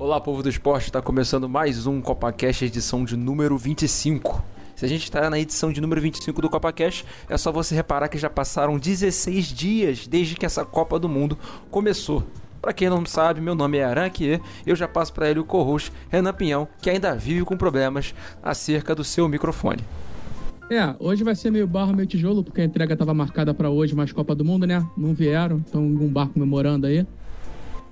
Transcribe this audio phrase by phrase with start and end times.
[0.00, 4.44] Olá, povo do esporte, está começando mais um CopaCast, edição de número 25.
[4.76, 8.06] Se a gente está na edição de número 25 do CopaCast, é só você reparar
[8.06, 11.36] que já passaram 16 dias desde que essa Copa do Mundo
[11.68, 12.22] começou.
[12.62, 15.90] Para quem não sabe, meu nome é Aranquier, eu já passo para ele o co-host
[16.08, 19.80] Renan Pinhão, que ainda vive com problemas acerca do seu microfone.
[20.70, 23.96] É, hoje vai ser meio barro, meio tijolo, porque a entrega estava marcada para hoje,
[23.96, 24.86] mais Copa do Mundo, né?
[24.96, 27.04] Não vieram, então um bar comemorando aí.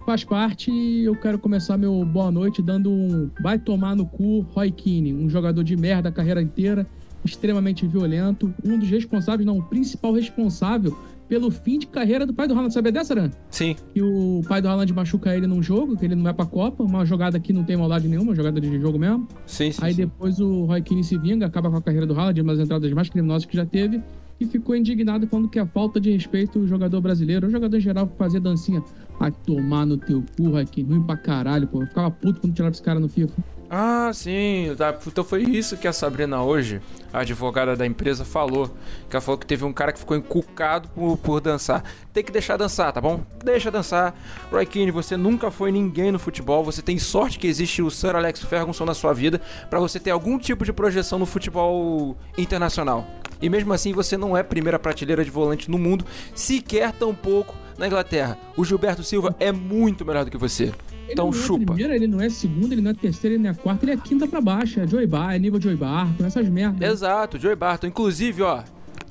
[0.07, 4.47] Faz parte e eu quero começar meu boa noite dando um vai tomar no cu
[4.55, 6.87] Roy Keane, um jogador de merda a carreira inteira,
[7.25, 10.97] extremamente violento, um dos responsáveis, não, o principal responsável
[11.29, 12.73] pelo fim de carreira do pai do Haaland.
[12.73, 13.33] Sabia dessa, Aran?
[13.51, 13.75] Sim.
[13.93, 16.85] Que o pai do Haaland machuca ele num jogo, que ele não vai pra Copa,
[16.85, 19.27] uma jogada que não tem maldade nenhuma, uma jogada de jogo mesmo.
[19.45, 19.81] Sim, sim.
[19.83, 20.03] Aí sim.
[20.03, 22.93] depois o Roy Keane se vinga, acaba com a carreira do Haaland, uma das entradas
[22.93, 24.01] mais criminosas que já teve,
[24.39, 27.81] e ficou indignado falando que é falta de respeito o jogador brasileiro, o jogador em
[27.81, 28.83] geral, fazer dancinha.
[29.19, 31.83] Vai tomar no teu cu, Keane, ruim pra caralho, pô.
[31.83, 33.33] Eu ficava puto quando tirava esse cara no FIFA.
[33.69, 34.73] Ah, sim.
[34.77, 36.81] Tá, Então foi isso que a Sabrina hoje,
[37.13, 38.69] a advogada da empresa, falou.
[39.09, 41.83] Que ela falou que teve um cara que ficou encucado por, por dançar.
[42.13, 43.23] Tem que deixar dançar, tá bom?
[43.45, 44.15] Deixa dançar.
[44.53, 46.63] Roy Keane, você nunca foi ninguém no futebol.
[46.65, 50.11] Você tem sorte que existe o Sir Alex Ferguson na sua vida para você ter
[50.11, 53.05] algum tipo de projeção no futebol internacional.
[53.43, 57.87] E mesmo assim você não é primeira prateleira de volante no mundo, sequer tampouco na
[57.87, 58.39] Inglaterra.
[58.57, 60.65] O Gilberto Silva é muito melhor do que você.
[60.65, 61.63] Ele Então não chupa.
[61.63, 63.93] É primeira, ele não é segunda, ele não é terceira, ele não é quarta, ele
[63.93, 64.81] é quinta pra baixo.
[64.81, 66.91] É Joey Bar, é nível Joey Barton, essas merdas.
[66.91, 67.87] Exato, Joey Barton.
[67.87, 68.63] Inclusive, ó,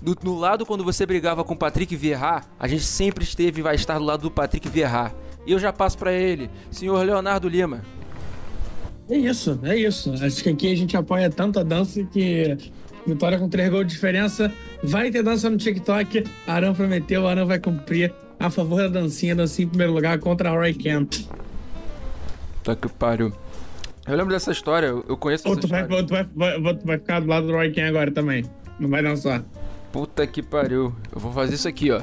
[0.02, 3.64] do- no lado quando você brigava com o Patrick Vieira, a gente sempre esteve e
[3.64, 5.14] vai estar do lado do Patrick Vieira.
[5.48, 7.82] E eu já passo pra ele, senhor Leonardo Lima.
[9.10, 10.12] É isso, é isso.
[10.14, 12.58] Acho que aqui a gente apoia tanto a dança que
[13.06, 14.52] vitória com três gols de diferença.
[14.84, 16.24] Vai ter dança no TikTok.
[16.48, 18.12] Arão prometeu, Arão vai cumprir.
[18.40, 21.14] A favor da dancinha, dancinha em primeiro lugar contra a Roy Kemp.
[22.64, 23.32] Tá que pariu.
[24.08, 26.02] Eu lembro dessa história, eu conheço essa tu vai, história.
[26.02, 28.46] ou tu vai, vai, vai ficar do lado do Roy Kemp agora também.
[28.80, 29.44] Não vai dançar.
[29.92, 30.94] Puta que pariu.
[31.14, 32.02] Eu vou fazer isso aqui, ó.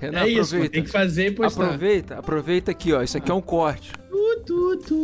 [0.00, 0.72] Renan, é isso, aproveita.
[0.72, 1.64] tem que fazer e postar.
[1.64, 3.02] Aproveita, aproveita aqui, ó.
[3.02, 3.92] Isso aqui é um corte.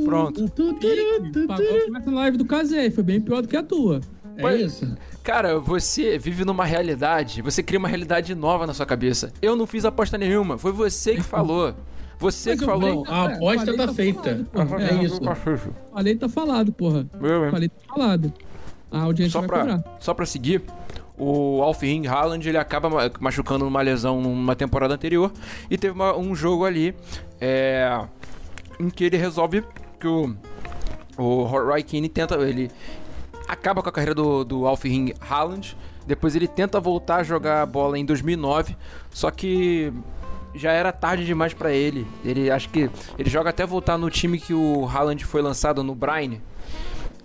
[0.04, 0.48] Pronto.
[0.50, 4.00] Pagou começa na live do Casei, foi bem pior do que a tua.
[4.36, 4.96] É isso.
[5.28, 9.30] Cara, você vive numa realidade, você cria uma realidade nova na sua cabeça.
[9.42, 11.74] Eu não fiz aposta nenhuma, foi você que falou.
[12.18, 13.04] Você Mas que eu falou.
[13.04, 14.46] falei- A aposta tá tá feita.
[14.54, 14.80] falado.
[14.80, 15.20] É isso.
[15.92, 17.06] Falei, tá falado, porra.
[17.20, 17.50] Meu, hein?
[17.50, 18.32] Falei, tá falado.
[18.90, 19.84] A audiência Só vai pra, cobrar.
[20.00, 20.62] só pra seguir,
[21.18, 25.30] o Alfin Haaland ele acaba ma- machucando numa lesão numa temporada anterior
[25.70, 26.94] e teve uma- um jogo ali
[27.38, 28.00] é,
[28.80, 29.62] em que ele resolve
[30.00, 30.34] que o,
[31.18, 32.34] o Roy Keane tenta.
[32.36, 32.70] Ele
[33.48, 35.76] acaba com a carreira do, do Alfin Haaland.
[36.06, 38.76] Depois ele tenta voltar a jogar a bola em 2009,
[39.10, 39.92] só que
[40.54, 42.06] já era tarde demais pra ele.
[42.24, 45.94] Ele acho que ele joga até voltar no time que o Haaland foi lançado no
[45.94, 46.38] Brian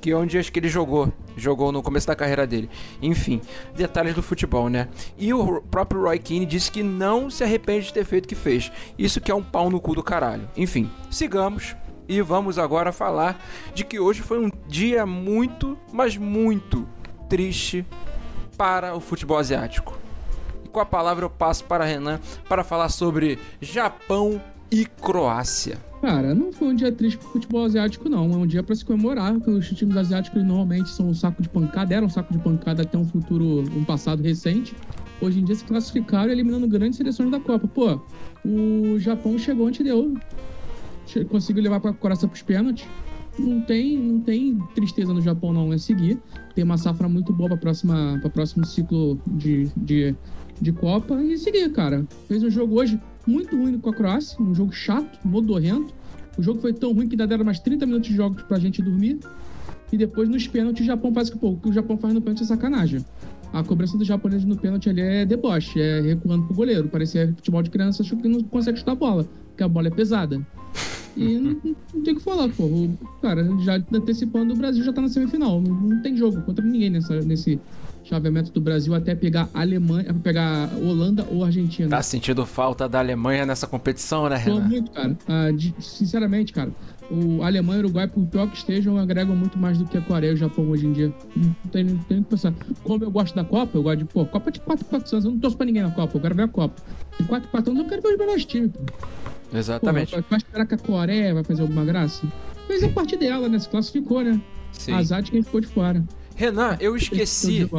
[0.03, 1.13] que é onde acho que ele jogou.
[1.37, 2.69] Jogou no começo da carreira dele.
[3.01, 3.39] Enfim,
[3.73, 4.89] detalhes do futebol, né?
[5.17, 8.35] E o próprio Roy Keane disse que não se arrepende de ter feito o que
[8.35, 8.69] fez.
[8.99, 10.49] Isso que é um pau no cu do caralho.
[10.57, 11.73] Enfim, sigamos.
[12.07, 13.41] E vamos agora falar
[13.73, 16.87] de que hoje foi um dia muito, mas muito
[17.29, 17.85] triste
[18.57, 19.97] para o futebol asiático.
[20.63, 25.77] E com a palavra eu passo para Renan para falar sobre Japão e Croácia.
[26.01, 28.25] Cara, não foi um dia triste pro futebol asiático, não.
[28.25, 31.47] É um dia pra se comemorar, porque os times asiáticos normalmente são um saco de
[31.47, 34.75] pancada, eram um saco de pancada até um futuro, um passado recente.
[35.21, 37.67] Hoje em dia se classificaram eliminando grandes seleções da Copa.
[37.67, 38.01] Pô,
[38.43, 40.13] o Japão chegou onde deu.
[41.29, 42.87] Conseguiu levar pra Croácia pros pênaltis.
[43.37, 45.73] Não tem, não tem tristeza no Japão, não.
[45.73, 46.19] É seguir.
[46.53, 50.15] Tem uma safra muito boa próxima, pra próximo ciclo de, de,
[50.61, 52.05] de Copa e seguir, cara.
[52.27, 55.93] Fez um jogo hoje muito ruim com a Croácia, um jogo chato, modorrento.
[56.37, 58.81] O jogo foi tão ruim que ainda deram mais 30 minutos de jogos pra gente
[58.81, 59.19] dormir.
[59.91, 62.21] E depois nos pênaltis o Japão faz que pô, o que o Japão faz no
[62.21, 63.05] pênalti é sacanagem.
[63.51, 66.87] A cobrança do japonês no pênalti ali é deboche, é recuando pro goleiro.
[66.87, 69.91] Parecia futebol de criança achando que não consegue chutar a bola, porque a bola é
[69.91, 70.41] pesada.
[71.15, 71.51] E não,
[71.93, 72.63] não tem o que falar, pô.
[72.63, 75.61] O, cara, já antecipando, o Brasil já tá na semifinal.
[75.61, 77.59] Não, não tem jogo contra ninguém nessa, nesse
[78.03, 81.87] chaveamento do Brasil até pegar Alemanha, pegar Holanda ou Argentina.
[81.87, 84.67] Tá sentindo falta da Alemanha nessa competição, né, Tô Renan?
[84.67, 85.15] muito, cara.
[85.27, 86.71] Ah, de- sinceramente, cara,
[87.11, 90.01] o Alemanha e o Uruguai, por pior que estejam, agregam muito mais do que a
[90.01, 91.13] Coreia e o Japão hoje em dia.
[91.35, 92.51] Não tem, não tem o que pensar.
[92.83, 95.25] Como eu gosto da Copa, eu gosto de, pô, Copa de 4 4 anos.
[95.25, 96.81] Eu não torço pra ninguém na Copa, eu quero ver a Copa.
[97.19, 98.81] De 4 4 anos eu quero ver os melhores times, pô.
[99.53, 100.15] Exatamente.
[100.15, 102.25] Pô, vai esperar que a Coreia vai fazer alguma graça?
[102.67, 103.59] Fez a parte dela, né?
[103.59, 104.39] Se classificou, né?
[104.71, 104.93] Sim.
[104.93, 106.03] Azar de quem ficou de fora.
[106.35, 107.69] Renan, eu esqueci.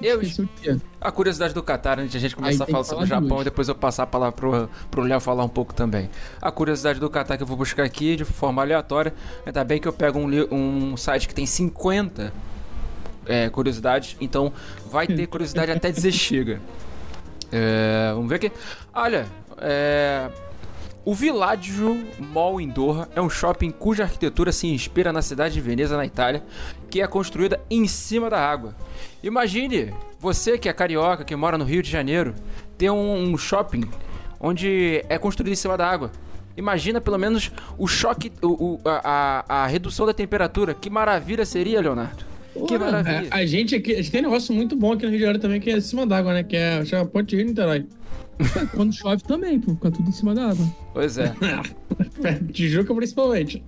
[0.00, 0.76] Eu- de quê?
[1.00, 3.28] A curiosidade do Qatar, antes de a gente começar Aí a falar sobre o Japão
[3.28, 3.40] duas.
[3.42, 6.10] e depois eu passar a palavra pro, pro Léo falar um pouco também.
[6.40, 9.14] A curiosidade do Qatar que eu vou buscar aqui de forma aleatória.
[9.46, 10.26] Ainda bem que eu pego um,
[10.92, 12.32] um site que tem 50
[13.26, 14.52] é, curiosidades, então
[14.90, 16.60] vai ter curiosidade até dizer chega.
[17.52, 18.52] É, vamos ver aqui.
[18.92, 19.26] Olha,
[19.58, 20.28] é,
[21.04, 25.60] o Villaggio Mall em Doha é um shopping cuja arquitetura se inspira na cidade de
[25.60, 26.42] Veneza, na Itália,
[26.88, 28.74] que é construída em cima da água.
[29.22, 32.34] Imagine você que é carioca, que mora no Rio de Janeiro,
[32.78, 33.82] ter um, um shopping
[34.40, 36.10] onde é construído em cima da água.
[36.56, 40.74] Imagina pelo menos o choque, o, o- a, a- a redução da temperatura.
[40.74, 42.24] Que maravilha seria, Leonardo?
[42.68, 43.28] Que maravilha.
[43.30, 45.24] A, a gente aqui, a gente tem um negócio muito bom aqui no Rio de
[45.24, 46.42] Janeiro também, que é acima d'água, né?
[46.42, 47.86] Que é chama Ponte Rio Niterói.
[48.74, 50.66] Quando chove também, pô, fica tudo em cima da água.
[50.92, 51.32] Pois é.
[52.52, 53.62] Tijuca principalmente.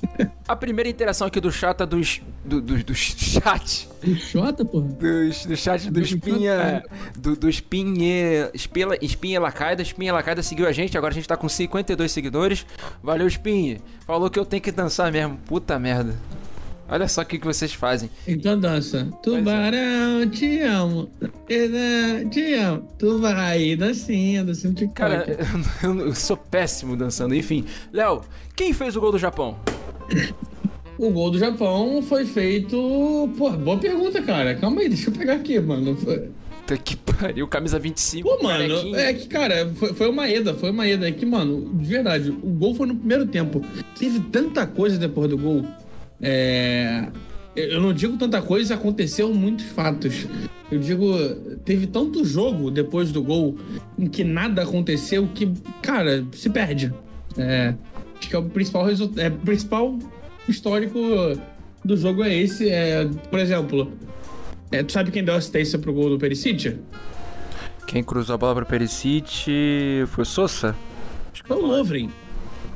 [0.46, 2.20] A primeira interação aqui do chat é dos.
[2.44, 3.88] Do, do, do chat.
[4.06, 4.86] O Xota, porra.
[4.88, 6.82] dos- do chat do Espinha.
[7.16, 8.50] Do, do Espinha.
[8.52, 9.82] Espinha, Espinha Lacaida.
[9.82, 10.96] Espinha Lacaida seguiu a gente.
[10.98, 12.66] Agora a gente tá com 52 seguidores.
[13.02, 13.78] Valeu, Espinha.
[14.06, 15.38] Falou que eu tenho que dançar mesmo.
[15.46, 16.14] Puta merda.
[16.88, 18.10] Olha só o que, que vocês fazem.
[18.26, 19.08] Então dança.
[19.10, 19.22] é.
[19.22, 21.10] Tubarão, te amo.
[22.30, 22.88] Te amo.
[22.98, 25.24] Tu vai dancinha, dancinha de Cara,
[25.82, 27.34] eu, eu sou péssimo dançando.
[27.34, 27.64] Enfim.
[27.92, 28.20] Léo,
[28.54, 29.56] quem fez o gol do Japão?
[30.98, 33.28] O gol do Japão foi feito.
[33.36, 34.54] Pô, boa pergunta, cara.
[34.54, 35.96] Calma aí, deixa eu pegar aqui, mano.
[35.96, 37.46] Puta que pariu.
[37.48, 38.28] Camisa 25.
[38.28, 38.98] Pô, mano, carequinha.
[38.98, 41.08] é que, cara, foi, foi uma eda, foi uma eda.
[41.08, 43.62] É que, mano, de verdade, o gol foi no primeiro tempo.
[43.98, 45.64] Teve tanta coisa depois do gol.
[46.20, 47.08] É.
[47.56, 50.26] Eu não digo tanta coisa, aconteceu muitos fatos.
[50.72, 51.06] Eu digo,
[51.64, 53.56] teve tanto jogo depois do gol
[53.96, 56.92] em que nada aconteceu que, cara, se perde.
[57.38, 57.74] É,
[58.18, 59.20] acho que é o principal resultado.
[59.20, 59.96] É, o principal
[60.48, 60.98] histórico
[61.84, 62.68] do jogo é esse.
[62.68, 63.92] É, por exemplo,
[64.72, 66.76] é, tu sabe quem deu assistência pro gol do Perisic?
[67.86, 70.74] Quem cruzou a bola pro Perisic foi o Sousa?
[71.32, 72.10] Acho que Foi o Lovren.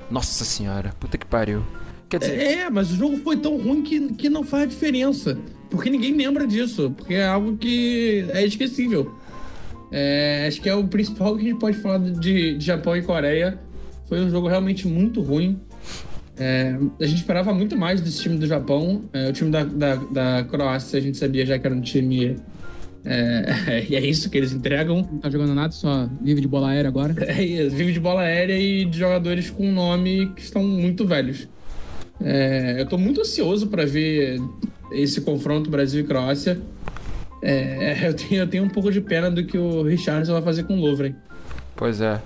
[0.08, 0.94] Nossa senhora.
[1.00, 1.64] Puta que pariu.
[2.08, 5.38] Quer dizer, É, mas o jogo foi tão ruim que, que não faz diferença.
[5.70, 6.92] Porque ninguém lembra disso.
[6.96, 9.14] Porque é algo que é esquecível.
[9.90, 13.02] É, acho que é o principal que a gente pode falar de, de Japão e
[13.02, 13.58] Coreia.
[14.08, 15.60] Foi um jogo realmente muito ruim.
[16.38, 19.04] É, a gente esperava muito mais desse time do Japão.
[19.12, 22.36] É, o time da, da, da Croácia a gente sabia já que era um time.
[23.04, 25.06] É, e é isso que eles entregam.
[25.10, 27.14] Não tá jogando nada, só vive de bola aérea agora.
[27.26, 31.48] É isso, vive de bola aérea e de jogadores com nome que estão muito velhos.
[32.20, 34.40] É, eu tô muito ansioso para ver
[34.92, 36.60] esse confronto Brasil e Croácia.
[37.42, 40.64] É, eu, tenho, eu tenho um pouco de pena do que o Richardson vai fazer
[40.64, 41.14] com o Lovren.
[41.76, 42.20] Pois é.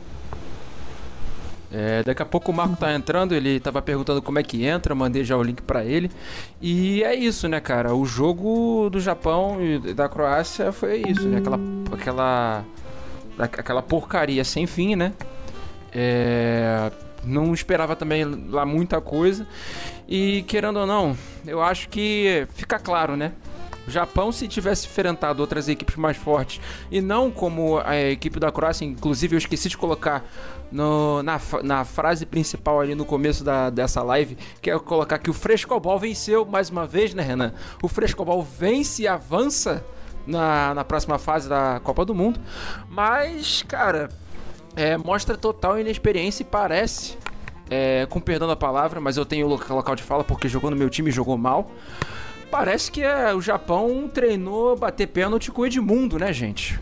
[1.74, 4.94] É, daqui a pouco o Marco tá entrando, ele tava perguntando como é que entra,
[4.94, 6.10] mandei já o link pra ele.
[6.60, 7.94] E é isso, né, cara?
[7.94, 11.38] O jogo do Japão e da Croácia foi isso, né?
[11.38, 11.58] Aquela
[11.90, 12.64] aquela
[13.38, 15.14] aquela porcaria sem fim, né?
[15.94, 16.90] É,
[17.24, 19.46] não esperava também lá muita coisa.
[20.08, 21.16] E querendo ou não,
[21.46, 23.32] eu acho que fica claro, né?
[23.86, 28.52] O Japão, se tivesse enfrentado outras equipes mais fortes e não como a equipe da
[28.52, 30.24] Croácia, inclusive eu esqueci de colocar
[30.70, 35.28] no- na, na frase principal ali no começo da, dessa live, que é colocar que
[35.30, 37.52] o Frescobol venceu mais uma vez, né, Renan?
[37.82, 39.84] O Frescobol vence e avança
[40.25, 42.38] na, na próxima fase da Copa do Mundo,
[42.88, 44.10] mas, cara,
[44.76, 47.16] é, mostra total inexperiência e parece,
[47.70, 50.76] é, com perdão da palavra, mas eu tenho loca- local de fala porque jogou no
[50.76, 51.70] meu time e jogou mal.
[52.50, 56.78] Parece que é, o Japão treinou bater pênalti com o Edmundo, né, gente?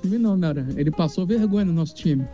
[0.00, 0.66] Time não, Nara.
[0.76, 2.26] Ele passou vergonha no nosso time.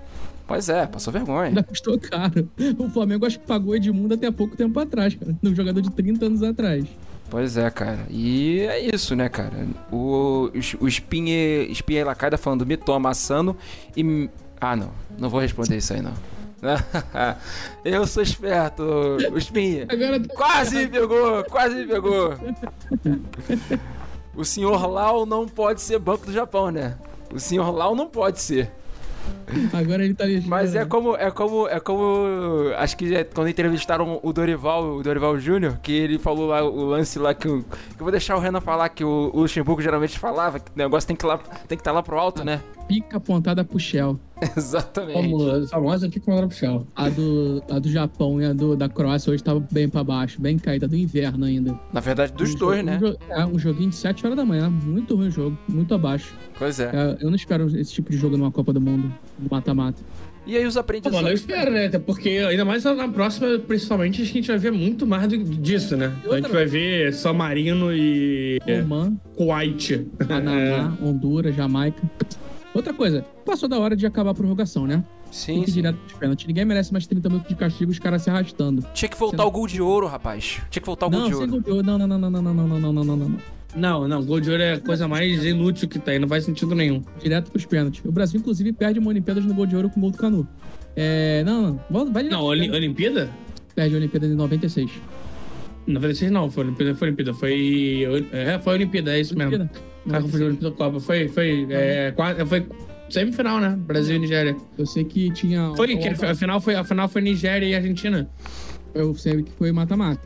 [0.47, 1.49] Pois é, passou vergonha.
[1.49, 2.49] Ainda custou caro.
[2.79, 5.37] O Flamengo acho que pagou Edmundo até pouco tempo atrás, cara.
[5.43, 6.87] Um jogador de 30 anos atrás.
[7.31, 8.07] Pois é, cara.
[8.09, 9.67] E é isso, né, cara?
[9.93, 13.57] O, o Espinha, Espinha Lacaida falando me toma assando
[13.97, 14.31] e.
[14.61, 14.91] Ah, não.
[15.19, 16.15] Não vou responder isso aí, não.
[17.85, 19.87] Eu sou esperto, o Espinha.
[19.89, 22.35] Agora Quase pegou, quase pegou.
[24.35, 26.97] O senhor Lau não pode ser Banco do Japão, né?
[27.33, 28.73] O senhor Lau não pode ser.
[29.73, 34.33] Agora ele tá Mas é como, é como, é como, acho que quando entrevistaram o
[34.33, 37.65] Dorival, o Dorival Júnior, que ele falou lá o lance lá que, que eu
[37.99, 41.17] vou deixar o Renan falar que o, o Luxemburgo geralmente falava que o negócio tem
[41.17, 42.61] que lá, tem que estar lá pro alto, né?
[42.89, 44.19] Pica apontada pro Shell.
[44.57, 45.13] Exatamente.
[45.15, 46.87] Como a famosa pique mandar pro chão.
[46.97, 50.41] A do, a do Japão e a do, da Croácia hoje tava bem pra baixo,
[50.41, 51.79] bem caída, do inverno ainda.
[51.93, 52.99] Na verdade, dos Um dois, jo- né?
[53.03, 56.35] um é, um joguinho de 7 horas da manhã, muito ruim o jogo, muito abaixo.
[56.59, 56.91] Pois é.
[56.93, 60.01] É, eu não espero esse tipo de jogo numa Copa do Mundo, no mata-mata.
[60.47, 61.15] E aí os aprendizados.
[61.19, 61.87] mano, eu espero, né?
[61.87, 65.29] Até porque, ainda mais na próxima, principalmente, acho que a gente vai ver muito mais
[65.29, 66.11] do- disso, né?
[66.31, 70.07] A gente vai ver San Marino e é, Oman, Kuwait.
[70.27, 72.01] Panamá, Honduras, Jamaica.
[72.75, 75.03] Outra coisa, passou da hora de acabar a prorrogação, né?
[75.31, 75.73] Sim, sim.
[75.73, 76.47] direto pros pênaltis.
[76.47, 78.85] Ninguém merece mais 30 minutos de castigo, os caras se arrastando.
[78.95, 80.61] Tinha que voltar o gol de ouro, rapaz.
[80.71, 81.51] Tinha que voltar o gol Não, de sem ouro.
[81.53, 81.83] gol de ouro.
[81.87, 83.39] Não, não, não, não, não, não, não, não, não, não, não, não.
[83.77, 86.75] Não, não, gol de ouro é a coisa mais inútil que tem, não faz sentido
[86.75, 87.03] nenhum.
[87.21, 88.03] Direto pros pênaltis.
[88.05, 90.49] O Brasil, inclusive, perde uma Olimpíadas no gol de ouro com o gol do Canu.
[90.97, 91.43] É.
[91.45, 92.13] Não, não.
[92.13, 92.45] Vai direto Não.
[92.47, 93.29] Olimpíada?
[93.75, 94.91] Perde a Olimpíada de 96.
[95.89, 98.27] 96 não, foi Olimpíada, foi Olimpíada, foi.
[98.33, 99.55] É, foi Olimpíada, é isso mesmo.
[99.55, 99.81] Olimpíada.
[100.11, 101.01] Ah, confundi Olimpíada com Copa.
[101.01, 102.67] Foi, foi, é, quase, foi
[103.09, 103.77] semifinal, né?
[103.79, 104.57] Brasil e Nigéria.
[104.77, 105.73] Eu sei que tinha.
[105.75, 108.29] Foi, que a final foi, a final foi Nigéria e Argentina.
[108.95, 110.21] Eu sei que foi mata-mata.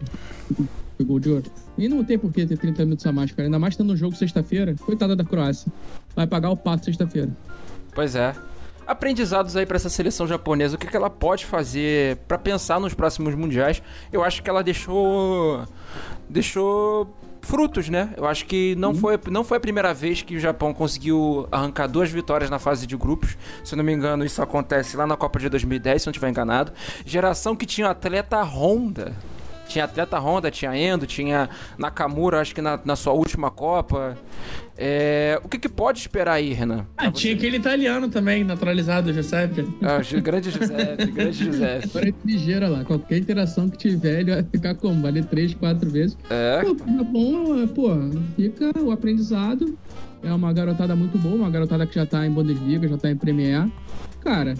[0.96, 1.50] Foi gol de ouro.
[1.78, 3.46] E não tem por que ter 30 minutos a mais, cara.
[3.46, 4.74] Ainda mais tendo um jogo sexta-feira.
[4.80, 5.72] Coitada da Croácia.
[6.14, 7.30] Vai pagar o pato sexta-feira.
[7.94, 8.34] Pois é.
[8.86, 12.94] Aprendizados aí pra essa seleção japonesa, o que, que ela pode fazer pra pensar nos
[12.94, 13.82] próximos mundiais?
[14.12, 15.64] Eu acho que ela deixou
[16.28, 18.14] deixou frutos, né?
[18.16, 21.86] Eu acho que não, foi, não foi a primeira vez que o Japão conseguiu arrancar
[21.88, 23.36] duas vitórias na fase de grupos.
[23.64, 26.12] Se eu não me engano, isso acontece lá na Copa de 2010, se eu não
[26.12, 26.72] estiver enganado.
[27.04, 29.12] Geração que tinha o atleta Honda.
[29.68, 34.16] Tinha atleta Honda, tinha Endo, tinha Nakamura, acho que na, na sua última Copa.
[34.76, 36.86] É, o que, que pode esperar aí, Renan?
[36.96, 39.66] Ah, tinha aquele italiano também, naturalizado, Giuseppe.
[39.82, 41.80] Ah, o grande José, grande José.
[41.84, 42.84] Agora é ligeira lá.
[42.84, 45.00] Qualquer interação que tiver, ele vai ficar como?
[45.02, 46.16] Vale três, quatro vezes.
[46.30, 47.90] É, Pô, é bom, é, pô,
[48.34, 49.78] fica o aprendizado.
[50.22, 53.16] É uma garotada muito boa, uma garotada que já tá em Bundesliga, já tá em
[53.16, 53.68] Premier.
[54.20, 54.54] Cara,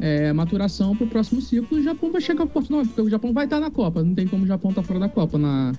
[0.00, 1.78] é maturação pro próximo ciclo.
[1.78, 4.02] O Japão vai chegar forte, não, porque o Japão vai estar na Copa.
[4.02, 5.72] Não tem como o Japão estar fora da Copa na,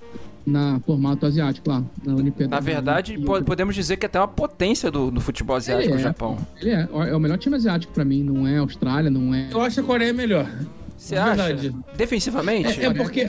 [0.46, 2.56] na formato asiático lá, na Olimpíada.
[2.56, 5.90] na verdade, E- po- podemos dizer que é até uma potência do, do futebol asiático,
[5.94, 6.38] Ele o é, Japão.
[6.62, 9.50] Ele é, é o melhor time asiático pra mim, não é Austrália, não é.
[9.52, 10.50] Eu acho que a Coreia é melhor.
[10.98, 11.36] Você É acha?
[11.44, 11.76] verdade.
[11.96, 12.82] Defensivamente?
[12.82, 13.28] É, é porque-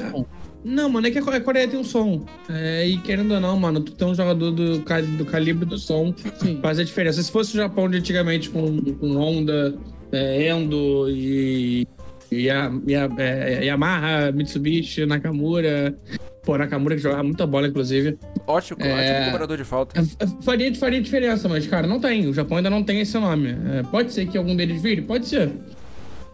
[0.65, 2.25] Não, mano, é que a Coreia tem um som.
[2.49, 6.15] É, e querendo ou não, mano, tu tem um jogador do, do calibre do som
[6.41, 6.59] Sim.
[6.63, 7.23] faz a diferença.
[7.23, 9.75] Se fosse o Japão de antigamente com, com Honda,
[10.13, 11.87] é, Endo e,
[12.31, 15.95] e, a, e a- é, Yamaha, Mitsubishi, Nakamura.
[16.43, 18.17] Pô, Nakamura que jogava muita bola, inclusive.
[18.47, 18.93] Ótimo, É.
[19.19, 20.01] ótimo cobrador de falta.
[20.01, 22.27] É, é, Faria, faria diferença, mas, cara, não tem.
[22.27, 23.51] O Japão ainda não tem esse nome.
[23.51, 25.03] É, pode ser que algum deles vire?
[25.03, 25.51] Pode ser.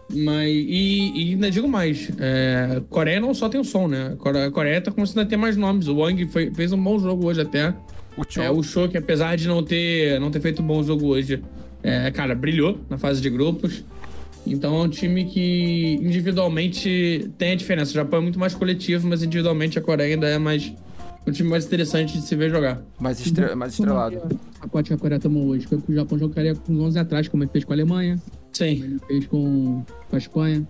[0.09, 4.11] Mas, e, e ainda digo mais, é, Coreia não só tem o som, né?
[4.13, 5.87] A Core- a Coreia tá começando a ter mais nomes.
[5.87, 7.73] O Wang foi- fez um bom jogo hoje até.
[8.15, 10.81] O Cho, É, o Show, que apesar de não ter, não ter feito um bom
[10.83, 11.41] jogo hoje,
[11.87, 13.83] é, cara, brilhou na fase de grupos.
[14.47, 17.91] Então é um time que individualmente tem a diferença.
[17.91, 20.71] O Japão é muito mais coletivo, mas individualmente a Coreia ainda é mais
[21.27, 22.79] um time mais interessante de se ver jogar.
[22.99, 24.21] mais, estre- mais estrelado.
[24.57, 27.27] A pacote que a Coreia tomou hoje foi que o Japão jogaria com 11 atrás,
[27.27, 28.83] como ele fez com a Alemanha, como Sim.
[28.83, 30.67] ele fez com, com a Espanha.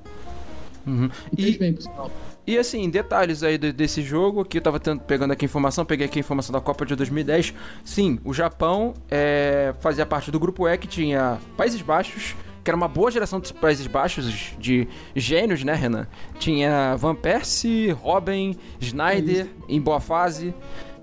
[0.88, 1.10] Uhum.
[1.38, 2.12] E fez E, bem, por sinal.
[2.48, 6.06] E assim, detalhes aí de- desse jogo, aqui eu tava tendo- pegando aqui informação, peguei
[6.06, 7.54] aqui a informação da Copa de 2010.
[7.84, 12.76] Sim, o Japão é, fazia parte do grupo E que tinha Países Baixos, que era
[12.76, 16.08] uma boa geração dos Países Baixos, de gênios, né, Renan?
[16.40, 20.54] Tinha Van Persie, Robin, Schneider, em boa fase.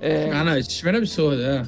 [0.04, 1.62] É, Ah, não, esse time era absurdo, é.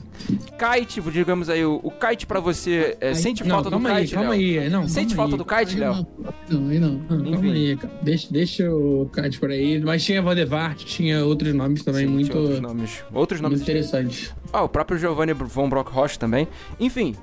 [0.58, 3.90] Kite, digamos aí, o, o Kite pra você, é, Aí- sente Não, falta do calma
[3.90, 4.40] aí, Kite, calma Léo?
[4.40, 4.70] aí.
[4.70, 5.38] Não, Sente falta aí.
[5.38, 6.06] do Kite, Léo?
[6.50, 6.92] não, aí não.
[7.08, 7.94] Não, calma aí, cara.
[8.02, 9.78] Deixa, deixa o Kite por aí.
[9.80, 13.04] Mas tinha Van der Vaart, tinha outros nomes também Sim, muito, outros nomes.
[13.12, 14.34] Outros muito nomes interessantes.
[14.52, 16.48] Ah, o próprio Giovanni von Brockroche também.
[16.80, 17.14] Enfim,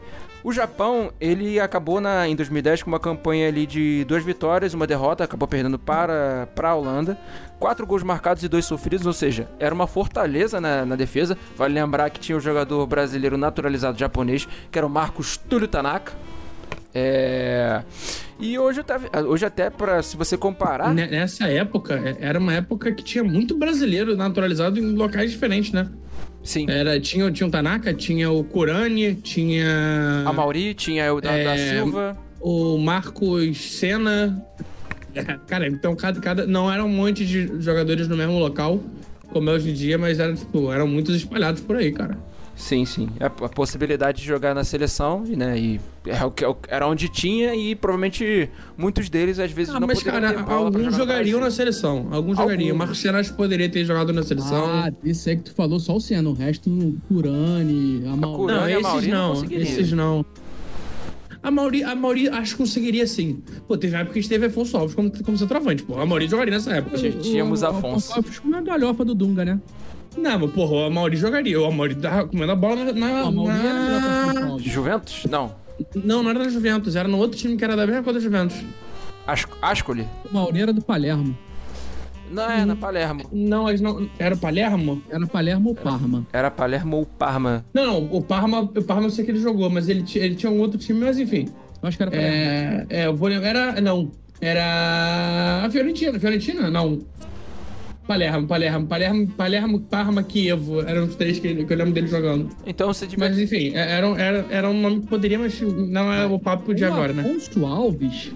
[0.44, 4.88] o Japão, ele acabou na, em 2010 com uma campanha ali de duas vitórias, uma
[4.88, 7.18] derrota, acabou perdendo para, para a Holanda.
[7.60, 11.38] Quatro gols marcados e dois sofridos, ou seja, era uma fortaleza na, na defesa.
[11.56, 16.14] Vale lembrar que tinha o jogador brasileiro naturalizado japonês, que era o Marcos Túlio Tanaka.
[16.94, 17.84] É...
[18.40, 18.82] E hoje,
[19.28, 20.94] hoje até para se você comparar...
[20.94, 25.72] Ne- Nessa época, é- era uma época que tinha muito brasileiro naturalizado em locais diferentes,
[25.72, 25.88] né?
[26.44, 31.30] Sim, Era, tinha, tinha o Tanaka, tinha o Kurani, tinha a Mauri, tinha o da,
[31.30, 32.18] da É, Silva...
[32.40, 34.44] o Marcos Senna.
[35.48, 36.48] Cara, então cada, cada.
[36.48, 38.82] Não era um monte de jogadores no mesmo local,
[39.30, 42.18] como é hoje em dia, mas era, tipo, eram muitos espalhados por aí, cara.
[42.62, 43.10] Sim, sim.
[43.20, 45.58] A, a possibilidade de jogar na seleção, e, né?
[45.60, 49.80] E é o que- é era onde tinha e provavelmente muitos deles às vezes Ah,
[49.80, 52.08] não mas, poderiam cara, alguns jogariam na seleção.
[52.12, 52.78] Alguns jogariam.
[52.78, 54.64] Marcos que poderia ter jogado na seleção.
[54.66, 56.30] Ah, isso aí que tu falou, só o Senna.
[56.30, 58.54] O resto, o Kurani, a Mauri.
[58.54, 60.26] Não, esses Mauri não esses não.
[61.44, 63.42] A Mauri, a Mauri acho que conseguiria sim.
[63.68, 66.00] Pô, teve uma época que a gente teve Afonso Alves como, como centroavante, pô.
[66.00, 66.98] A Mauri jogaria nessa época.
[67.00, 68.12] Tínhamos Afonso.
[68.12, 69.60] Afonso foi uma galhofa do Dunga, né?
[70.18, 71.60] Não, mas porra, a Mauri jogaria.
[71.62, 72.92] O Mauri tava comendo a bola na.
[72.94, 74.58] na- era o na...
[74.60, 75.26] Juventus?
[75.30, 75.56] Não.
[75.96, 78.24] Não, não era da Juventus, era no outro time que era da mesma coisa da
[78.24, 78.58] Juventus.
[79.26, 80.08] As- Ascoli?
[80.30, 81.36] O Mauri era do Palermo.
[82.30, 83.24] Não, é na Palermo.
[83.32, 84.10] Não, eles não.
[84.18, 85.02] Era o Palermo?
[85.10, 86.26] Era Palermo ou Parma.
[86.32, 87.66] Era Palermo ou Parma.
[87.74, 90.50] Não, não, o Parma, o Parma eu sei que ele jogou, mas ele, ele tinha
[90.52, 91.50] um outro time, mas enfim.
[91.82, 92.36] Eu acho que era Palermo.
[92.38, 93.50] É, é, eu vou lembrar.
[93.50, 93.82] Era.
[93.82, 94.12] Não.
[94.40, 95.64] Era.
[95.66, 96.18] A Fiorentina.
[96.20, 96.70] Fiorentina?
[96.70, 97.00] Não.
[98.12, 100.82] Palermo, Palermo, Palermo, Palermo, Parma, Kievo.
[100.82, 102.50] Eram os três que, eu lembro dele jogando.
[102.66, 103.30] Então você devia.
[103.30, 106.74] Mas enfim, é- era, era, era um nome que poderia, mas não é o papo
[106.74, 107.22] de o agora, né?
[107.24, 108.32] Afonso Alves,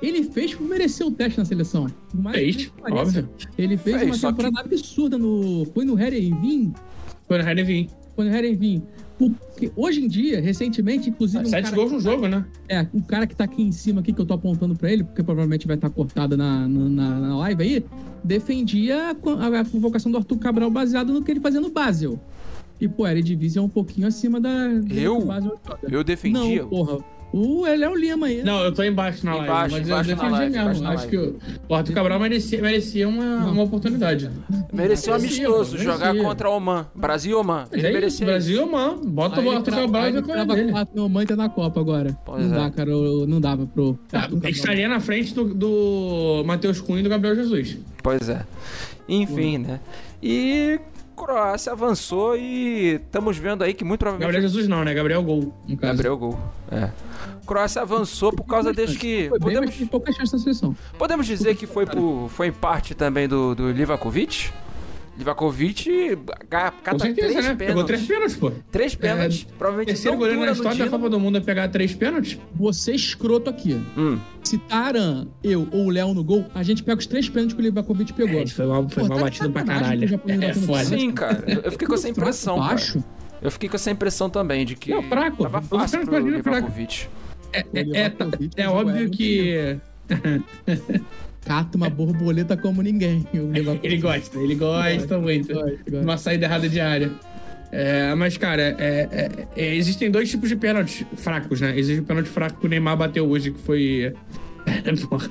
[0.00, 1.88] ele fez por merecer o teste na seleção.
[2.14, 3.28] Mais Fez, óbvio.
[3.58, 5.66] Ele fez Fez, uma só que- temporada absurda no.
[5.74, 6.72] Foi no Herenvin?
[7.26, 7.88] Foi no Redevin.
[8.14, 8.82] Foi no Herenvin.
[9.18, 11.42] Porque hoje em dia, recentemente, inclusive.
[11.44, 12.44] um Sete gols no jogo, né?
[12.68, 15.02] É, o cara que tá aqui em cima, aqui, que eu tô apontando pra ele,
[15.02, 17.84] porque provavelmente vai estar cortado na, na, na- na live aí,
[18.22, 22.18] defendia a, a convocação do Arthur Cabral baseado no que ele fazia no Basel.
[22.80, 24.50] E, pô, a Eredivisie é um pouquinho acima da...
[24.88, 25.26] Eu?
[25.90, 26.62] Eu defendia.
[26.62, 26.98] Não, porra.
[27.32, 28.42] O Léo Lima aí.
[28.42, 30.88] Não, eu tô embaixo na live, Embaixo, mas embaixo eu na defendi live, mesmo.
[30.88, 31.06] Acho live.
[31.10, 34.30] que o, o Arthur Cabral merecia, merecia uma, uma oportunidade.
[34.72, 35.78] Merecia um amistoso merecia.
[35.92, 36.86] jogar contra o Oman.
[36.94, 37.66] Brasil e Oman.
[37.70, 38.26] Mas Ele é isso, merecia.
[38.26, 39.00] Brasil, mano.
[39.04, 40.72] Bota Aí o ele Arthur Cabral e ele é trava dele.
[40.72, 42.18] quatro no Manta na Copa agora.
[42.24, 42.58] Pois não é.
[42.60, 42.90] dá, cara.
[42.90, 43.98] Não dava pro.
[44.08, 44.50] Tá, Cabral.
[44.50, 47.76] estaria na frente do, do Matheus Cunha e do Gabriel Jesus.
[48.02, 48.42] Pois é.
[49.06, 49.80] Enfim, né?
[50.22, 50.80] E
[51.18, 54.26] Croácia avançou e estamos vendo aí que muito provavelmente.
[54.32, 54.94] Gabriel Jesus não, né?
[54.94, 55.52] Gabriel Gol.
[55.68, 56.38] Gabriel Gol.
[56.70, 56.90] É.
[57.46, 59.28] Croácia avançou por causa desde que.
[59.28, 60.76] Foi bem, Podemos, tem pouca chance na seleção.
[60.98, 64.50] podemos dizer que foi, por, foi em parte também do, do Livakovic?
[65.18, 67.54] Livakovic Com cata certeza, três né?
[67.56, 68.36] Pegou três pênaltis.
[68.36, 68.52] pênaltis, pô.
[68.70, 69.46] Três pênaltis.
[69.58, 70.90] Provavelmente Terceiro não goleiro na história da.
[70.90, 72.38] Copa do Mundo a pegar três pênaltis.
[72.54, 73.74] Você escroto aqui.
[73.96, 74.18] Hum.
[74.44, 77.60] Se Taran, eu ou o Léo no gol, a gente pega os três pênaltis que
[77.60, 78.40] o Livakovic pegou.
[78.40, 80.20] É, foi mal, foi Pô, mal tá batido pra caralho.
[80.26, 80.84] É foda.
[80.84, 81.44] Sim, cara.
[81.64, 82.68] Eu fiquei com essa impressão, cara.
[82.68, 83.04] Baixo.
[83.42, 85.42] Eu fiquei com essa impressão também de que Não, fraco.
[85.42, 86.18] tava fácil pro.
[86.18, 87.08] Livakovic.
[87.52, 88.12] É, é, é,
[88.56, 89.78] é jogou óbvio que
[91.48, 93.26] Cata uma borboleta como ninguém.
[93.82, 95.54] ele gosta, ele gosta muito.
[95.54, 96.00] Gosta, gosta.
[96.04, 97.10] Uma saída errada de área.
[97.72, 101.78] É, mas, cara, é, é, é, existem dois tipos de pênaltis fracos, né?
[101.78, 104.12] Existe o pênalti fraco que o Neymar bateu hoje, que foi.
[105.08, 105.26] Porra,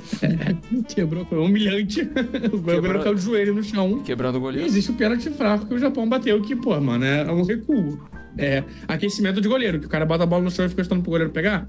[0.87, 1.23] Quebrou.
[1.25, 2.01] foi humilhante.
[2.51, 4.01] O goleiro caiu de joelho no chão.
[4.03, 4.65] Quebrando o E goleiro.
[4.67, 7.99] existe o pênalti fraco que o Japão bateu, que, pô, mano, é um recuo.
[8.35, 11.03] É aquecimento de goleiro, que o cara bota a bola no chão e fica estando
[11.03, 11.67] pro goleiro pegar.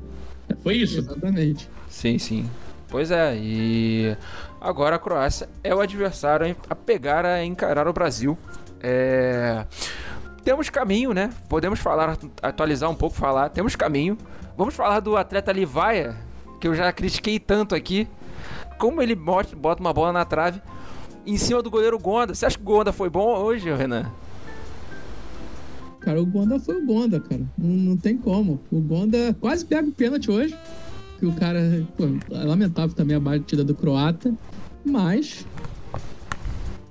[0.62, 1.00] Foi isso.
[1.00, 1.68] Exatamente.
[1.88, 2.46] Sim, sim.
[2.88, 4.16] Pois é, e
[4.60, 8.36] agora a Croácia é o adversário a pegar a encarar o Brasil.
[8.80, 9.64] É...
[10.42, 11.30] Temos caminho, né?
[11.48, 13.50] Podemos falar, atualizar um pouco, falar.
[13.50, 14.16] Temos caminho.
[14.56, 16.16] Vamos falar do atleta Livaia,
[16.58, 18.08] que eu já critiquei tanto aqui.
[18.78, 20.62] Como ele bota uma bola na trave
[21.26, 22.34] em cima do goleiro Gonda.
[22.34, 24.10] Você acha que o Gonda foi bom hoje, Renan?
[26.00, 27.42] Cara, o Gonda foi o Gonda, cara.
[27.58, 28.58] Não, não tem como.
[28.72, 30.56] O Gonda quase pega o pênalti hoje.
[31.18, 31.86] Que o cara.
[31.96, 32.04] Pô,
[32.34, 34.32] é lamentável também a batida do croata.
[34.84, 35.44] Mas.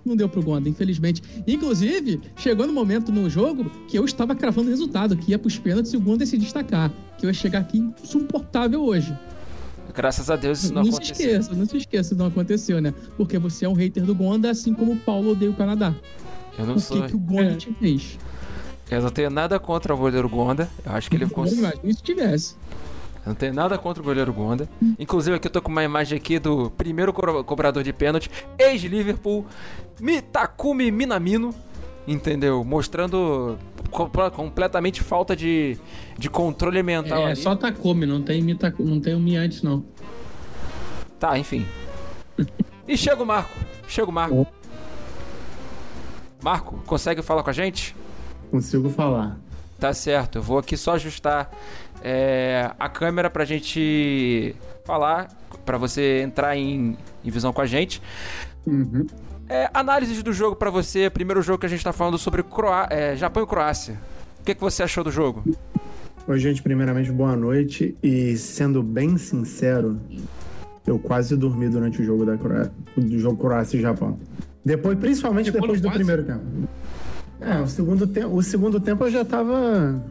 [0.05, 1.21] Não deu pro Gonda, infelizmente.
[1.45, 5.57] Inclusive, chegou no momento no jogo que eu estava cravando o resultado, que ia pros
[5.59, 6.91] pênaltis e o Gonda ia se destacar.
[7.17, 9.13] Que eu ia chegar aqui insuportável hoje.
[9.93, 11.29] Graças a Deus isso não, Não, se aconteceu.
[11.29, 12.93] esqueça, não se esqueça, não aconteceu, né?
[13.17, 15.93] Porque você é um hater do Gonda, assim como o Paulo odeia o Canadá.
[16.57, 17.01] Eu não Por sou.
[17.01, 17.55] que, que o Gonda É.
[17.55, 18.17] te fez?
[18.89, 20.69] Eu não tenho nada contra o goleiro Gonda.
[20.85, 21.45] Eu acho que ele ficou.
[21.47, 21.57] Se
[22.01, 22.55] tivesse.
[23.27, 24.69] Eu não tenho nada contra o goleiro Gonda.
[24.97, 29.45] Inclusive, aqui eu tô com uma imagem aqui do primeiro co- cobrador de pênalti, ex-Liverpool,
[29.99, 31.53] Mitakumi Minamino.
[32.07, 32.63] Entendeu?
[32.63, 33.57] Mostrando
[33.91, 35.77] completamente falta de,
[36.17, 37.23] de controle mental.
[37.23, 37.35] É ali.
[37.35, 39.83] só Takumi, não tem, Mita, não tem o Mi antes, não.
[41.19, 41.65] Tá, enfim.
[42.87, 43.57] E chega o Marco.
[43.89, 44.47] Chega o Marco.
[46.41, 47.93] Marco, consegue falar com a gente?
[48.49, 49.37] Consigo falar.
[49.79, 51.51] Tá certo, eu vou aqui só ajustar
[52.03, 54.55] é, a câmera pra gente
[54.85, 55.27] falar,
[55.65, 58.01] pra você entrar em, em visão com a gente.
[58.65, 59.05] Uhum.
[59.49, 62.87] É, análises do jogo pra você, primeiro jogo que a gente tá falando sobre Croá
[62.89, 63.97] é, Japão e Croácia.
[64.39, 65.43] O que, que você achou do jogo?
[66.27, 67.95] Oi, gente, primeiramente, boa noite.
[68.03, 69.99] E sendo bem sincero,
[70.85, 74.19] eu quase dormi durante o jogo da Croácia, do jogo Croácia e Japão.
[74.63, 75.99] Depois, principalmente depois do quase?
[75.99, 76.43] primeiro tempo.
[77.39, 80.01] É, o segundo, te o segundo tempo eu já tava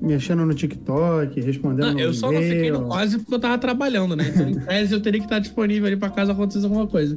[0.00, 3.56] mexendo no TikTok, respondendo Não, no eu só não fiquei no quase porque eu tava
[3.56, 4.24] trabalhando, né?
[4.28, 7.16] Então, em tese, eu teria que estar disponível ali pra caso acontecesse alguma coisa.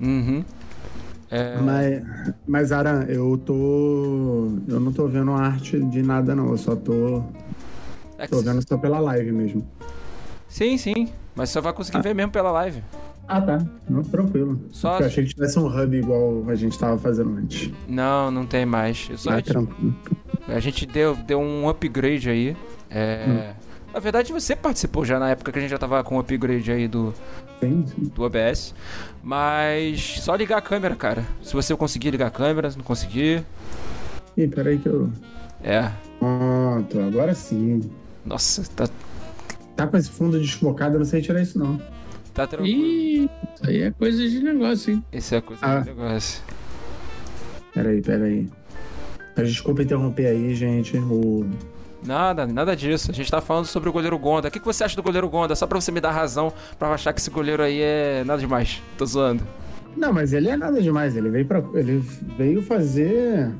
[0.00, 0.44] Uhum.
[1.30, 2.02] É, Mas,
[2.46, 4.50] mas Aran, eu tô.
[4.66, 6.48] Eu não tô vendo arte de nada, não.
[6.48, 7.22] Eu só tô,
[8.16, 9.66] é tô vendo só pela live mesmo.
[10.48, 11.08] Sim, sim.
[11.34, 12.82] Mas só vai conseguir ver mesmo pela live.
[13.28, 13.58] Ah, tá.
[13.88, 14.58] Não, tranquilo.
[14.70, 17.70] Só- Porque Eu achei que tivesse um hub igual a gente tava fazendo antes.
[17.86, 19.10] Não, não tem mais.
[19.16, 19.94] Só Ah, tranquilo.
[20.48, 22.56] a gente deu, deu um upgrade aí.
[22.90, 23.52] É.
[23.92, 26.70] Na verdade, você participou já na época que a gente já tava com o upgrade
[26.72, 27.12] aí do,
[27.60, 28.10] Sim, sim.
[28.14, 28.74] do OBS.
[29.22, 31.22] Mas só ligar a câmera, cara.
[31.42, 33.44] Se você conseguir ligar a câmera, se não conseguir.
[34.36, 35.10] Ih, peraí que eu.
[35.62, 35.90] É.
[36.18, 37.90] Pronto, agora sim.
[38.24, 38.88] Nossa, tá,
[39.76, 41.80] Tá com esse fundo desfocado, eu não sei tirar isso, não.
[42.38, 42.82] Tá tranquilo.
[42.82, 45.04] Ih, isso aí é coisa de negócio, hein?
[45.12, 45.80] Esse é coisa Ah.
[45.80, 46.42] do negócio.
[47.74, 48.48] Peraí, peraí.
[49.36, 50.96] Desculpa interromper aí, gente.
[50.96, 51.46] O...
[52.04, 53.10] Nada, nada disso.
[53.10, 54.48] A gente tá falando sobre o goleiro Gonda.
[54.48, 55.54] O que, que você acha do goleiro Gonda?
[55.54, 58.82] Só pra você me dar razão pra achar que esse goleiro aí é nada demais.
[58.96, 59.44] Tô zoando.
[59.96, 61.16] Não, mas ele é nada demais.
[61.16, 61.98] Ele veio para ele
[62.36, 63.50] veio fazer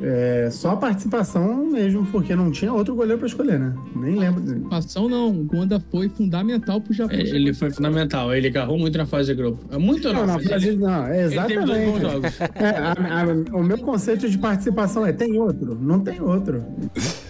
[0.00, 3.74] é, só a participação mesmo, porque não tinha outro goleiro pra escolher, né?
[3.94, 4.42] Nem lembro.
[4.42, 7.16] Participação não, o Gonda foi fundamental pro Japão.
[7.16, 9.58] É, Ele foi fundamental, ele agarrou muito na fase de grupo.
[9.70, 12.00] É muito Não, mas pra ele, não, ele teve dois bons exatamente.
[12.00, 12.40] jogos.
[12.54, 15.76] É, a- a- o meu conceito de participação é: tem outro?
[15.80, 16.64] Não tem outro.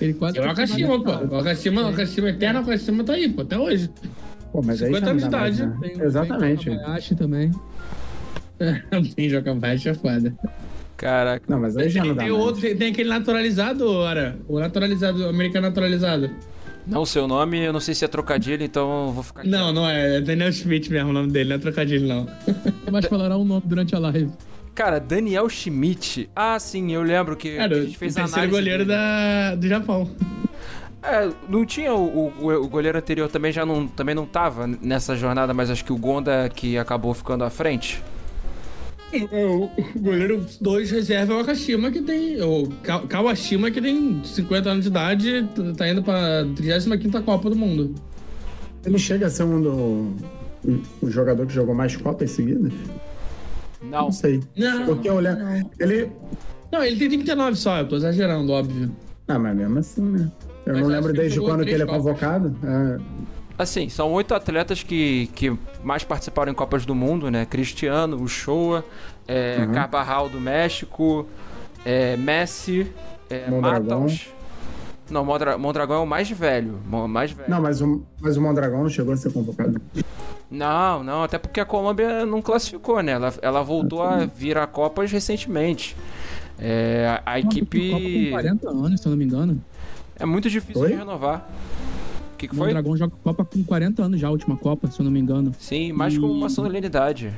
[0.00, 1.10] Ele quase É o Akashima, pô.
[1.34, 3.90] O Akashima, o Akashima eterno, o Akashima tá aí, pô, até hoje.
[4.52, 5.98] Pô, mas aí 50 já não anos de mais, idade.
[5.98, 6.04] né?
[6.06, 6.70] Exatamente.
[7.08, 7.50] Tem também.
[9.16, 10.32] Tem joga baixo, é foda.
[11.02, 11.44] Caraca.
[11.48, 12.44] Não, mas aí já não Tem, dá tem, mais.
[12.44, 14.38] outro, tem, tem aquele naturalizado, ora.
[14.48, 16.30] O naturalizado, o americano naturalizado.
[16.86, 19.44] Não, seu nome, eu não sei se é trocadilho, então eu vou ficar.
[19.44, 20.16] Não, não é.
[20.18, 22.26] É Daniel Schmidt mesmo o nome dele, não é trocadilho, não.
[22.90, 24.30] Mas falará um nome durante a live.
[24.74, 26.30] Cara, Daniel Schmidt.
[26.34, 28.58] Ah, sim, eu lembro que Cara, a o gente fez a terceiro análise.
[28.60, 28.98] goleiro dele.
[28.98, 30.10] da, do Japão.
[31.02, 35.16] É, não tinha o, o, o goleiro anterior também já não, também não tava nessa
[35.16, 38.00] jornada, mas acho que o Gonda que acabou ficando à frente.
[39.12, 39.70] É, O
[40.00, 42.40] goleiro 2 reserva é o Akashima, que tem.
[42.42, 47.56] O Ka- Kawashima, que tem 50 anos de idade, tá indo pra 35 Copa do
[47.56, 47.94] Mundo.
[48.84, 49.72] Ele chega a ser um do.
[51.02, 52.72] o- jogador que jogou mais Copas seguidas?
[53.82, 54.04] Não.
[54.04, 54.40] Não sei.
[54.56, 55.36] Não, Porque eu olhar.
[55.78, 56.10] Ele.
[56.70, 58.90] não, ele tem 39 só, eu tô exagerando, óbvio.
[59.28, 60.30] Ah, mas mesmo assim, né?
[60.64, 62.02] Eu Mas não lembro desde quando que ele é Copas.
[62.02, 62.56] convocado.
[62.64, 62.98] É,
[63.58, 67.44] Assim, são oito atletas que, que mais participaram em Copas do Mundo, né?
[67.44, 68.84] Cristiano, o Showa,
[69.28, 69.72] é, Uhum.
[69.72, 71.26] Carvajal do México,
[71.84, 72.90] é, Messi,
[73.30, 74.00] é, Mondragão.
[74.00, 74.28] Matos.
[75.10, 76.80] Não, Mondra, Mondragão é o mais velho.
[77.08, 77.50] Mais velho.
[77.50, 79.80] Não, mas o, mas o Mondragão não chegou a ser convocado.
[80.50, 83.12] Não, não, até porque a Colômbia não classificou, né?
[83.12, 85.96] Ela, ela voltou a vir a Copas recentemente.
[86.58, 88.30] É, a, a equipe.
[88.30, 89.62] com 40 anos, se eu não me engano.
[90.18, 90.88] É muito difícil Oi?
[90.90, 91.48] de renovar.
[92.42, 92.70] O que, que O foi?
[92.70, 95.54] Dragão joga Copa com 40 anos já, a última Copa, se eu não me engano.
[95.60, 97.32] Sim, mais como uma solenidade.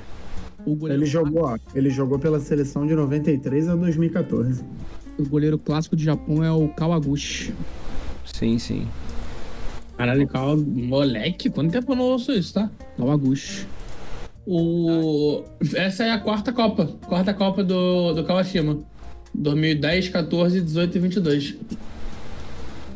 [0.65, 1.59] O goleiro, Ele jogou, ó.
[1.75, 4.65] Ele jogou pela seleção de 93 a 2014.
[5.19, 7.53] o goleiro clássico do Japão é o Kawaguchi.
[8.25, 8.89] Sim, sim.
[9.99, 12.71] Caralho, calma, moleque, quanto tempo eu não ouço isso, tá?
[12.97, 13.67] Kawaguchi.
[14.47, 15.43] O...
[15.75, 16.87] Essa é a quarta Copa.
[17.07, 18.79] Quarta Copa do, do Kawashima.
[19.35, 21.57] 2010, 14, 18 e 22.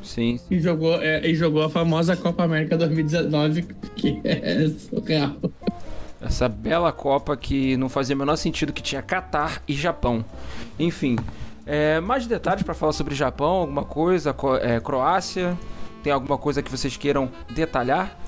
[0.08, 0.40] Sim.
[0.50, 3.62] E jogou, é, e jogou a famosa Copa América 2019,
[3.94, 5.36] que é surreal.
[6.18, 10.24] Essa bela Copa que não fazia o menor sentido que tinha Catar e Japão.
[10.78, 11.16] Enfim,
[11.66, 15.56] é, mais detalhes para falar sobre Japão, alguma coisa, Co- é, Croácia.
[16.02, 18.18] Tem alguma coisa que vocês queiram detalhar?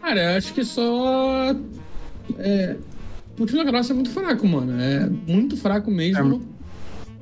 [0.00, 1.54] Cara, eu acho que só.
[2.38, 2.76] É,
[3.38, 4.80] o time da Croácia é muito fraco, mano.
[4.80, 6.40] É muito fraco mesmo.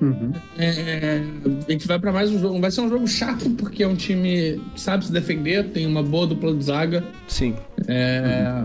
[0.01, 0.33] Uhum.
[0.57, 1.21] É,
[1.67, 2.61] a gente vai pra mais um jogo.
[2.61, 6.03] Vai ser um jogo chato, porque é um time que sabe se defender, tem uma
[6.03, 7.05] boa dupla de zaga.
[7.27, 7.55] Sim.
[7.89, 8.63] É,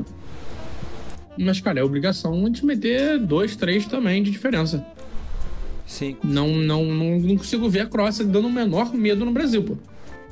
[1.38, 4.86] Mas, cara, é obrigação de meter dois, três também de diferença.
[5.88, 6.16] Sim.
[6.24, 9.76] Não, não, não, não consigo ver a Croácia dando o menor medo no Brasil, pô.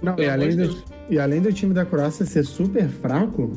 [0.01, 0.83] Não, e além, do, Deus.
[1.09, 3.51] e além do time da Croácia ser super fraco,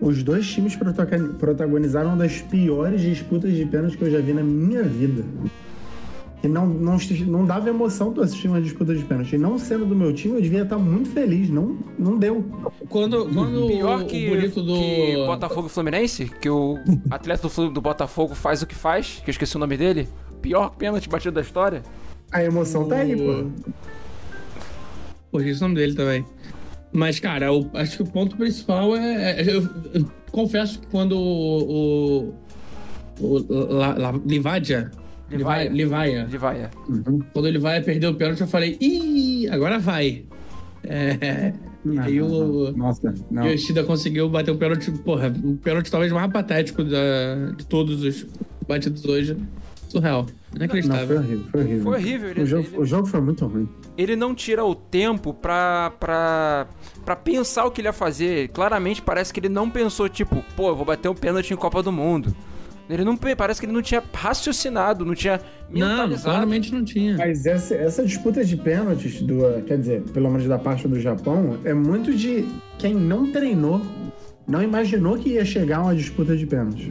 [0.00, 4.32] os dois times protagon- protagonizaram uma das piores disputas de pênalti que eu já vi
[4.32, 5.24] na minha vida.
[6.46, 9.34] E não, não, não dava emoção tu assistir uma disputa de pênalti.
[9.34, 11.48] E não sendo do meu time, eu devia estar muito feliz.
[11.48, 12.44] Não, não deu.
[12.88, 14.74] Quando, quando Pior o, que, o bonito do.
[14.74, 16.78] que Botafogo e Fluminense, que o
[17.10, 20.08] atleta do, do Botafogo faz o que faz, que eu esqueci o nome dele.
[20.42, 21.82] Pior pênalti batido da história.
[22.30, 23.46] A emoção tá aí, pô.
[25.30, 26.24] Pô, esqueci o nome dele também.
[26.92, 29.40] Mas, cara, eu acho que o ponto principal é.
[29.40, 32.34] é- eu, eu confesso que quando o.
[33.20, 34.90] o, o La- La- Livadia.
[35.30, 35.68] Livaia.
[35.70, 36.24] Livaia.
[36.26, 36.70] De vaia.
[37.32, 40.24] Quando ele vai perder o pênalti, eu falei, ih, agora vai.
[40.86, 41.52] É,
[41.84, 43.46] e aí o Nossa, não.
[43.46, 48.26] Yoshida conseguiu bater o pênalti, porra, o pênalti talvez mais patético da, de todos os
[48.68, 49.36] batidos hoje.
[49.88, 50.26] Surreal.
[50.50, 51.06] Não, Inacreditável.
[51.06, 51.82] foi horrível, foi horrível.
[51.84, 52.28] Foi horrível.
[52.30, 53.68] Ele, O jogo, ele- o jogo foi muito ruim.
[53.96, 56.66] ele não tira o tempo pra, pra,
[57.04, 58.48] pra pensar o que ele ia fazer.
[58.48, 61.82] Claramente parece que ele não pensou, tipo, pô, eu vou bater um pênalti em Copa
[61.82, 62.34] do Mundo.
[62.88, 66.24] Ele não parece que ele não tinha raciocinado, não tinha Não, mentalizado.
[66.24, 67.16] claramente não tinha.
[67.16, 71.58] Mas essa, essa disputa de pênaltis, do, quer dizer, pelo menos da parte do Japão,
[71.64, 72.46] é muito de
[72.78, 73.80] quem não treinou,
[74.46, 76.88] não imaginou que ia chegar uma disputa de pênaltis.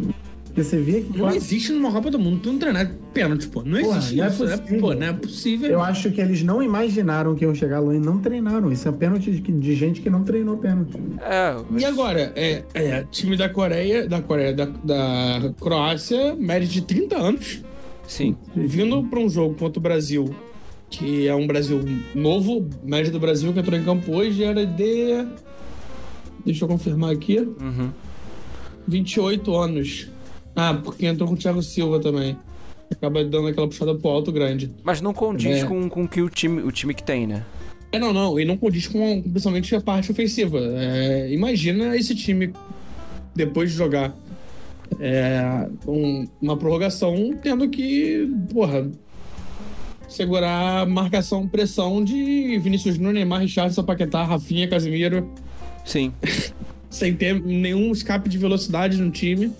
[0.53, 1.17] Porque você via que.
[1.17, 3.63] Não existe numa Copa do Mundo tu não treinar pênalti, pô.
[3.63, 4.43] Não Porra, existe não é isso.
[4.45, 4.79] É, possível.
[4.79, 5.69] pô, não é possível.
[5.71, 8.71] Eu acho que eles não imaginaram que iam chegar lá e não treinaram.
[8.71, 10.95] Isso é pênalti de, de gente que não treinou pênalti.
[11.21, 16.83] É, E agora, é, é, time da Coreia, da Coreia, da, da Croácia, média de
[16.83, 17.63] 30 anos,
[18.05, 18.37] sim.
[18.55, 20.35] vindo pra um jogo contra o Brasil,
[20.87, 25.25] que é um Brasil novo, média do Brasil que entrou em campo hoje era de.
[26.45, 27.39] Deixa eu confirmar aqui.
[27.39, 27.89] Uhum.
[28.87, 30.12] 28 anos.
[30.55, 32.37] Ah, porque entrou com o Thiago Silva também.
[32.91, 34.71] Acaba dando aquela puxada pro alto grande.
[34.83, 35.65] Mas não condiz É.
[35.65, 37.43] com, com o que o time, o time que tem, né?
[37.91, 38.39] É, não, não.
[38.39, 40.59] E não condiz com, principalmente a parte ofensiva.
[40.59, 42.53] É, imagina esse time,
[43.35, 44.15] depois de jogar
[44.99, 48.87] é, um- uma prorrogação, tendo que, porra,
[50.07, 55.27] segurar marcação, pressão de Vinícius Júnior, Neymar, Richardson, Paquetá, Rafinha, Casemiro,
[55.85, 56.13] Sim.
[56.89, 59.51] sem ter nenhum escape de velocidade no time.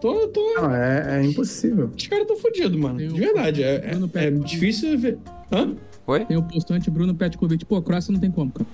[0.00, 0.54] Tô, tô...
[0.54, 1.90] Não, é, é impossível.
[1.96, 2.98] Os caras tão fodidos, mano.
[2.98, 3.62] Tem De verdade.
[3.62, 3.76] É,
[4.14, 5.18] é- é difícil ver.
[5.50, 5.74] Hã?
[6.06, 6.24] Oi?
[6.24, 7.64] Tem o postante Bruno Petkovic.
[7.64, 8.68] Pô, a Croácia não tem como, cara.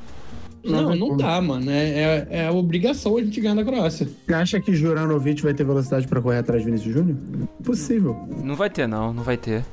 [0.65, 1.17] Não, não como.
[1.17, 1.71] dá, mano.
[1.71, 4.09] É, é, é a obrigação a gente ganhar da Croácia.
[4.27, 7.17] Você acha que Juranovic vai ter velocidade pra correr atrás de Vinícius Júnior?
[7.61, 8.17] Impossível.
[8.43, 9.65] Não vai ter, não, não vai ter.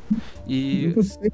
[0.48, 1.32] E Impossível.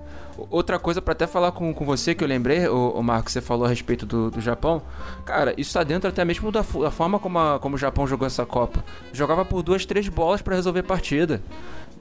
[0.50, 3.66] outra coisa pra até falar com, com você que eu lembrei, o, Marco, você falou
[3.66, 4.82] a respeito do, do Japão.
[5.26, 8.28] Cara, isso tá dentro até mesmo da, da forma como, a- como o Japão jogou
[8.28, 8.84] essa Copa.
[9.14, 11.42] Jogava por duas, três bolas pra resolver partida.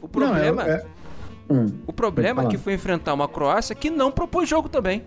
[0.03, 0.87] O problema, Não, é, é...
[1.49, 1.67] Hum.
[1.87, 5.03] o problema é que foi enfrentar uma Croácia que não propôs jogo também.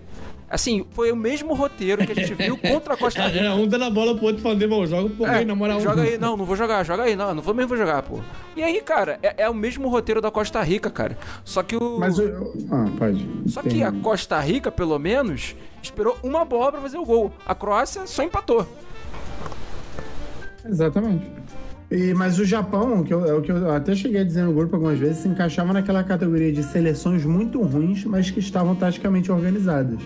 [0.50, 3.46] Assim, foi o mesmo roteiro que a gente viu contra a Costa Rica.
[3.46, 5.82] É, um dando a bola pro outro falando, irmão, joga por É, aí, na moral.
[5.82, 8.20] joga aí, não, não vou jogar, joga aí, não, não vou mesmo vou jogar, pô.
[8.56, 11.18] E aí, cara, é, é o mesmo roteiro da Costa Rica, cara.
[11.44, 12.00] Só que o.
[12.00, 12.24] Mas o.
[12.72, 13.28] Ah, pode.
[13.48, 17.32] Só que a Costa Rica, pelo menos, esperou uma bola pra fazer o gol.
[17.46, 18.66] A Croácia só empatou.
[20.66, 21.26] Exatamente.
[21.90, 24.52] E, mas o Japão, que eu, é o que eu até cheguei a dizer no
[24.54, 29.32] grupo algumas vezes, se encaixava naquela categoria de seleções muito ruins, mas que estavam taticamente
[29.32, 29.98] organizadas.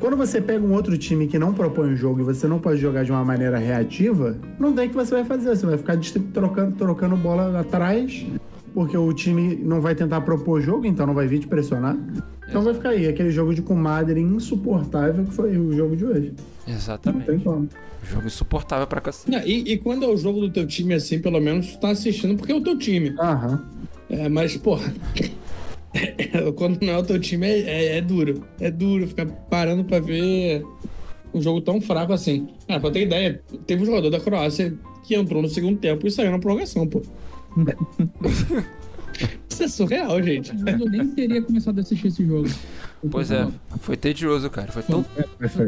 [0.00, 2.80] Quando você pega um outro time que não propõe o jogo e você não pode
[2.80, 5.54] jogar de uma maneira reativa, não tem o que você vai fazer.
[5.54, 5.98] Você vai ficar
[6.32, 8.26] trocando, trocando bola atrás,
[8.72, 11.98] porque o time não vai tentar propor jogo, então não vai vir te pressionar.
[12.48, 16.34] Então vai ficar aí, aquele jogo de comadre insuportável que foi o jogo de hoje.
[16.66, 17.26] Não Exatamente.
[17.26, 17.68] tem como.
[18.02, 19.30] Jogo insuportável pra cacete.
[19.30, 21.90] Não, e, e quando é o jogo do teu time assim, pelo menos tu tá
[21.90, 23.14] assistindo porque é o teu time.
[23.20, 23.62] Aham.
[24.08, 24.92] É, mas, porra.
[26.56, 28.44] quando não é o teu time, é, é- é duro.
[28.60, 30.64] É duro ficar parando pra ver
[31.34, 32.48] um jogo tão fraco assim.
[32.68, 36.10] Cara, pra ter ideia, teve um jogador da Croácia que entrou no segundo tempo e
[36.10, 37.02] saiu na prorrogação, pô.
[39.48, 40.50] Isso é surreal, gente.
[40.50, 42.48] Eu nem teria começado a assistir esse jogo.
[43.10, 43.46] Pois é,
[43.80, 44.70] foi tedioso, cara.
[44.72, 45.04] Foi tão
[45.38, 45.66] Mas foi.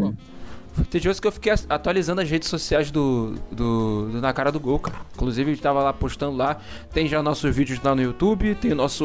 [0.72, 4.58] Foi tedioso que eu fiquei atualizando as redes sociais do, do, do Na Cara do
[4.58, 4.98] Gol, cara.
[5.14, 6.56] Inclusive, a gente tava lá postando lá.
[6.92, 9.04] Tem já nossos vídeos lá no YouTube, tem o nosso,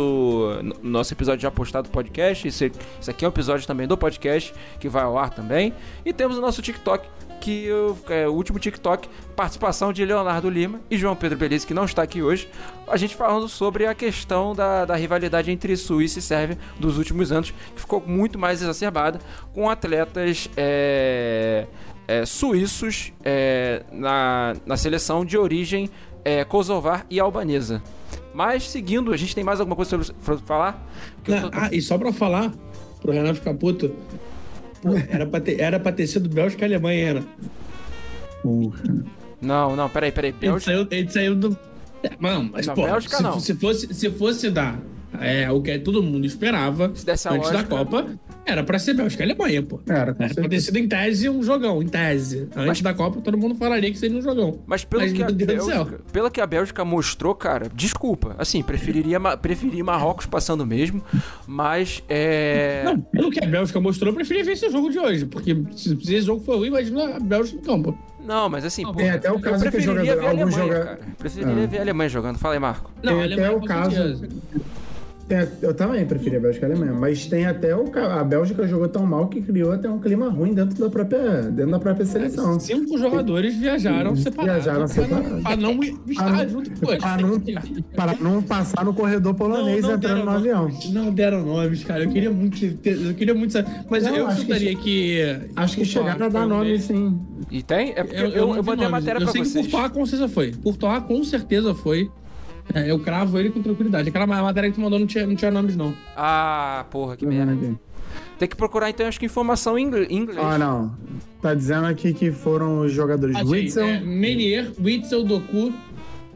[0.64, 2.48] no- nosso episódio já postado do podcast.
[2.48, 5.74] Esse, esse aqui é um episódio também do podcast, que vai ao ar também.
[6.06, 7.08] E temos o nosso TikTok,
[7.40, 11.74] que eu- é o último TikTok, participação de Leonardo Lima e João Pedro Belize, que
[11.74, 12.50] não está aqui hoje.
[12.88, 17.32] A gente falando sobre a questão da, da rivalidade entre Suíça e Sérvia dos últimos
[17.32, 19.20] anos, que ficou muito mais exacerbada
[19.54, 21.66] com atletas é,
[22.08, 25.90] é, suíços é, na, na seleção de origem
[26.26, 27.82] é, kosovar e albanesa.
[28.34, 30.88] Mas seguindo, a gente tem mais alguma coisa pra falar?
[31.28, 32.52] Não, tô- ah, e só pra falar,
[33.02, 33.92] pro Renan ficar puto,
[35.10, 37.24] era, pra ter, era pra ter sido Bélgica e Alemanha, era.
[38.42, 39.06] Porra.
[39.42, 40.32] Não, não, peraí, peraí.
[40.32, 41.58] Bélgica- saiu, a gente saiu do.
[42.20, 43.40] Mano, mas Não, pô, Bélgica se, não.
[43.40, 44.80] se fosse, se fosse dar
[45.20, 48.06] é, o que todo mundo esperava antes lógica- da Copa,
[48.48, 49.80] era pra ser Bélgica e Alemanha, pô.
[49.88, 52.48] Era, com Era pra ter sido em tese um jogão, em tese.
[52.56, 54.60] Antes Mas- da Copa, todo mundo falaria que seria um jogão.
[54.66, 55.30] Mas pelo Mas, que a.
[55.32, 58.36] Bélgica, pelo que a Bélgica mostrou, cara, desculpa.
[58.38, 61.04] Assim, preferiria, Ma- preferi Marrocos passando mesmo,
[61.46, 65.26] mas é Não, pelo que a Bélgica mostrou, eu preferia ver esse jogo de hoje.
[65.26, 67.98] Porque se se esse jogo for ruim, imagina a Bélgica em campo.
[68.26, 70.54] Não, mas assim, pô, Tem até o eu caso que preferiria jogador- ver a alguns
[70.58, 71.00] Alemanha, joga- cara.
[71.18, 71.68] Preferiria Ah.
[71.68, 72.38] ver a Alemanha jogando.
[72.38, 72.92] Fala aí, Marco.
[73.02, 74.22] Não, Tem a até o caso-.
[75.28, 77.86] Tem, eu também preferi a Bélgica e a Alemanha, mas tem até o.
[77.98, 81.72] A Bélgica jogou tão mal que criou até um clima ruim dentro da própria, dentro
[81.72, 82.60] da própria seleção.
[82.60, 84.64] Cinco jogadores viajaram separados.
[84.64, 85.44] Viajaram não- separados.
[85.44, 87.04] Pra não estar não- junto com eles.
[87.04, 87.42] Para não,
[87.96, 90.70] para não passar no corredor polonês entrando no avião.
[90.92, 92.04] não deram nomes, cara.
[92.04, 93.70] Eu queria muito eu queria muito saber.
[93.90, 95.40] Mas Não, eu acho que que.
[95.56, 97.20] Acho que chegaram a dar nome, sim.
[97.52, 97.92] E tem?
[97.96, 99.66] É porque eu, Eu, eu, não mandei a matéria eu pra sei vocês.
[99.66, 100.52] que Courtois com certeza foi.
[100.64, 102.10] Courtois com certeza foi.
[102.74, 104.10] É, eu cravo ele com tranquilidade.
[104.10, 105.94] Aquela ma- matéria que tu mandou não tinha, não tinha nomes, não.
[106.16, 107.56] Ah, porra, que merda.
[108.38, 110.40] Tem que procurar então, acho que informação em ingl- em inglês.
[110.42, 110.96] Ah, não.
[111.42, 113.86] Tá dizendo aqui que foram os jogadores Achei, Witzel.
[113.86, 115.74] é, Menier, Witzel, Doku,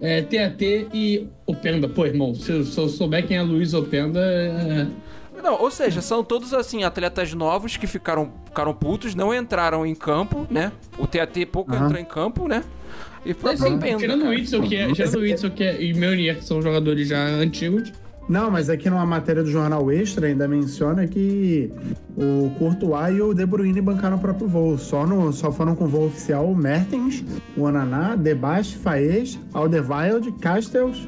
[0.01, 0.61] é, TAT
[0.93, 1.87] e Openda.
[1.89, 4.87] Pô, irmão, se eu, se eu souber quem é Luiz Openda, é...
[5.43, 9.95] Não, ou seja, são todos assim, atletas novos que ficaram, ficaram putos, não entraram em
[9.95, 10.71] campo, né?
[10.99, 11.85] O TAT pouco Aham.
[11.85, 12.63] entrou em campo, né?
[13.25, 14.35] E É, sim, Penda, tirando o cara.
[14.35, 17.91] Witzel, que é, tirando o Witzel que é, e Meunier, que são jogadores já antigos.
[18.29, 21.71] Não, mas aqui numa matéria do Jornal Extra ainda menciona que
[22.15, 24.77] o Courtois e o De Bruyne bancaram o próprio voo.
[24.77, 27.23] Só, no, só foram com voo oficial o Mertens,
[27.57, 31.07] o Ananá, Debache, Faez, Alderweireld, Castells,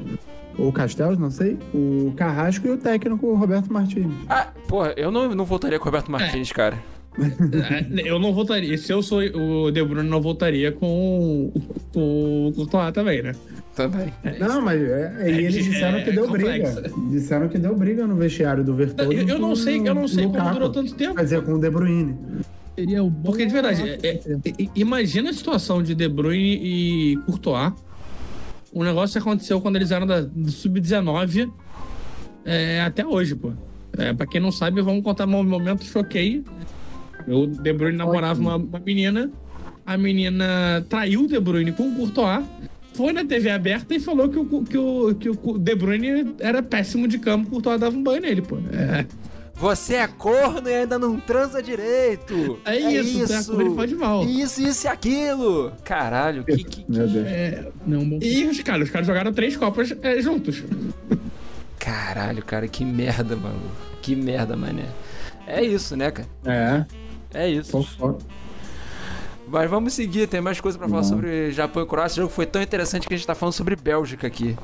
[0.58, 4.12] ou Castells, não sei, o Carrasco e o técnico Roberto Martins.
[4.28, 6.78] Ah, porra, eu não, não voltaria com o Roberto Martins, cara.
[7.18, 8.76] É, eu não votaria.
[8.76, 11.52] Se eu sou o De Bruyne, não votaria com,
[11.94, 13.32] o- Courtois também, né?
[13.74, 14.12] Também.
[14.38, 16.80] Não, mas é, e eles é- disseram que é deu complexo.
[16.80, 16.94] briga.
[17.10, 19.20] Disseram que deu briga no vestiário do Vertonghen.
[19.20, 21.14] Eu, eu não com sei, eu não sei como durou tanto tempo.
[21.14, 22.16] Quer dizer, com o De Bruyne.
[22.76, 23.30] Seria o bom.
[23.30, 24.20] Porque, de verdade, é- é-
[24.64, 27.72] é- imagina a situação de De Bruyne e Courtois.
[28.72, 31.48] O negócio aconteceu quando eles eram da, do Sub-19
[32.44, 33.52] é, até hoje, pô.
[33.96, 36.42] É, pra quem não sabe, vamos contar um momento choquei.
[37.28, 39.30] O De Bruyne namorava uma, uma menina.
[39.86, 42.44] A menina traiu o De Bruyne com o Courtois.
[42.94, 46.62] Foi na TV aberta e falou que o, que o, que o De Bruyne era
[46.62, 47.48] péssimo de campo.
[47.48, 48.56] O Courtois dava um banho nele, pô.
[48.72, 49.04] É,
[49.54, 52.58] Você é corno e ainda não transa direito.
[52.64, 53.42] é isso, tá?
[53.44, 54.24] Como ele faz mal.
[54.24, 55.72] Isso, isso e aquilo.
[55.84, 57.26] Caralho, que, que, que- Meu Deus.
[57.26, 58.18] É, Não, bom.
[58.22, 60.62] E os caras, os caras jogaram três Copas é, juntos.
[61.78, 63.60] Caralho, cara, que merda, mano.
[64.00, 64.84] Que merda, mané.
[65.46, 66.28] É isso, né, cara?
[66.46, 66.84] É,
[67.34, 67.70] É isso.
[67.70, 68.24] fofoca.
[69.46, 72.14] Mas vamos seguir, tem mais coisa pra falar sobre Japão e Croácia.
[72.14, 74.56] Esse jogo foi tão interessante que a gente tá falando sobre Bélgica aqui.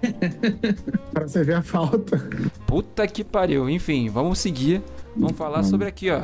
[1.12, 2.22] Pra você ver a falta.
[2.66, 3.68] Puta que pariu.
[3.68, 4.80] Enfim, vamos seguir.
[5.16, 6.22] Vamos falar sobre aqui, ó.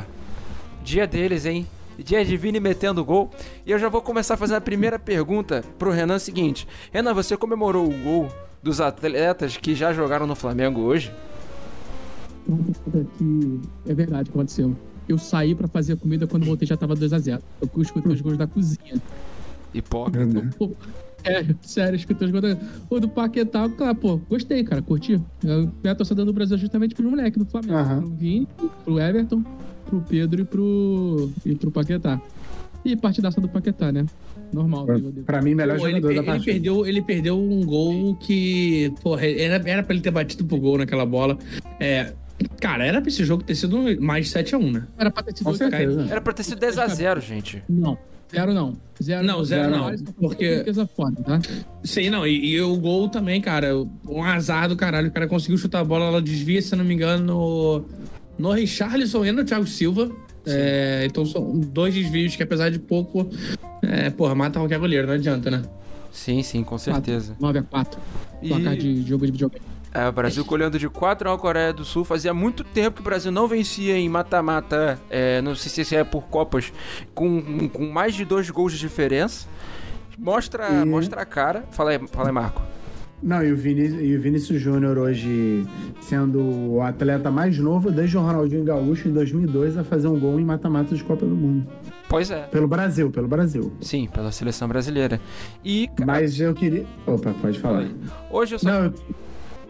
[0.85, 1.67] Dia deles, hein?
[1.99, 3.31] Dia de Vini metendo gol.
[3.67, 6.69] E eu já vou começar fazendo a primeira pergunta pro Renan seguinte.
[6.93, 8.29] Renan, você comemorou o gol
[8.63, 11.13] dos atletas que já jogaram no Flamengo hoje?
[13.87, 14.77] é verdade que aconteceu.
[15.09, 17.41] Eu saí pra fazer comida quando voltei já tava 2x0.
[17.61, 19.01] Eu escutei os gols da cozinha.
[19.73, 20.51] Hipócrita.
[20.59, 20.71] Pô,
[21.25, 22.59] É, sério, escutei os gols da...
[22.91, 25.21] O do Paquetá, claro, pô, gostei, cara, curti.
[25.43, 27.75] Eu fui a torcida do Brasil justamente pros moleques do Flamengo.
[27.75, 28.01] Aham.
[28.03, 28.49] Pro Vini,
[28.85, 29.43] pro Everton,
[29.87, 32.21] pro Pedro e pro, e pro Paquetá.
[32.85, 34.05] E partidaça do Paquetá, né?
[34.53, 34.85] Normal.
[34.85, 36.53] Pra, pra mim, melhor Pô, ele, jogador per- da ele partida.
[36.53, 38.93] perdeu, ele perdeu um gol que.
[39.03, 41.39] Porra, era, era pra ele ter batido pro gol naquela bola.
[41.81, 42.13] É.
[42.61, 44.87] Cara, era pra esse jogo ter sido mais 7x1, né?
[44.99, 46.07] Era pra ter sido Com oito a certeza.
[46.11, 47.63] Era pra ter sido 10x0, gente.
[47.69, 47.97] Não,
[48.33, 48.77] zero não.
[49.03, 50.65] Zero Não, zero não, porque-.
[50.97, 51.41] Foda, tá?
[51.83, 52.27] Sim, não.
[52.27, 53.75] E, e o gol também, cara.
[54.09, 55.09] Um azar do caralho.
[55.09, 57.85] O cara conseguiu chutar a bola, ela desvia, se não me engano, no,
[58.39, 60.11] no Richarlison e no Thiago Silva.
[60.47, 63.29] É, então são dois desvios que, apesar de pouco,
[63.83, 65.63] é, porra, mata qualquer goleiro, não adianta, né?
[66.13, 67.35] Sim, sim, com certeza.
[67.41, 67.97] 9x4.
[68.47, 69.65] Placar E de jogo de videogame.
[69.95, 72.05] É, o Brasil colhendo de 4 a Coreia do Sul.
[72.05, 76.03] Fazia muito tempo que o Brasil não vencia em mata-mata, é, não sei se é
[76.05, 76.73] por Copas,
[77.15, 79.47] com, com mais de dois gols de diferença.
[80.19, 81.65] Mostra, E- mostra a cara.
[81.71, 82.63] Fala aí, fala aí, Marco.
[83.23, 85.67] Não, e o, Vini, e o Vinícius Júnior hoje
[86.03, 90.39] sendo o atleta mais novo desde o Ronaldinho Gaúcho em 2002 a fazer um gol
[90.39, 91.67] em mata-mata de Copa do Mundo.
[92.07, 92.43] Pois é.
[92.43, 93.73] Pelo Brasil, pelo Brasil.
[93.81, 95.19] Sim, pela seleção brasileira.
[95.65, 96.85] E, Mas eu queria...
[97.07, 97.87] Opa, pode falar.
[98.31, 98.95] hoje eu só, Não, eu-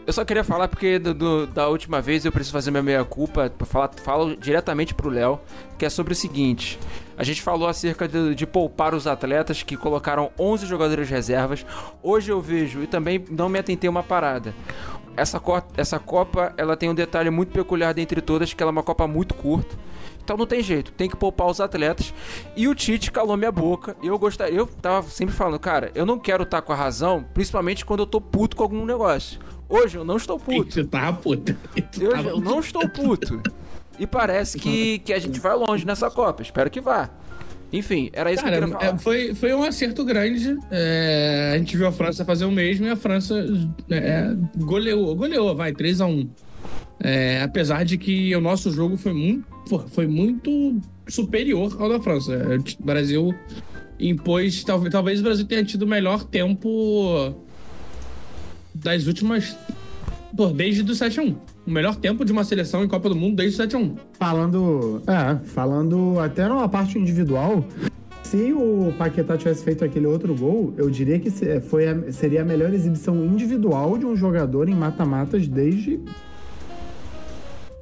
[0.07, 3.51] eu só queria falar porque do- do- da última vez eu preciso fazer minha meia-culpa.
[3.65, 5.41] falar- Falo diretamente pro Léo,
[5.79, 6.79] que é sobre o seguinte.
[7.17, 11.65] A gente falou acerca de, de poupar os atletas que colocaram 11 jogadores reservas.
[12.03, 14.55] Hoje eu vejo, e também não me atentei uma parada.
[15.17, 15.41] Essa,
[15.77, 19.07] essa Copa, ela tem um detalhe muito peculiar dentre todas, que ela é uma Copa
[19.07, 19.77] muito curta.
[20.25, 22.13] Então não tem jeito, tem que poupar os atletas.
[22.57, 23.95] E o Tite calou minha boca.
[24.03, 27.85] Eu gostaria, eu tava sempre falando, cara, eu não quero estar com a razão, principalmente
[27.85, 29.39] quando eu tô puto com algum negócio.
[29.69, 30.73] Hoje eu não estou puto.
[30.73, 31.57] Você tava puta.
[31.77, 33.41] Hoje eu não estou puto.
[33.99, 36.43] E parece que, que a gente vai longe nessa Copa.
[36.43, 37.11] Espero que vá.
[37.73, 38.95] Enfim, era isso que eu Cara, queria falar.
[38.95, 40.57] é, foi, foi um acerto grande.
[40.71, 43.45] É, a gente viu a França fazer o mesmo e a França
[43.91, 46.29] é, goleou, goleou, vai, 3x1.
[47.01, 49.45] É, apesar de que o nosso jogo foi muito,
[49.89, 50.77] foi muito
[51.09, 52.33] superior ao da França.
[52.35, 53.35] É, O Brasil
[53.99, 54.63] impôs.
[54.63, 57.35] Talvez, talvez o Brasil tenha tido o melhor tempo
[58.75, 59.57] das últimas.
[60.37, 61.37] Pô, desde do 7x1.
[61.67, 63.97] O melhor tempo de uma seleção em Copa do Mundo desde o 7x1.
[64.19, 65.01] Falando.
[65.07, 67.65] É, falando até numa parte individual.
[68.23, 72.45] Se o Paquetá tivesse feito aquele outro gol, eu diria que foi a- seria a
[72.45, 76.01] melhor exibição individual de um jogador em mata-matas desde.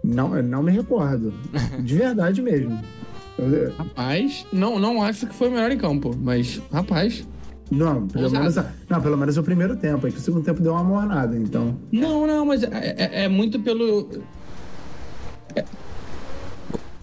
[0.04, 1.32] Não, não me recordo.
[1.82, 2.78] De verdade mesmo.
[3.78, 7.26] Rapaz, não, não acho que foi o melhor em campo, mas, rapaz.
[7.72, 8.40] Não, pelo Ousado.
[8.42, 10.06] menos, não, pelo menos o primeiro tempo.
[10.06, 11.76] É que o segundo tempo deu uma mornada, então.
[11.90, 12.68] Não, não, mas é,
[12.98, 14.08] é- é muito pelo.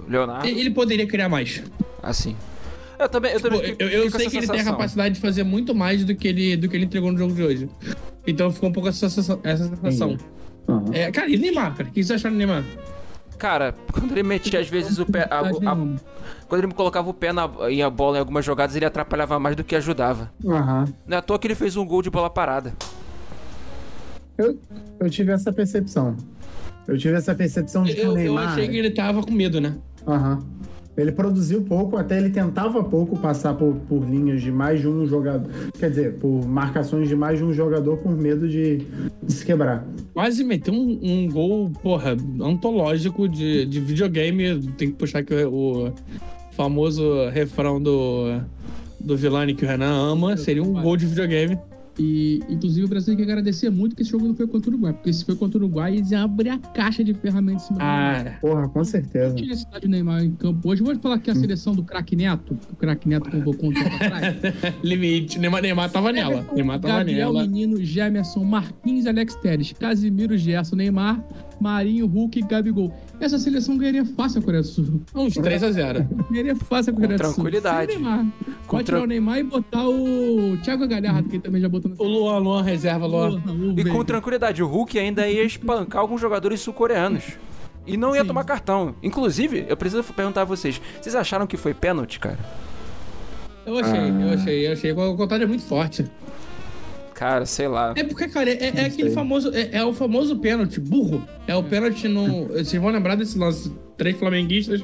[0.07, 1.61] Leonardo, Ele poderia criar mais.
[2.01, 2.35] assim.
[2.97, 4.73] Eu também, eu Pô, também eu, fiquei- eu com sei que ele tem a sensação.
[4.73, 7.41] capacidade de fazer muito mais do que ele, do que ele entregou no jogo de
[7.43, 7.69] hoje.
[8.27, 9.39] Então ficou um pouco essa sensação.
[9.43, 10.17] Essa sensação.
[10.67, 10.85] Aham.
[10.91, 11.87] É, cara, e Neymar, cara?
[11.89, 12.63] O que vocês acharam do Neymar?
[13.39, 15.27] Cara, quando ele metia às vezes o pé.
[15.31, 15.77] a- a-
[16.47, 19.55] quando ele colocava o pé na, em a bola em algumas jogadas, ele atrapalhava mais
[19.55, 20.29] do que ajudava.
[20.45, 20.85] Aham.
[21.07, 22.73] Não é à toa que ele fez um gol de bola parada.
[24.37, 24.57] Eu,
[24.99, 26.15] eu tive essa percepção.
[26.87, 28.49] Eu tive essa percepção de que Eu, o eu Neymar.
[28.49, 29.75] achei que ele tava com medo, né?
[30.07, 30.39] Aham.
[31.01, 35.05] Ele produziu pouco, até ele tentava pouco passar por, por linhas de mais de um
[35.05, 35.49] jogador.
[35.77, 38.85] Quer dizer, por marcações de mais de um jogador por medo de,
[39.21, 39.85] de se quebrar.
[40.13, 44.61] Quase meteu um, um gol, porra, antológico de, de videogame.
[44.77, 45.93] Tem que puxar aqui o, o
[46.51, 48.39] famoso refrão do,
[48.99, 50.37] do Vilani que o Renan ama.
[50.37, 51.57] Seria um gol de videogame.
[51.99, 54.73] E, inclusive, o Brasil tem que agradecer muito que esse jogo não foi contra o
[54.73, 54.93] Uruguai.
[54.93, 57.79] Porque se foi contra o Uruguai, eles iam abrir a caixa de ferramentas em cima
[57.79, 58.27] do Neymar.
[58.27, 59.35] Ah, Porra, com certeza.
[59.35, 60.81] Tinha necessidade do Neymar em campo hoje.
[60.81, 63.95] Vou falar que a seleção do craque Neto, que o craque Neto convocou um tempo
[63.95, 64.35] atrás.
[64.81, 65.37] limite.
[65.37, 66.45] Neymar, Neymar tava nela.
[66.53, 67.45] Neymar tava Gabriel nela.
[67.45, 71.21] Menino, Gemerson, Marquinhos, Alex Teres, Casimiro, Gerson, Neymar,
[71.59, 72.93] Marinho, Hulk e Gabigol.
[73.19, 75.01] Essa seleção ganharia fácil a Coreia do Sul.
[75.13, 76.07] Uns 3x0.
[76.31, 77.33] Ganharia fácil a Coreia do Sul.
[77.33, 77.97] tranquilidade.
[78.67, 82.03] Pode tirar o Neymar e botar o Thiago Galhardo, que ele também já botou O
[82.03, 83.41] Luan, Luan, reserva, Luan.
[83.75, 87.23] E com tranquilidade, o Hulk ainda ia espancar alguns jogadores sul-coreanos.
[87.85, 88.27] E não ia Sim.
[88.27, 88.95] tomar cartão.
[89.01, 92.37] Inclusive, eu preciso perguntar a vocês: vocês acharam que foi pênalti, cara?
[93.65, 94.91] Eu achei, eu achei, eu achei.
[94.91, 96.05] O contrário é muito forte.
[97.19, 97.93] Cara, sei lá.
[97.97, 99.11] É porque, cara, é, é aquele sei.
[99.11, 99.51] famoso.
[99.53, 101.27] É, é o famoso pênalti, burro.
[101.45, 102.47] É o pênalti no.
[102.47, 103.69] Vocês vão lembrar desse lance.
[103.97, 104.81] Três flamenguistas.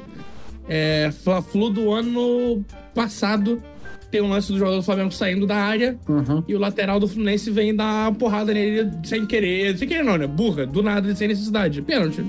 [0.68, 1.10] É.
[1.24, 2.62] Fla-Flu do ano
[2.94, 3.62] passado.
[4.10, 5.98] Tem um lance do jogador do Flamengo saindo da área.
[6.06, 6.44] Uhum.
[6.46, 9.78] E o lateral do Fluminense vem dar uma porrada nele sem querer.
[9.78, 10.26] Sem querer, não, né?
[10.26, 11.80] Burra, do nada, sem necessidade.
[11.80, 12.22] Pênalti.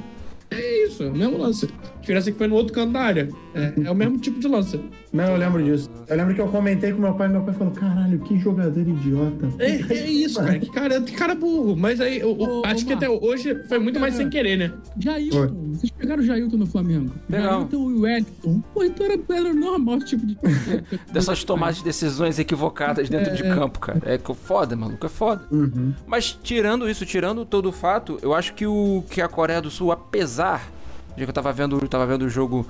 [0.50, 1.68] É isso, é o mesmo lance.
[2.08, 3.28] A diferença é que foi no outro canto da área.
[3.54, 4.80] É, é o mesmo tipo de lance.
[5.12, 5.90] Não, eu lembro disso.
[6.08, 8.80] Eu lembro que eu comentei com meu pai e meu pai falou: caralho, que jogador
[8.80, 9.50] idiota.
[9.60, 10.60] É, é isso, cara.
[10.60, 11.76] Que cara, que cara burro.
[11.76, 13.28] Mas aí, eu, eu Ô, acho ô, que até Marcos.
[13.28, 14.72] hoje foi muito mais sem querer, né?
[14.98, 17.14] Jailton, vocês pegaram o Jailton no Flamengo?
[17.30, 17.52] Legal.
[17.52, 18.64] Jailton e o Wellington.
[18.74, 20.38] Pô, então era, era normal esse tipo de.
[21.12, 24.02] Dessas tomadas de decisões equivocadas dentro de campo, cara.
[24.06, 25.44] É que foda, maluco, é foda.
[25.52, 25.94] Uhum.
[26.06, 29.70] Mas tirando isso, tirando todo o fato, eu acho que o que a Coreia do
[29.70, 30.78] Sul, apesar
[31.18, 32.66] de que eu tava vendo, tava vendo o jogo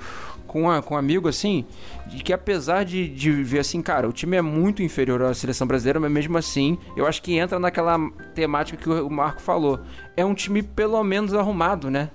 [0.48, 1.66] com, a, com um amigo assim,
[2.08, 5.68] de que apesar de, de ver assim, cara, o time é muito inferior à seleção
[5.68, 8.00] brasileira, mas mesmo assim, eu acho que entra naquela
[8.34, 9.80] temática que o Marco falou.
[10.16, 12.10] É um time pelo menos arrumado, né?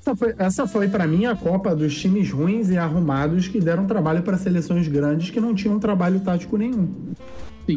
[0.00, 3.86] Essa foi, essa foi para mim a Copa dos times ruins e arrumados que deram
[3.86, 6.88] trabalho para seleções grandes que não tinham trabalho tático nenhum.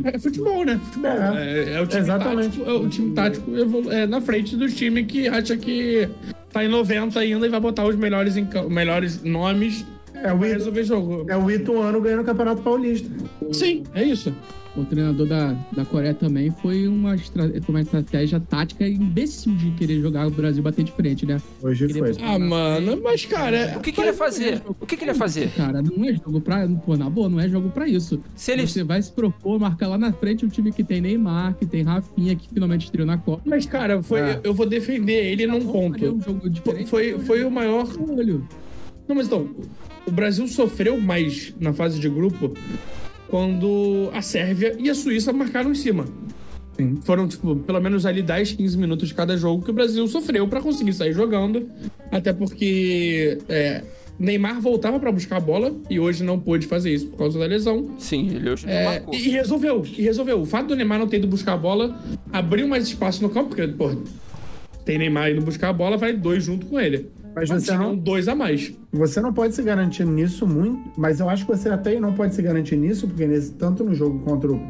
[0.04, 0.80] É futebol, né?
[0.86, 1.12] Futebol.
[1.12, 1.72] É.
[1.72, 2.60] É, é o time Exatamente.
[2.60, 3.52] tático, é o time tático
[3.92, 6.08] é, na frente do time que acha que
[6.52, 8.36] tá em 90 ainda e vai botar os melhores,
[8.70, 11.26] melhores nomes É o, resolver jogo.
[11.30, 13.10] é o Ituano ganhando o Campeonato Paulista.
[13.54, 14.34] Sim, é isso.
[14.78, 20.00] O treinador da, da Coreia também foi uma, estra- uma estratégia tática imbecil de querer
[20.00, 21.42] jogar o Brasil bater de frente, né?
[21.62, 22.24] Hoje Queria foi.
[22.24, 23.74] Ah, mano, mas cara.
[23.78, 24.62] O que, que ele ia fazer?
[24.80, 25.50] O que, que ele ia fazer?
[25.56, 26.68] Cara, não é jogo pra.
[26.86, 28.20] Pô, na boa, não é jogo pra isso.
[28.36, 28.68] Se ele.
[28.68, 31.82] Você vai se propor marcar lá na frente um time que tem Neymar, que tem
[31.82, 33.42] Rafinha, que finalmente estreou na Copa.
[33.46, 34.40] Mas, cara, foi, É.
[34.44, 35.72] eu vou defender ele num Faria
[36.12, 36.24] um ponto.
[36.24, 36.86] jogo.
[36.86, 38.48] Foi, foi o maior Olho.
[39.08, 39.50] Não, mas então,
[40.06, 42.54] o Brasil sofreu mais na fase de grupo
[43.30, 46.06] quando a Sérvia e a Suíça marcaram em cima.
[46.78, 46.98] Sim.
[47.04, 50.48] Foram, tipo, pelo menos ali 10, 15 minutos de cada jogo que o Brasil sofreu
[50.48, 51.70] pra conseguir sair jogando.
[52.12, 53.84] Até porque é,
[54.18, 57.46] Neymar voltava pra buscar a bola e hoje não pôde fazer isso por causa da
[57.46, 57.92] lesão.
[58.00, 59.14] Sim, ele hoje É, marcou.
[59.14, 60.40] e resolveu, e resolveu.
[60.42, 62.02] O fato do Neymar não ter ido buscar a bola
[62.32, 63.92] abriu mais espaço no campo, porque, pô,
[64.86, 67.08] tem Neymar indo buscar a bola, vai dois junto com ele.
[67.36, 68.74] Mas Mas você não, dois a mais.
[68.92, 72.36] você não pode se garantir nisso muito, mas eu acho que você até não pode
[72.36, 74.62] se garantir nisso, porque nesse, tanto no jogo contra o,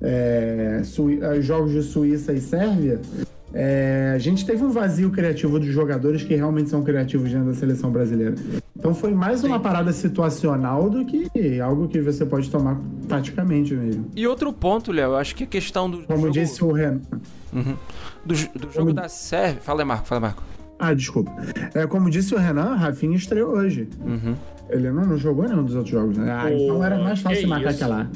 [0.00, 3.00] é, Sui- eh, jogos de Suíça e Sérvia,
[3.52, 7.54] é, a gente teve um vazio criativo dos jogadores que realmente são criativos dentro da
[7.54, 8.34] seleção brasileira.
[8.76, 12.78] Então foi mais uma parada situacional do que algo que você pode tomar
[13.08, 14.06] taticamente mesmo.
[14.14, 17.00] E outro ponto, Léo, eu acho que a questão do Como jogo, disse o Renan.
[17.52, 17.76] Uhum.
[18.26, 18.36] do, do
[18.72, 19.60] jogo Como- da Sérvia.
[19.62, 20.42] Fala aí, Marco, fala, Marco.
[20.78, 21.32] Ah, desculpa.
[21.74, 23.88] É, como disse o Renan, Rafinha estreou hoje.
[24.04, 24.34] Uhum.
[24.70, 26.30] Ele não, não jogou nenhum dos outros jogos, né?
[26.32, 27.84] Ah, então era mais fácil marcar isso.
[27.84, 28.10] aquela.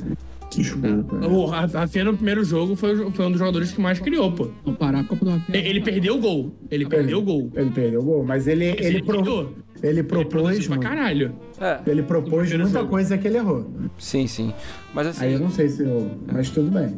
[0.50, 0.88] Desculpa.
[1.28, 4.48] O Rafinha no primeiro jogo foi, foi um dos jogadores que mais criou, pô.
[4.64, 5.64] Não parar a Copa do Rafael.
[5.64, 6.54] Ele perdeu o gol.
[6.70, 7.50] Ele perdeu o gol.
[7.54, 9.52] Ele perdeu o gol, mas ele, Mas ele, pro- criou.
[9.82, 10.66] ele Ele propôs.
[10.66, 10.88] pra muito.
[10.88, 11.32] caralho.
[11.61, 12.88] É, Ele propôs muita jogo.
[12.88, 13.70] coisa que ele errou.
[13.98, 14.52] sim, sim.
[14.94, 16.11] Mas assim, Aí eu não sei se eu.
[16.32, 16.96] Mas tudo bem.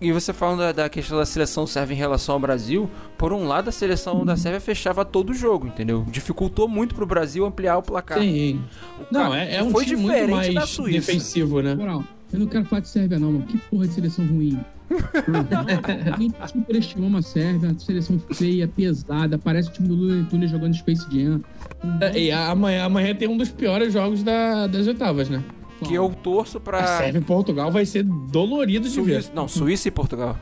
[0.00, 3.46] E você falando da, da questão da seleção sérvia em relação ao Brasil, por um
[3.46, 6.04] lado a seleção da Sérvia fechava todo o jogo, entendeu?
[6.10, 8.18] Dificultou muito pro Brasil ampliar o placar.
[8.20, 8.60] Sim.
[9.00, 11.06] O Não, é, é um foi time muito diferente mais da Suíça.
[11.12, 11.74] defensivo, né?
[11.74, 13.46] Moral, eu não quero falar de Sérvia, não, mano.
[13.46, 14.60] Que porra de seleção ruim.
[16.14, 19.38] A gente superestimou uma Sérvia, uma seleção feia, pesada.
[19.38, 21.40] Parece o time do Lula Tunes jogando Space Jam.
[22.00, 25.42] É, E amanhã, amanhã tem um dos piores jogos da- das oitavas, né?
[25.84, 26.86] Que eu torço A pra.
[26.98, 29.14] Sérvia e Portugal vai ser dolorido de ver.
[29.22, 30.38] Suíça, não, Suíça e Portugal.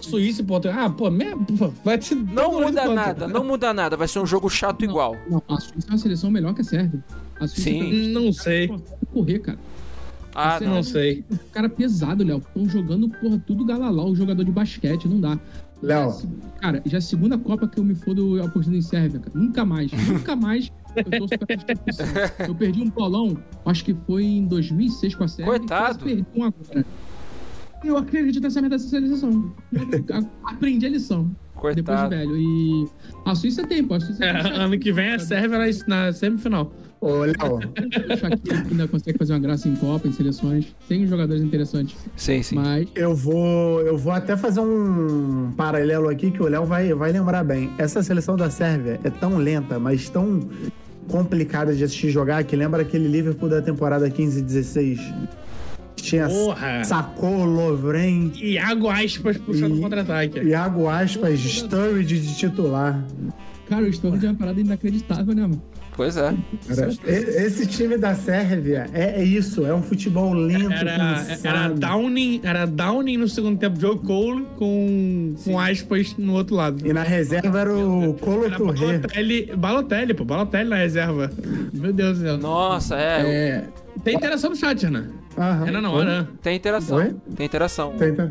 [0.00, 0.78] Suíça e Portugal.
[0.78, 2.94] Ah, pô, me- pô, vai ser Não muda quanto.
[2.94, 3.96] nada, não muda nada.
[3.96, 4.88] Vai ser um jogo chato Não.
[4.90, 5.16] igual.
[5.28, 7.02] Não, a Suíça é uma seleção melhor que a Sérvia.
[7.40, 7.80] A Suíça Sim.
[7.80, 8.70] tem- Não sei.
[9.12, 9.58] correr, cara.
[10.34, 10.74] Ah, Você não.
[10.76, 11.24] Não sei.
[11.52, 12.38] Cara pesado, Léo.
[12.38, 15.36] Estão jogando, porra, tudo galalau, jogador de basquete, não dá.
[15.82, 16.14] Léo.
[16.60, 19.32] Cara, já é a segunda Copa que eu me fodo apostando em Sérvia, cara.
[19.36, 22.06] Nunca mais, nunca mais eu instituição.
[22.46, 23.36] Eu perdi um bolão,
[23.66, 25.54] acho que foi em 2006 com a Sérvia.
[25.54, 26.04] e Coitado.
[26.04, 26.86] Perdi um agora.
[27.84, 29.52] Eu acredito nessa merda dessa seleção.
[29.72, 31.30] Eu Aprendi a lição.
[31.54, 32.10] Depois de Coitado.
[32.10, 32.36] velho.
[32.36, 32.86] E
[33.24, 33.94] a Suíça tem, pô.
[33.94, 35.66] A Suíça É, tem ano que vem é Sérvia na,
[36.06, 36.72] na semifinal.
[37.00, 40.74] Ô, Léo, O Shaqiri que ainda consegue fazer uma graça em Copa, em seleções.
[40.88, 41.96] Tem jogadores interessantes.
[42.16, 42.56] Sim, sim.
[42.56, 43.80] Mas eu vou.
[43.82, 47.70] Eu vou até fazer um paralelo aqui que o Léo vai, vai lembrar bem.
[47.78, 50.40] Essa seleção da Sérvia é tão lenta, mas tão
[51.08, 55.00] complicada de assistir jogar que lembra aquele Liverpool da temporada 15 e 16.
[55.96, 56.84] Tinha Porra!
[56.84, 60.38] Sacou, Lovren, Iago Aspas puxando E- contra-ataque.
[60.40, 63.02] Iago Aspas, Sturridge de titular.
[63.68, 65.62] Cara, o Stoke é uma parada inacreditável, né, mano?
[65.98, 66.32] Pois é.
[66.68, 72.40] Cara, esse time da Sérvia é, é isso, é um futebol lento, Era, era, Downing,
[72.44, 76.86] era Downing no segundo tempo, Joe Cole com, com aspas no outro lado.
[76.86, 78.98] E na reserva era o Colo Era Touré.
[78.98, 81.32] Balotelli, Balotelli, pô, Balotelli na reserva.
[81.72, 82.38] Meu Deus do céu.
[82.38, 83.20] Nossa, é.
[83.20, 83.64] É,
[84.04, 85.08] tem interação no chat, Renan.
[85.36, 85.64] Aham.
[85.64, 86.28] Renan não, Renan.
[86.40, 86.98] Tem interação.
[86.98, 87.16] Oi?
[87.34, 87.92] Tem interação.
[87.98, 88.30] Tem, tem.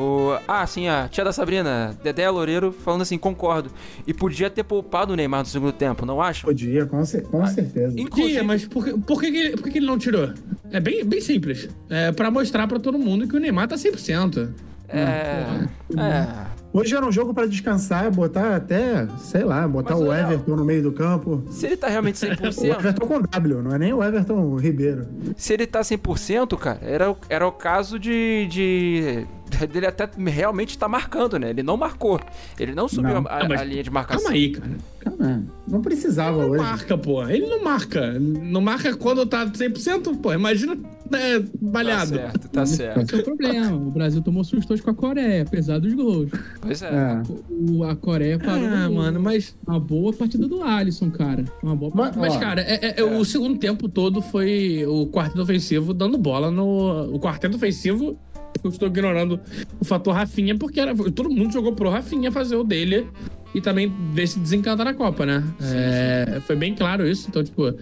[0.00, 0.38] O...
[0.48, 3.70] Ah, sim, a tia da Sabrina, Dedé Loureiro, falando assim, concordo.
[4.06, 6.46] E podia ter poupado o Neymar no segundo tempo, não acha?
[6.46, 8.00] Podia, com, cer- com certeza.
[8.00, 10.30] Inclusive, Tia, mas por, que- por, que, que ele, por que, que ele não tirou?
[10.72, 11.68] É bem, bem simples.
[11.90, 14.48] É pra mostrar pra todo mundo que o Neymar tá 100%.
[14.88, 15.68] é...
[15.98, 16.60] É...
[16.72, 20.64] Hoje era um jogo pra descansar, botar até, sei lá, botar Mas, o Everton no
[20.64, 21.42] meio do campo.
[21.50, 25.04] Se ele tá realmente O 100%, Everton com W, não é nem o Everton Ribeiro.
[25.36, 29.26] se ele tá 100%, cara, era, o- era o caso de, de...
[29.72, 31.50] dele até realmente tá marcando, né?
[31.50, 32.20] Ele não marcou.
[32.58, 33.24] Ele não subiu Não.
[33.28, 34.22] a, mas a linha de marcação.
[34.24, 34.70] Calma aí, cara.
[35.00, 36.62] Cara, não precisava Não hoje.
[36.62, 37.26] marca, pô.
[37.28, 38.18] Ele não marca.
[38.20, 40.32] Não marca quando tá 100%, pô.
[40.32, 40.74] Imagina
[41.10, 42.10] né, Tá baleado.
[42.14, 43.00] certo, tá certo.
[43.00, 43.76] Esse é o problema.
[43.76, 46.30] O Brasil tomou susto hoje com a Coreia, apesar dos gols.
[46.60, 46.88] Pois é.
[46.88, 47.22] É.
[47.50, 48.64] O, a Coreia parou.
[48.68, 49.56] ah, mano, mas.
[49.66, 51.44] Uma boa partida do Alisson, cara.
[51.62, 55.40] Uma boa Mas- Mas, Ó, cara, é- é- o segundo tempo todo foi o quarteto
[55.42, 57.12] ofensivo dando bola no.
[57.14, 58.18] O quarteto ofensivo.
[58.62, 59.40] Eu estou ignorando
[59.78, 63.06] o fator Rafinha, porque era, todo mundo jogou pro Rafinha fazer o dele
[63.54, 65.42] e também ver se desencanta na Copa, né?
[65.60, 67.26] É, foi bem claro isso.
[67.28, 67.72] Então, tipo,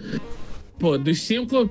[0.77, 1.69] pô, dos cinco.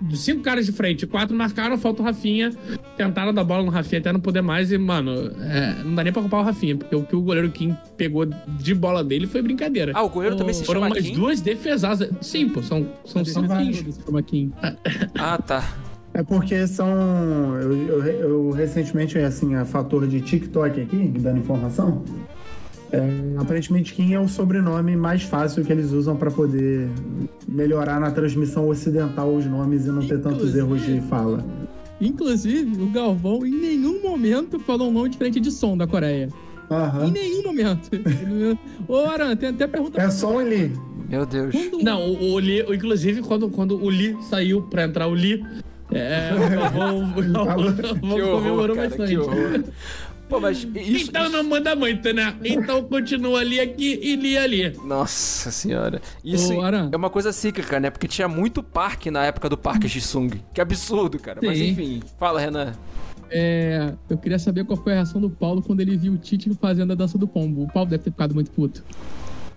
[0.00, 2.50] Dos cinco caras de frente, quatro marcaram, falta o Rafinha.
[2.96, 4.70] Tentaram dar bola no Rafinha até não poder mais.
[4.72, 7.48] E, mano, é, não dá nem pra culpar o Rafinha, porque o que o goleiro
[7.50, 9.92] Kim pegou de bola dele foi brincadeira.
[9.94, 11.14] Ah, o goleiro também se Foram chama umas Kim?
[11.14, 12.00] duas defesas.
[12.20, 14.52] Sim, pô, são, são São vários desse chamaquinho.
[15.16, 15.74] Ah, tá.
[16.14, 16.88] É porque são.
[17.60, 22.02] Eu, eu- eu recentemente, assim, a fator de TikTok aqui, dando informação.
[22.92, 23.00] é,
[23.38, 26.88] aparentemente, Kim é o sobrenome mais fácil que eles usam pra poder
[27.48, 31.44] melhorar na transmissão ocidental os nomes e não ter tantos erros de fala.
[32.00, 36.28] Inclusive, o Galvão em nenhum momento falou um nome diferente de som da Coreia.
[36.70, 37.10] Em Aham.
[37.10, 37.90] nenhum momento.
[38.86, 40.00] Ô, Aran, tem até pergunta.
[40.00, 40.70] É só um Lee.
[41.08, 41.52] Meu Deus.
[41.54, 45.44] Quando Não, o, o Lee, inclusive, quando, quando o Lee saiu pra entrar o Lee,
[45.94, 46.30] é,
[48.30, 49.16] comemorou cara, bastante.
[50.28, 51.08] Pô, mas isso.
[51.10, 52.34] então isso- não manda muito, né?
[52.44, 54.72] Então continua ali aqui e li ali.
[54.84, 56.00] Nossa senhora.
[56.24, 56.88] Isso Ô, Aran.
[56.92, 57.90] é uma coisa cíclica, né?
[57.90, 60.30] Porque tinha muito parque na época do Parque Jisung.
[60.52, 61.40] Que absurdo, cara.
[61.42, 61.68] Mas Sim.
[61.70, 62.72] enfim, fala, Renan.
[63.30, 66.50] É, eu queria saber qual foi a reação do Paulo quando ele viu o Tite
[66.60, 67.64] fazendo a dança do pombo.
[67.64, 68.84] O Paulo deve ter ficado muito puto.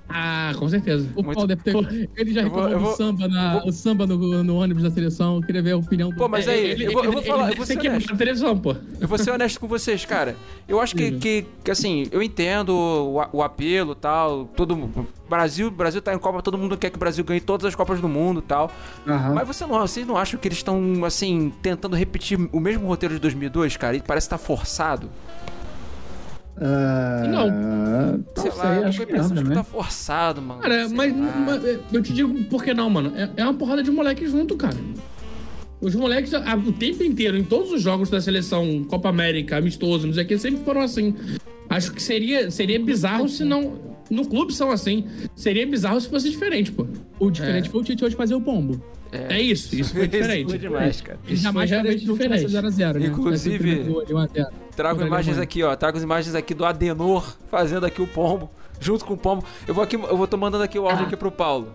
[0.09, 1.07] Ah, com certeza.
[1.15, 1.73] O Muito- Paulo deve ter.
[1.73, 1.83] Pô,
[2.15, 5.35] Ele já reclamou vou- samba, na, vou- o samba no, no ônibus da seleção.
[5.35, 7.29] Eu queria ver a opinião do Pô, mas aí, Ele- eu vou, eu vou ele-
[7.29, 8.15] falar, ele eu vou ser honesto.
[8.17, 8.75] televisão, pô.
[9.01, 10.35] Eu vou ser honesto com vocês, cara.
[10.67, 14.45] Eu acho que, que, que, assim, eu entendo o, o apelo e tal.
[14.45, 14.77] Todo
[15.29, 17.99] Brasil, Brasil tá em Copa, todo mundo quer que o Brasil ganhe todas as Copas
[17.99, 18.71] do mundo e tal.
[19.05, 19.33] Aham.
[19.33, 23.13] Mas você não, vocês não acham que eles estão, assim, tentando repetir o mesmo roteiro
[23.15, 23.97] de 2002, cara?
[23.97, 25.09] E parece estar forçado?
[26.59, 28.23] Ah, Não.
[28.41, 29.55] Sei sei, lá, eu acho que não, pensando que né?
[29.55, 30.59] tá forçado, mano.
[30.61, 33.13] Cara, mas, mas, é, eu te digo por que não, mano.
[33.15, 34.75] É, é uma porrada de moleque junto, cara.
[35.79, 40.07] Os moleques, a- o tempo inteiro, em todos os jogos da seleção, Copa América, amistoso,
[40.07, 41.13] não sei o que, sempre foram assim.
[41.69, 43.85] Acho que seria, seria bizarro se não.
[44.09, 45.05] No clube são assim.
[45.35, 46.87] Seria bizarro se fosse diferente, pô.
[47.19, 48.81] O diferente foi o Tite hoje fazer o pombo.
[49.11, 50.49] É isso, isso foi diferente.
[50.49, 51.19] Foi demais, cara.
[51.27, 52.45] Isso jamais foi não tivesse diferente.
[52.47, 53.05] 0x0, né?
[53.07, 54.47] Inclusive- Tivesse o primeiro gol ali, 1 a 0.
[54.75, 55.75] Trago a imagens aqui, ó.
[55.75, 58.49] Trago as imagens aqui do Adenor fazendo aqui o pombo,
[58.79, 59.43] junto com o pombo.
[59.67, 61.73] Eu vou aqui, eu vou tô mandando aqui o áudio aqui pro Paulo.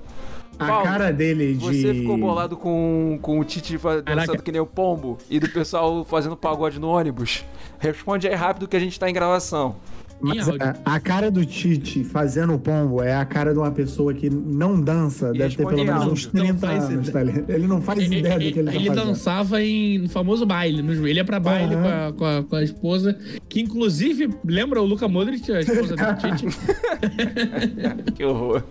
[0.59, 1.65] A Paulo, cara dele de.
[1.65, 4.43] Você ficou bolado com, com o Tite fa- dançando Caraca.
[4.43, 7.43] que nem o pombo e do pessoal fazendo pagode no ônibus?
[7.79, 9.77] Responde aí rápido que a gente tá em gravação.
[10.23, 10.59] Mas Em áudio.
[10.85, 14.31] a, a cara do Tite fazendo o pombo é a cara de uma pessoa que
[14.31, 17.13] não dança, E deve ter pelo menos uns Não 30 faz anos, ideia.
[17.13, 17.51] tá ligado?
[17.51, 19.05] Ele não faz Ele, ideia do que ele tá ele fazendo.
[19.07, 21.09] dançava em no famoso baile, no joelho.
[21.09, 21.83] Ele ia pra baile Aham.
[21.83, 23.19] com, a, com, a, com a esposa,
[23.49, 26.47] que inclusive lembra o Luca Modric, a esposa do Tite.
[28.15, 28.63] Que horror.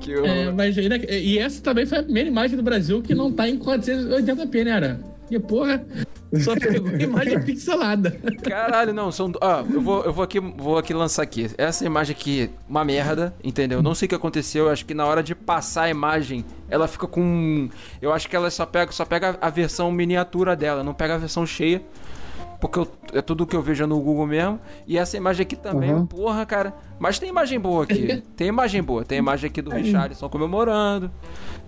[0.00, 0.26] Que horror.
[0.26, 3.58] É, mas e essa também foi a primeira imagem do Brasil que não tá em
[3.58, 5.00] 480p, né, Ara?
[5.30, 5.84] E porra,
[6.34, 8.10] só pegou a imagem pixelada.
[8.42, 9.32] Caralho, não, são.
[9.40, 11.50] Ó, eu vou, eu vou aqui, vou aqui lançar aqui.
[11.56, 13.82] Essa imagem aqui, uma merda, entendeu?
[13.82, 14.68] Não sei o que aconteceu.
[14.68, 17.68] Acho que na hora de passar a imagem, ela fica com.
[18.02, 21.18] Eu acho que ela só pega, só pega a versão miniatura dela, não pega a
[21.18, 21.82] versão cheia.
[22.60, 24.58] Porque eu- é tudo que eu vejo no Google mesmo.
[24.86, 26.06] E essa imagem aqui também, Uhum.
[26.06, 26.72] porra, cara.
[26.98, 28.22] Mas tem imagem boa aqui.
[28.36, 29.04] Tem imagem boa.
[29.04, 31.10] Tem imagem aqui do Richarlison comemorando.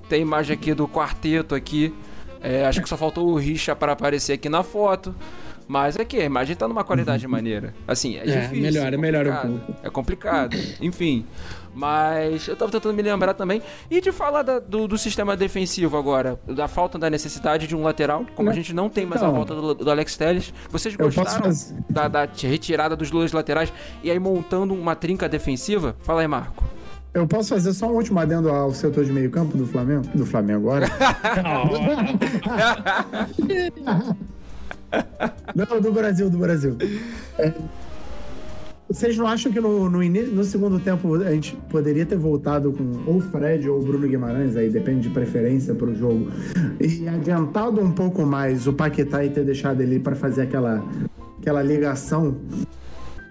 [0.08, 1.92] Tem imagem aqui do quarteto aqui.
[2.40, 5.14] É, acho que só faltou o Richa para aparecer aqui na foto.
[5.68, 7.74] Mas é que a imagem tá numa qualidade maneira.
[7.88, 8.62] Assim, é, É, difícil.
[8.62, 9.74] melhora, é melhora um pouco.
[9.82, 10.56] É complicado.
[10.80, 11.26] Enfim.
[11.74, 13.60] Mas eu tava tentando me lembrar também.
[13.90, 16.38] E de falar da- do, do sistema defensivo agora.
[16.46, 18.24] Da falta da necessidade de um lateral.
[18.36, 19.36] Como a gente não tem mais a Então.
[19.36, 20.54] volta do, do Alex Telles.
[20.70, 21.50] Vocês gostaram
[21.90, 23.72] da, da retirada dos dois laterais
[24.04, 25.96] e aí montando uma trinca defensiva?
[26.02, 26.64] Fala aí, Marco.
[27.14, 30.06] Eu posso fazer só um último adendo ao setor de meio campo do Flamengo?
[30.14, 30.86] Do Flamengo agora?
[35.54, 36.76] não, do Brasil, do Brasil.
[37.38, 37.52] É,
[38.88, 43.02] Vocês não acham que no, no, no segundo tempo a gente poderia ter voltado com
[43.06, 46.30] ou o Fred ou o Bruno Guimarães, aí depende de preferência para o jogo,
[46.80, 50.84] e adiantado um pouco mais o Paquetá e ter deixado ele para fazer aquela,
[51.40, 52.36] aquela ligação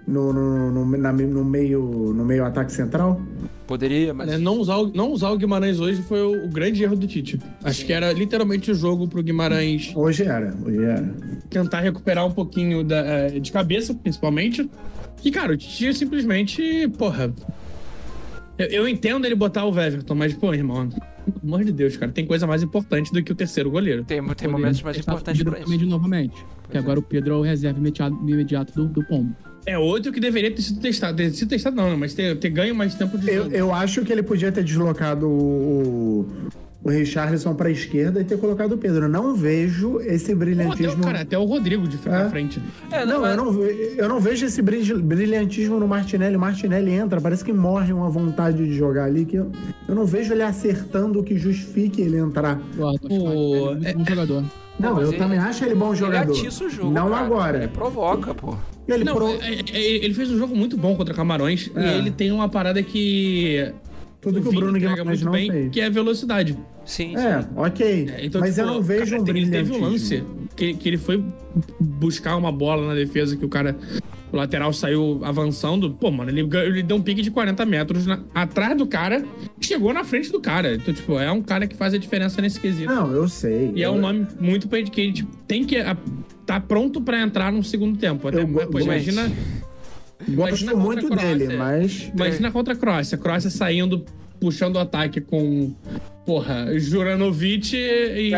[0.08, 3.20] no, no, no, na- no meio, no meio ataque central?
[3.68, 4.30] Poderia, mas.
[4.32, 7.08] É, Não usar, o, não usar o Guimarães hoje foi o, o grande erro do
[7.08, 7.39] Tite.
[7.64, 11.16] Acho que era literalmente o jogo pro Guimarães Hoje era, hoje era.
[11.49, 14.70] tentar recuperar um pouquinho da, eh, de cabeça, principalmente.
[15.24, 17.34] E, cara, o Tite simplesmente, porra.
[18.58, 22.12] Eu, eu entendo ele botar o Everton, mas, pô, irmão, pelo amor de Deus, cara,
[22.12, 24.03] tem coisa mais importante do que o terceiro goleiro.
[24.03, 25.78] Tem, tem momentos mais testar importantes pra isso.
[25.78, 26.36] de novamente.
[26.62, 29.36] Porque agora o Pedro é o reserva imediato, imediato do, do pombo.
[29.66, 31.18] É outro que deveria ter sido testado.
[31.18, 33.55] Ter sido testado, não, mas ter, ter ganho mais tempo de Eu, jogo.
[33.55, 36.28] eu acho que ele podia ter deslocado o,
[36.84, 39.09] o Richarlison para a esquerda e ter colocado o Pedro.
[39.09, 41.01] Não vejo esse Ou até, brilhantismo.
[41.01, 42.30] o- cara, até o Rodrigo de ficar É.
[42.30, 42.61] frente.
[42.91, 46.36] É, não, mas- eu não, ve- eu não vejo esse brilh- brilhantismo no Martinelli.
[46.36, 49.26] O Martinelli entra, parece que morre uma vontade de jogar ali.
[49.26, 49.51] Que eu,
[49.88, 52.61] eu não vejo ele acertando o que justifique ele entrar.
[52.78, 54.43] Eu ele é muito é- bom jogador.
[54.80, 56.32] Não, mas eu ele- também acho ele bom jogador.
[56.32, 56.91] Ele atiça o jogo.
[56.91, 57.26] Não cara.
[57.26, 57.57] agora.
[57.57, 58.55] Ele provoca, pô.
[58.88, 61.80] Ele Não, pro- é- é- ele fez um jogo muito bom contra Camarões É.
[61.96, 63.72] e ele tem uma parada que.
[64.22, 65.72] Tudo que o Bruno entrega Guimarães muito não bem, fez.
[65.72, 66.58] que é velocidade.
[66.84, 67.48] Sim, É, sim.
[67.56, 68.10] ok.
[68.12, 69.78] É, então, Mas tipo, eu não vejo cara, um teve- Teve brilhantismo.
[69.86, 70.24] um lance
[70.56, 71.24] que, que ele foi
[71.80, 73.76] buscar uma bola na defesa que o cara.
[74.36, 75.92] O lateral saiu avançando.
[75.92, 79.24] Pô, mano, ele, ele deu um pique de 40 metros na- atrás do cara
[79.60, 80.76] e chegou na frente do cara.
[80.76, 82.94] Então, tipo, é um cara que faz a diferença nesse quesito.
[82.94, 83.72] Não, eu sei.
[83.74, 85.78] E é Eu- um nome muito pra que ele tipo, tem que.
[85.78, 85.96] a-
[86.46, 88.28] tá pronto pra entrar no segundo tempo.
[88.28, 89.32] Até, Eu pô, imagina.
[90.30, 92.12] Gosto muito a dele, mas.
[92.14, 93.16] Imagina contra a Croácia.
[93.16, 94.04] A Croácia saindo
[94.46, 95.74] puxando o ataque com,
[96.24, 98.32] porra, Juranovic e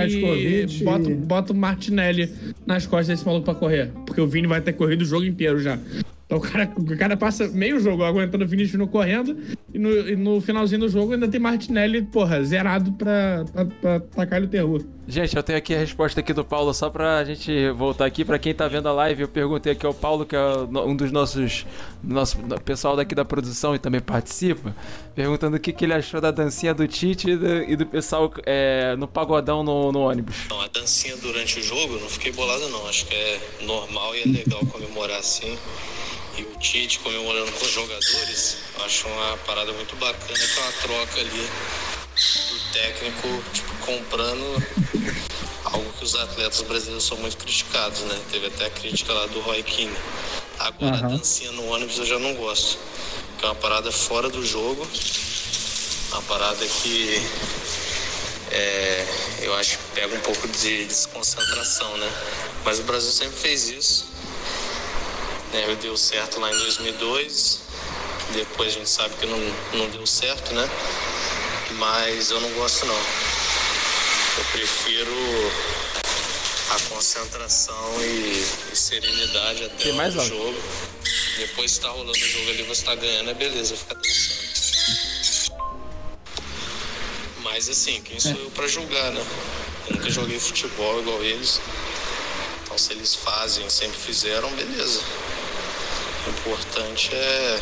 [0.86, 2.32] bota, bota o Martinelli
[2.66, 3.92] nas costas desse maluco pra correr.
[4.06, 5.78] Porque o Vini vai ter corrido o jogo inteiro já.
[6.28, 9.38] Então o cara, o cara passa meio jogo aguentando o Vinícius no correndo
[9.74, 14.00] e no, e no finalzinho do jogo ainda tem Martinelli, porra, zerado pra, pra, pra
[14.02, 14.84] tacar ele o terror.
[15.08, 18.26] Gente, eu tenho aqui a resposta aqui do Paulo, só pra gente voltar aqui.
[18.26, 21.14] Pra quem tá vendo a live, eu perguntei aqui ao Paulo, que é um dos
[21.14, 21.66] nossos.
[22.04, 24.76] Nosso pessoal daqui da produção e também participa,
[25.16, 28.32] perguntando o que, que ele achou da dancinha do Tite e do, e do pessoal
[28.46, 30.36] é, no pagodão no, no ônibus.
[30.50, 32.86] Não, a dancinha durante o jogo, eu não fiquei bolado não.
[32.88, 35.58] Acho que é normal e é legal comemorar assim.
[36.38, 40.62] E o Tite comemorando com os jogadores, eu acho uma parada muito bacana, que é
[40.62, 41.50] uma troca ali
[42.50, 44.64] do técnico, tipo, comprando
[45.66, 48.20] algo que os atletas brasileiros são muito criticados, né?
[48.32, 49.98] Teve até a crítica lá do Roy Keane.
[50.60, 52.78] Agora, a dancinha no ônibus eu já não gosto.
[53.38, 54.88] Que é uma parada fora do jogo,
[56.12, 57.22] uma parada que
[58.52, 59.06] é,
[59.42, 62.12] eu acho que pega um pouco de desconcentração, né?
[62.64, 64.17] Mas o Brasil sempre fez isso.
[65.54, 65.76] Né?
[65.82, 67.60] Deu certo lá em 2002.
[68.34, 69.40] Depois a gente sabe que não,
[69.74, 70.70] não deu certo, né?
[71.72, 72.96] Mas eu não gosto não.
[72.96, 75.12] Eu prefiro
[76.72, 80.30] a concentração e, e serenidade até Tem mais o algo?
[80.36, 80.64] jogo.
[81.38, 84.48] Depois que tá rolando o jogo ali, você tá ganhando, é beleza, fica dançando.
[87.42, 89.26] Mas assim, quem sou eu pra julgar, né?
[89.88, 91.62] Eu nunca joguei futebol igual eles.
[92.64, 95.02] Então se eles fazem, sempre fizeram, beleza.
[96.28, 97.62] O importante é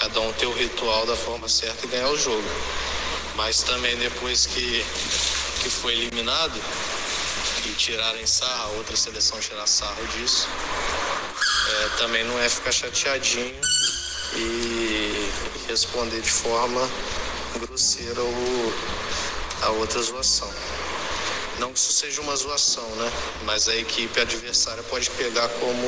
[0.00, 2.42] cada um ter o ritual da forma certa e ganhar o jogo.
[3.36, 4.84] Mas também depois que,
[5.62, 6.60] que foi eliminado
[7.64, 10.48] e tirarem sarro, a outra seleção tirar sarro disso,
[11.68, 13.60] é, também não é ficar chateadinho
[14.34, 15.30] e
[15.68, 16.90] responder de forma
[17.60, 18.74] grosseira o,
[19.62, 20.52] a outra zoação.
[21.60, 23.12] Não que isso seja uma zoação, né?
[23.44, 25.86] Mas a equipe adversária pode pegar como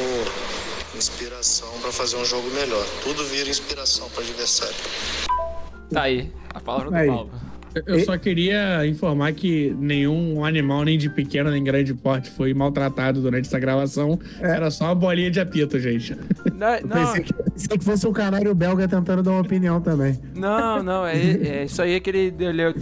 [0.95, 2.85] inspiração para fazer um jogo melhor.
[3.03, 4.77] Tudo vira inspiração para adversário.
[5.91, 7.07] Tá aí, a palavra do Aí.
[7.07, 7.31] Paulo.
[7.75, 12.53] Eu- Eu só queria informar que nenhum animal, nem de pequeno nem grande porte, foi
[12.55, 14.19] maltratado durante essa gravação.
[14.41, 16.17] Era só uma bolinha de apito, gente.
[16.63, 20.17] Não, não, Pensei que, pensei que fosse um canário belga tentando dar uma opinião também.
[20.35, 22.33] não, não, é, é isso aí que ele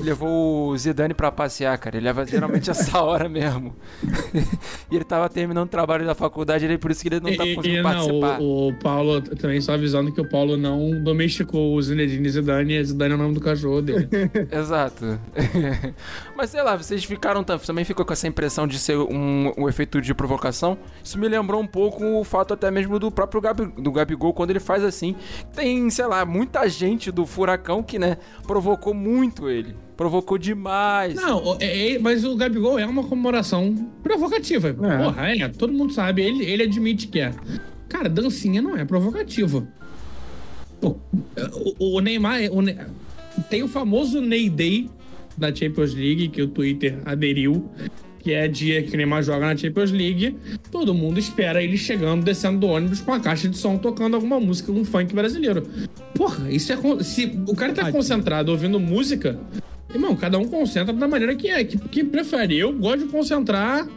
[0.02, 1.96] levou o Zidane pra passear, cara.
[1.96, 3.74] Ele leva geralmente essa hora mesmo.
[4.90, 7.46] e ele tava terminando o trabalho da faculdade, ele, por isso que ele não tá
[7.46, 8.40] e- conseguindo e não, participar.
[8.40, 12.84] o, o Paulo, também só avisando que o Paulo não domesticou o Zinedine Zidane, e
[12.84, 14.08] Zidane é o nome do cachorro dele.
[14.52, 14.79] Exato.
[16.36, 19.68] Mas sei lá, vocês ficaram tam- também ficou com essa impressão de ser um, um
[19.68, 20.78] efeito de provocação.
[21.02, 24.50] Isso me lembrou um pouco o fato até mesmo do próprio Gabi, do Gabigol quando
[24.50, 25.14] ele faz assim.
[25.54, 28.16] Tem, sei lá, muita gente do furacão que, né,
[28.46, 29.74] provocou muito ele.
[29.96, 31.14] Provocou demais.
[31.14, 34.72] Não, é- é- mas o Gabigol é uma comemoração provocativa.
[34.72, 37.32] Porra, é, todo mundo sabe, ele, ele admite que é.
[37.88, 39.66] Cara, dancinha não é provocativa.
[40.80, 40.96] Pô,
[41.78, 42.78] o, o Neymar, o Ne-
[43.48, 44.90] tem o famoso Ney Day
[45.36, 47.70] da Champions League, que o Twitter aderiu,
[48.18, 50.36] que é dia que o Neymar joga na Champions League.
[50.70, 54.38] Todo mundo espera ele chegando, descendo do ônibus com a caixa de som, tocando alguma
[54.38, 55.62] música, um funk brasileiro.
[56.14, 57.02] Porra, isso é.
[57.02, 59.38] Se o cara tá concentrado ouvindo música,
[59.92, 62.56] Irmão, cada um concentra da maneira que é, que, que prefere.
[62.56, 63.88] Eu gosto de concentrar.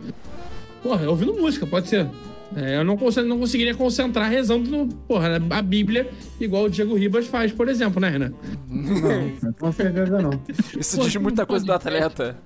[0.81, 2.07] Porra, ouvindo música, pode ser.
[2.55, 6.95] É, eu não, concentro, não conseguiria concentrar rezando no, porra, a Bíblia, igual o Diego
[6.95, 8.33] Ribas faz, por exemplo, né, Renan?
[8.69, 10.39] Não, com certeza não.
[10.77, 12.37] Isso Pô, diz muita coisa do atleta.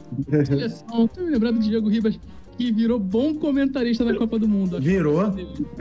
[0.46, 2.20] Seleção, tô me lembrando de Diego Ribas,
[2.58, 4.80] que virou bom comentarista da Copa do Mundo.
[4.82, 5.34] Virou.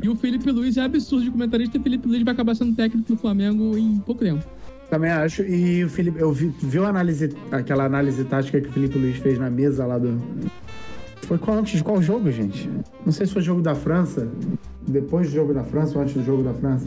[0.02, 2.74] E o Felipe Luiz é absurdo de comentarista e o Felipe Luiz vai acabar sendo
[2.74, 4.44] técnico do Flamengo em pouco tempo.
[4.90, 5.42] Também acho.
[5.42, 9.16] E o Felipe, eu vi, viu a análise, aquela análise tática que o Felipe Luiz
[9.16, 10.20] fez na mesa lá do.
[11.22, 12.68] Foi qual, antes de qual jogo, gente?
[13.04, 14.28] Não sei se foi jogo da França.
[14.86, 16.86] Depois do jogo da França ou antes do jogo da França.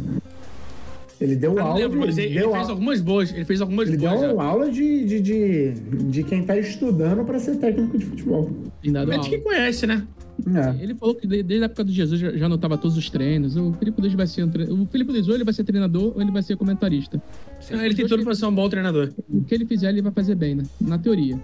[1.19, 1.77] Ele deu aula.
[1.77, 3.33] lembro, de, ele, ele ele deu fez aula, algumas boas.
[3.33, 4.21] Ele fez algumas ele deu boas.
[4.21, 4.41] já.
[4.41, 8.49] aula de, de, de, de quem tá estudando pra ser técnico de futebol.
[8.81, 9.29] Tem dado Mas aula.
[9.29, 10.07] que conhece, né?
[10.55, 10.81] É.
[10.81, 13.57] Ele falou que de- desde a época do Jesus já, já anotava todos os treinos.
[13.57, 14.63] O Felipe Luiz vai ser um tre...
[14.71, 17.21] O Felipe Luiz ou ele vai ser treinador ou ele vai ser comentarista.
[17.73, 19.11] Ah, ele tem tudo pra ser um bom treinador.
[19.29, 20.63] O que ele fizer, ele vai fazer bem, né?
[20.79, 21.37] Na teoria.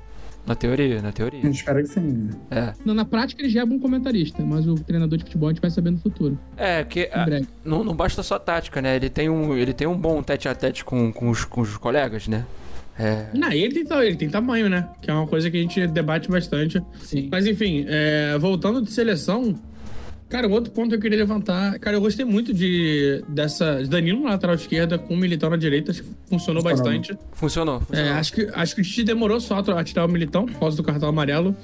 [0.45, 1.39] Na teoria, na teoria.
[1.39, 2.29] A gente espera que sim.
[2.51, 2.73] É.
[2.85, 5.61] Não, na prática, ele já é bom comentarista, mas o treinador de futebol a gente
[5.61, 6.37] vai saber no futuro.
[6.55, 7.47] É, que Em breve.
[7.63, 8.95] não, não basta só tática, né?
[8.95, 11.75] Ele tem um, ele tem um bom tete a tete com, com, os, com os
[11.77, 12.45] colegas, né?
[12.97, 13.25] É.
[13.33, 14.87] Não, e ele tem, ele tem tamanho, né?
[15.01, 16.81] Que é uma coisa que a gente debate bastante.
[17.01, 17.27] Sim.
[17.31, 19.55] Mas enfim, é, voltando de seleção,
[20.35, 21.79] Cara, outro ponto que eu queria levantar.
[21.79, 25.55] Cara, eu gostei muito de dessa de Danilo na lateral esquerda com o Militão na
[25.55, 25.91] direita.
[25.91, 26.91] Acho que funcionou Funcionou.
[26.91, 27.17] bastante.
[27.31, 27.75] Funcionou.
[27.77, 28.13] É, funcionou.
[28.15, 30.83] acho, que, acho que o Tite demorou só a tirar o Militão por causa do
[30.83, 31.55] cartão amarelo.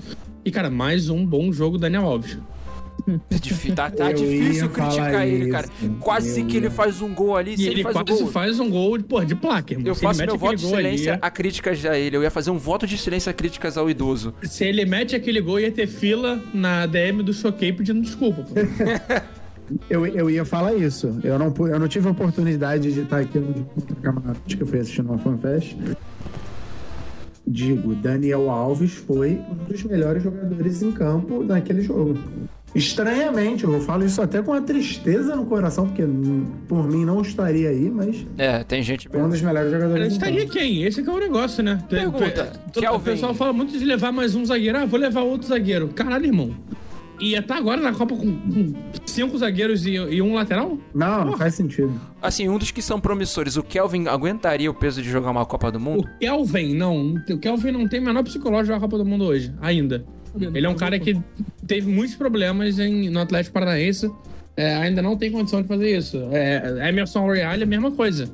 [0.45, 2.37] E, cara, mais um bom jogo Daniel Alves.
[3.07, 5.67] É tá tá difícil criticar ele, cara.
[5.81, 5.95] isso.
[5.99, 7.53] Quase Eu que ele faz um gol ali.
[7.53, 8.31] E Se ele, ele faz um quase gol.
[8.31, 9.87] faz um gol pô, de placa, irmão.
[9.87, 12.17] Eu Se ele faço mete meu voto de gol ali, silêncio a críticas a ele.
[12.17, 14.33] Eu ia fazer um voto de silêncio a críticas ao idoso.
[14.43, 18.45] Se ele mete aquele gol, ia ter fila na DM do Choquei pedindo desculpa.
[19.89, 21.17] Eu, eu ia falar isso.
[21.23, 23.65] Eu não, eu não tive a oportunidade de estar aqui no
[24.01, 25.77] Camarote, que eu fui assistindo uma fanfest.
[27.47, 32.17] Digo, Daniel Alves foi um dos melhores jogadores em campo naquele jogo.
[32.73, 36.03] Estranhamente, eu falo isso até com uma tristeza no coração, porque
[36.67, 39.09] por mim não estaria aí, mas É, tem gente.
[39.09, 40.83] foi um dos melhores jogadores em estaria quem?
[40.83, 41.83] Esse que é o negócio, né?
[41.89, 44.77] Pergunta, Tu- O pessoal fala muito de levar mais um zagueiro.
[44.77, 45.89] Ah, vou levar outro zagueiro.
[45.89, 46.55] Caralho, irmão.
[47.19, 48.73] E tá agora na Copa com, com
[49.05, 50.79] cinco zagueiros e, e um lateral?
[50.95, 51.93] Não, não faz sentido.
[52.19, 55.71] Assim, um dos que são promissores, o Kelvin aguentaria o peso de jogar uma Copa
[55.71, 56.09] do O Mundo?
[56.19, 57.13] Kelvin, não.
[57.29, 60.03] O Kelvin não tem o menor psicológico de jogar a Copa do Mundo hoje, ainda.
[60.39, 61.19] Ele é um cara que
[61.67, 64.11] teve muitos problemas em, no Atlético Paranaense.
[64.55, 66.17] É, ainda não tem condição de fazer isso.
[66.31, 68.29] É, Emerson Royal é a mesma coisa.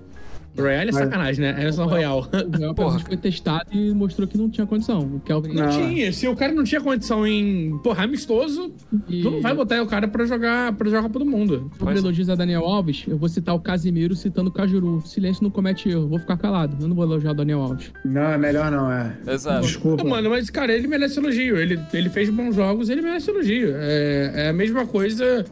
[0.57, 1.51] Royal é Mas- sacanagem, né?
[1.59, 2.27] Emerson Royal.
[2.53, 2.99] O Real Porra.
[2.99, 4.99] Foi testado e mostrou que não tinha condição.
[5.01, 5.71] O Kelvin Não Não.
[5.71, 6.11] tinha.
[6.11, 8.73] Se o cara não tinha condição em, porra, amistoso,
[9.07, 11.71] E- tu não vai botar o cara pra jogar, pra jogar a Copa do Mundo.
[11.77, 15.01] Sobre elogios a Daniel Alves, eu vou citar o Casimiro citando o Cajuru.
[15.05, 16.75] Silêncio não comete erro, vou ficar calado.
[16.81, 17.91] Eu não vou elogiar o Daniel Alves.
[18.03, 19.15] Não, é melhor não, é.
[19.27, 19.61] Exato.
[19.65, 20.03] Desculpa.
[20.03, 21.57] Não, mano, mas, cara, ele merece elogio.
[21.57, 23.71] Ele, ele fez bons jogos, ele merece elogio.
[23.75, 25.45] É, é a mesma coisa.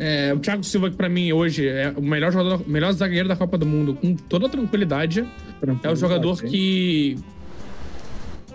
[0.00, 3.36] É, o Thiago Silva, que pra mim hoje é o melhor jogador, melhor zagueiro da
[3.36, 5.24] Copa do Mundo, com toda tranquilidade.
[5.82, 7.16] É o jogador que.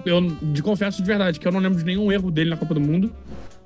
[0.06, 2.74] Eu de, confesso de verdade que eu não lembro de nenhum erro dele na Copa
[2.74, 3.12] do Mundo.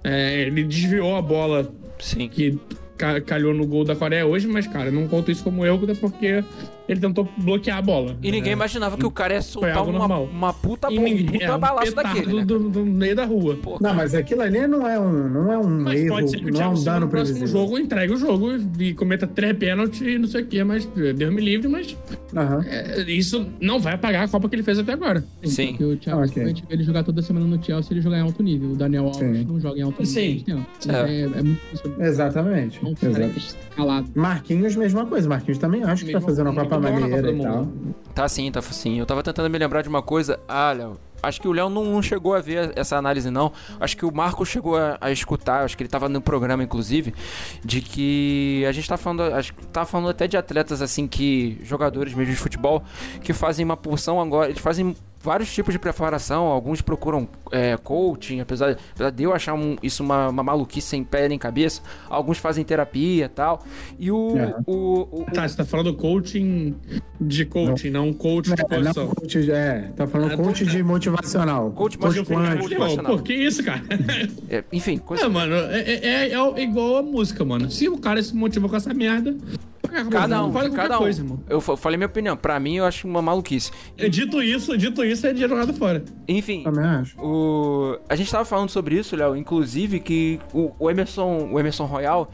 [0.04, 1.70] É, ele desviou a bola
[2.00, 2.28] Sim.
[2.30, 2.58] que
[2.98, 6.44] ca- calhou no gol da Coreia hoje, mas, cara, não conto isso como erro, porque
[6.92, 8.18] ele tentou bloquear a bola.
[8.22, 8.54] E ninguém É.
[8.54, 10.30] imaginava que o cara ia soltar uma, normal.
[10.32, 12.46] uma puta, E ninguém- puta é, um balaço daquele, né?
[12.46, 13.56] do, do meio da rua.
[13.62, 16.38] Pô, Não, mas aquilo ali não é um, não é um Mas erro, pode ser
[16.40, 17.62] que o não é um dano no próximo previsível.
[17.64, 20.86] jogo entregue o jogo e, e cometa três pênaltis e não sei o que, mas
[21.16, 21.96] Deus me livre, mas
[22.36, 22.64] Aham.
[22.68, 25.24] é, isso não vai apagar a Copa que ele fez até agora.
[25.44, 25.70] Sim.
[25.70, 26.34] Porque o Thiago Ok.
[26.34, 28.72] Silva, a gente vê ele jogar toda semana no Chelsea, ele jogar em alto nível.
[28.72, 29.46] O Daniel Alves Sim.
[29.46, 30.14] não joga em alto nível.
[30.22, 30.30] Sim.
[30.34, 30.66] muito tempo.
[30.90, 31.12] É.
[31.12, 31.94] É, é muito difícil.
[32.00, 32.80] Exatamente.
[33.02, 33.58] Exato.
[33.76, 34.10] calado.
[34.16, 35.28] Marquinhos, mesma coisa.
[35.30, 37.44] Marquinhos também acho que tá fazendo a muito Copa bom na Copa maneira do e
[37.44, 37.58] tal.
[37.58, 37.96] Mundo.
[38.14, 39.00] Tá sim, tá sim.
[39.00, 40.40] Eu tava tentando me lembrar de uma coisa.
[40.48, 40.98] Ah, Léo.
[41.22, 43.52] Acho que o Léo não, não chegou a ver essa análise, não.
[43.80, 47.14] Acho que o Marco chegou a, a escutar, acho que ele tava no programa, inclusive,
[47.64, 49.24] de que a gente tá falando.
[49.34, 51.60] Acho que tá falando até de atletas assim que.
[51.64, 52.84] jogadores mesmo de futebol,
[53.22, 54.50] que fazem uma porção agora.
[54.50, 56.46] Eles fazem vários tipos de preparação.
[56.46, 61.04] Alguns procuram é, coaching, apesar, apesar de eu achar um- isso uma, uma maluquice sem
[61.04, 61.82] pé nem cabeça.
[62.10, 63.64] Alguns fazem terapia e tal.
[63.98, 64.38] E o.
[64.38, 64.56] É.
[64.66, 66.76] o, o- Tá, você tá falando coaching
[67.20, 69.08] de coaching, não, coach de É, não, posição.
[69.08, 71.72] coach, é, tá falando Ah, coach tô- de motivacional.
[71.72, 73.18] Coach motivacional.
[73.18, 73.82] pô, que isso, cara?
[74.50, 75.26] é, enfim, coisa.
[75.26, 77.70] É, mano, é, é- é igual a música, mano.
[77.70, 79.36] Se o cara se motiva com essa merda,
[80.10, 81.00] Cada um, qualquer cada um.
[81.00, 81.40] coisa, irmão.
[81.50, 82.36] Eu fa- falei minha opinião.
[82.38, 83.72] Pra mim, eu acho uma maluquice.
[84.10, 86.04] Dito isso, dito isso, é dinheiro jogado fora.
[86.28, 87.20] Enfim, Também acho.
[87.20, 87.98] o...
[88.08, 89.36] a gente tava falando sobre isso, Léo.
[89.36, 92.32] Inclusive, que o, o Emerson, o Emerson Royal,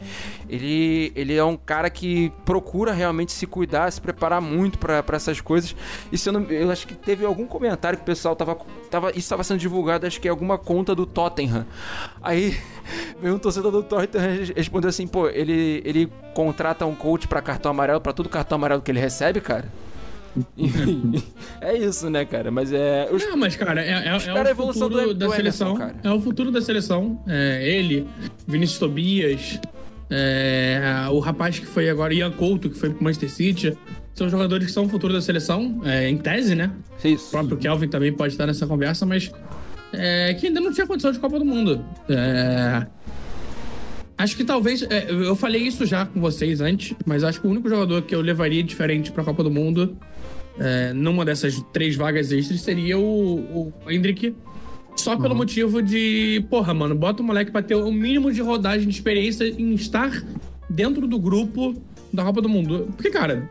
[0.48, 5.16] ele, ele é um cara que procura realmente se cuidar, se preparar muito pra pra
[5.16, 5.74] essas coisas.
[6.12, 8.56] E se eu, não, eu acho que teve algum comentário que o pessoal tava.
[8.90, 11.66] tava isso tava sendo divulgado, acho que é alguma conta do Tottenham.
[12.22, 12.56] Aí
[13.20, 17.70] veio um torcedor do e respondeu assim: pô, ele, ele contrata um coach pra cartão
[17.70, 19.66] amarelo, pra todo cartão amarelo que ele recebe, cara.
[21.60, 22.50] É isso, né, cara?
[22.50, 23.08] Mas é.
[23.10, 25.74] os- Não, mas, cara, é, é, é o evolução futuro do- da do seleção.
[25.74, 26.00] Emerson, cara.
[26.04, 27.22] É o futuro da seleção.
[27.26, 28.06] É, ele,
[28.46, 29.58] Vinícius Tobias,
[30.10, 30.80] é,
[31.10, 33.78] o rapaz que foi agora, Ian Couto, que foi pro Manchester City.
[34.14, 36.70] São jogadores que são o futuro da seleção, é, em tese, né?
[37.04, 37.30] O Isso.
[37.30, 39.30] próprio Kelvin também pode estar nessa conversa, mas
[39.96, 41.84] é, que ainda não tinha condição de Copa do Mundo.
[42.08, 42.86] É,
[44.18, 44.82] acho que talvez.
[44.82, 48.14] é, eu falei isso já com vocês antes, mas acho que o único jogador que
[48.14, 49.96] eu levaria diferente pra Copa do Mundo,
[50.58, 54.34] é, numa dessas três vagas extras, seria o, o Hendrick.
[54.94, 58.88] Só pelo motivo de, porra, mano, bota o moleque pra ter o mínimo de rodagem
[58.88, 60.10] de experiência em estar
[60.70, 61.74] dentro do grupo
[62.10, 62.88] da Copa do Mundo.
[62.96, 63.48] Porque, cara,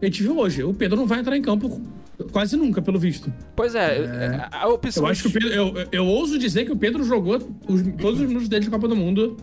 [0.00, 1.78] a gente viu hoje, o Pedro não vai entrar em campo
[2.32, 3.32] quase nunca, pelo visto.
[3.56, 5.04] Pois é, a opção.
[5.04, 5.48] Eu acho que o Pedro.
[5.50, 7.36] Eu, eu ouso dizer que o Pedro jogou
[7.68, 9.36] os- todos os minutos dele de Copa do Mundo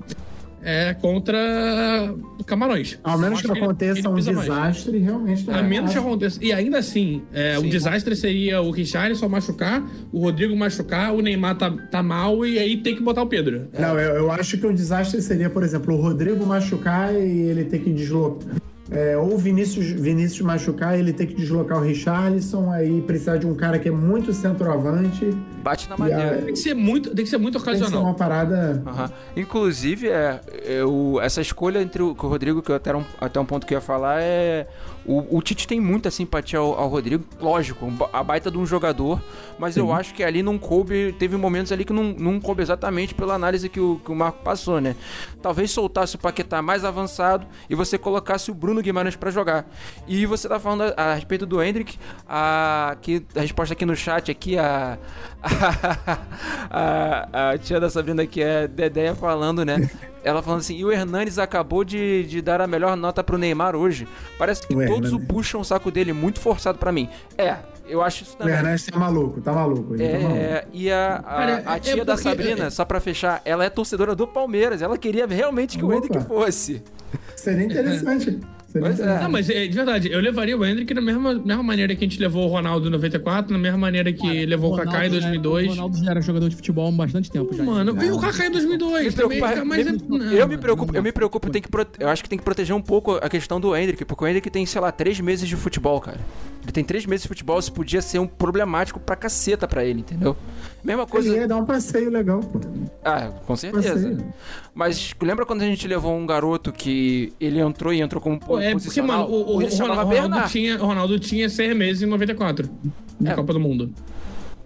[0.61, 2.13] é contra
[2.45, 2.97] Camarões.
[3.03, 4.49] Ao menos que ele- aconteça ele um precisa mais.
[4.49, 5.45] desastre, realmente.
[5.45, 6.43] tá A menos que aconteça.
[6.43, 7.69] E ainda assim, é, o Sim.
[7.69, 12.77] desastre seria o Richarlison machucar, o Rodrigo machucar, o Neymar tá, tá mal e aí
[12.77, 13.67] tem que botar o Pedro.
[13.77, 17.63] Não, eu, eu acho que o desastre seria, por exemplo, o Rodrigo machucar e ele
[17.65, 18.55] ter que deslocar.
[18.89, 23.35] É, ou o Vinícius, Vinícius machucar e ele ter que deslocar o Richarlison, aí precisar
[23.37, 25.35] de um cara que é muito centroavante.
[25.63, 26.35] Bate na madeira.
[26.35, 28.03] a- Tem que ser muito, tem que ser muito Tem que ser ocasional.
[28.09, 28.81] uma parada.
[28.85, 29.11] Aham.
[29.35, 30.39] Inclusive, é,
[30.85, 33.65] o- essa escolha entre o, com o Rodrigo, que eu até, um, até um ponto
[33.67, 34.67] que eu ia falar, é.
[35.07, 39.21] O, o Tite tem muita simpatia ao, ao Rodrigo, lógico, a baita de um jogador,
[39.57, 41.15] mas eu acho que ali não coube.
[41.17, 44.43] Teve momentos ali que não, não coube exatamente pela análise que o, que o Marco
[44.43, 44.97] passou, né?
[45.41, 49.65] Talvez soltasse o Paquetá mais avançado e você colocasse o Bruno Guimarães pra jogar.
[50.05, 51.97] E você tá falando a, a respeito do Hendrick,
[52.27, 54.97] a, que, a resposta aqui no chat, aqui, a.
[56.69, 59.89] a, a tia da Sabrina que é Dedéia falando, né?
[60.27, 63.75] Ela falando assim, e o Hernanes acabou de, de dar a melhor nota pro Neymar
[63.75, 64.07] hoje.
[64.37, 65.27] Parece que O todos o Hernanes.
[65.27, 67.07] puxam o saco dele muito forçado pra mim.
[67.37, 67.55] É,
[67.87, 68.53] eu acho isso O também.
[68.53, 69.95] Hernandes tá maluco, tá maluco.
[69.95, 70.37] Ele tá maluco.
[70.41, 73.63] É, e a, a, Cara, a é tia da porque- Sabrina, só pra fechar, ela
[73.63, 74.81] é torcedora do Palmeiras.
[74.81, 75.95] Ela queria realmente que o Opa.
[75.95, 76.83] Hendrick fosse.
[77.35, 78.39] Seria interessante.
[78.79, 79.19] Pois é.
[79.21, 82.07] Não, mas é, de verdade, eu levaria o Hendrick da mesma, mesma maneira que a
[82.07, 85.15] gente levou o Ronaldo em 94, na mesma maneira que levou o Kaká em Ronaldo
[85.15, 85.67] já- 2002.
[85.67, 87.63] O Ronaldo já era jogador de futebol há bastante tempo já.
[87.63, 89.91] Mano, e o Kaká em 2002 Me também, preocupa- mas é...
[89.91, 91.13] me- não, eu me preocupo, não, eu me não.
[91.13, 93.75] preocupo, tem que prote- eu acho que tem que proteger um pouco a questão do
[93.75, 96.19] Hendrick, porque o Hendrick tem, sei lá, três meses de futebol, cara.
[96.63, 100.01] Ele tem três meses de futebol, isso podia ser um problemático pra caceta pra ele,
[100.01, 100.35] entendeu?
[100.83, 101.29] Mesma coisa.
[101.29, 102.59] Ele ia dar um passeio legal, pô.
[103.05, 103.93] Ah, com certeza.
[103.93, 104.33] Passeio.
[104.77, 108.59] Mas lembra quando a gente levou um garoto que ele entrou e entrou como Pô,
[108.59, 110.51] É porque, mano, o, o, o Ronaldo, Bernard.
[110.51, 112.69] tinha, o Ronaldo tinha seis meses em 94,
[113.19, 113.33] de É.
[113.33, 113.91] Copa do Mundo.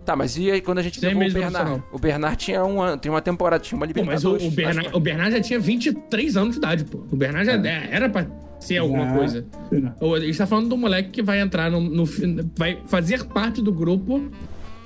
[0.06, 1.84] Tá, mas e aí quando a gente Seis levou o meses Bernard?
[1.94, 4.44] O Bernard tinha um ano, tem uma temporada, tinha uma Pô, mas Libertadores.
[4.44, 6.98] o, o, Bernard, acho o Bernard já tinha 23 anos de idade, pô.
[7.10, 8.28] O Bernard já é- era pra
[8.60, 9.14] ser alguma Já.
[9.16, 9.46] coisa.
[10.02, 12.04] Ou, A gente tá falando do moleque que vai entrar no, no
[12.58, 14.30] vai fazer parte do grupo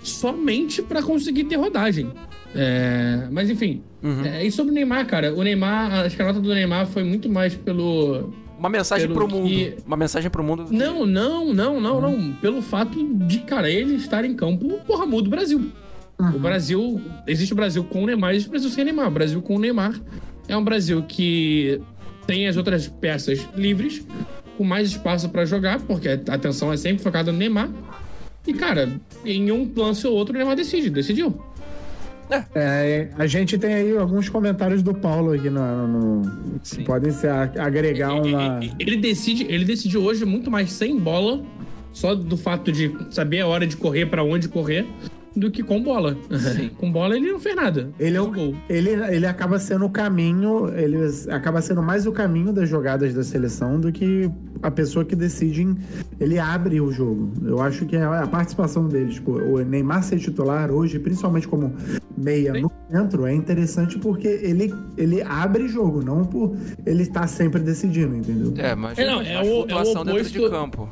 [0.04, 2.12] somente pra conseguir ter rodagem.
[2.56, 3.82] É, mas enfim.
[4.02, 4.24] Uhum.
[4.26, 7.04] É, e sobre o Neymar, cara, o Neymar, acho que a nota do Neymar foi
[7.04, 8.34] muito mais pelo.
[8.58, 9.50] Uma mensagem Pelo pro mundo.
[9.50, 10.68] que- Uma mensagem pro mundo.
[10.72, 12.34] Não, não, não, não, não.
[12.36, 15.70] Pelo fato de, cara, ele estar em campo, porra, muda o Brasil.
[16.18, 17.02] O Brasil.
[17.28, 19.08] Existe o Brasil com o Neymar e existe o Brasil sem Neymar.
[19.10, 20.00] O Brasil com o Neymar
[20.48, 21.82] é um Brasil que
[22.26, 24.08] tem as outras peças livres,
[24.58, 27.70] com mais espaço pra jogar, porque a atenção é sempre focada no Neymar.
[28.48, 28.90] E, cara,
[29.26, 31.38] em um lance ou outro, o Neymar decide, decidiu.
[32.54, 35.88] É, a gente tem aí alguns comentários do Paulo aqui no.
[35.88, 38.60] no- que podem ser agregar uma.
[38.80, 41.44] Ele decide, ele decide hoje muito mais sem bola,
[41.92, 44.86] só do fato de saber a hora de correr, pra onde correr,
[45.36, 46.16] do que com bola.
[46.78, 47.90] com bola ele não fez nada.
[48.00, 48.56] Ele, é o, gol.
[48.70, 50.98] ele, ele acaba sendo o caminho, ele
[51.30, 54.30] acaba sendo mais o caminho das jogadas da seleção do que
[54.64, 55.64] a pessoa que decide.
[55.64, 55.78] em-
[56.20, 57.34] ele abre o jogo.
[57.46, 61.74] Eu acho que a, a participação dele, tipo, o Neymar ser titular hoje, principalmente como
[62.18, 62.62] meia Sim.
[62.62, 66.56] no centro, é interessante porque ele, ele abre jogo, não por
[66.86, 68.54] ele estar sempre decidindo, entendeu?
[68.58, 70.90] É, mas É, não, é o- flutuação é o dentro de oposto- campo.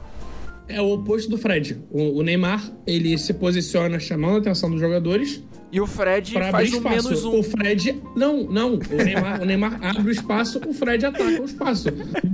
[0.67, 1.77] É o oposto do Fred.
[1.91, 6.51] O, o Neymar, ele se posiciona chamando a atenção dos jogadores E o Fred pra
[6.51, 7.07] faz abrir o espaço.
[7.09, 7.39] menos um.
[7.39, 8.01] O Fred.
[8.15, 8.75] Não, não.
[8.75, 11.89] O Neymar, o Neymar abre o espaço, o Fred ataca o espaço.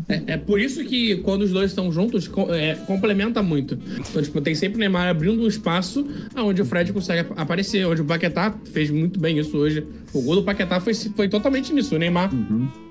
[0.08, 3.80] É, é por isso que quando os dois estão juntos, co- é, complementa muito.
[4.10, 6.06] Então, tipo, tem sempre o Neymar abrindo um espaço
[6.36, 9.86] onde o Fred consegue ap- aparecer, onde o Paquetá fez muito bem isso hoje.
[10.14, 11.96] O gol do Paquetá foi, foi totalmente nisso.
[11.96, 12.30] O Neymar,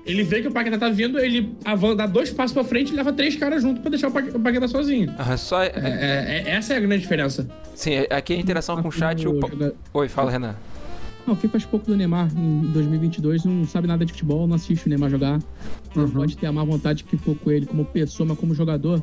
[0.05, 1.53] ele vê que o Paquetá tá vindo, ele
[1.97, 4.39] dá dois passos pra frente e leva três caras junto pra deixar o Paque- o
[4.39, 5.13] Paquetá sozinho.
[5.17, 7.47] Ah, só, É, é- é- essa é a grande diferença.
[7.75, 9.27] sim, aqui a interação com o chat.
[9.27, 9.39] O...
[9.93, 10.55] Oi, fala, Renan.
[11.27, 14.87] Não, quem faz pouco do Neymar em 2022 não sabe nada de futebol, não assiste
[14.87, 15.39] o Neymar jogar.
[15.95, 16.09] Uhum.
[16.09, 19.01] pode ter a má vontade que for com ele como pessoa, mas como jogador,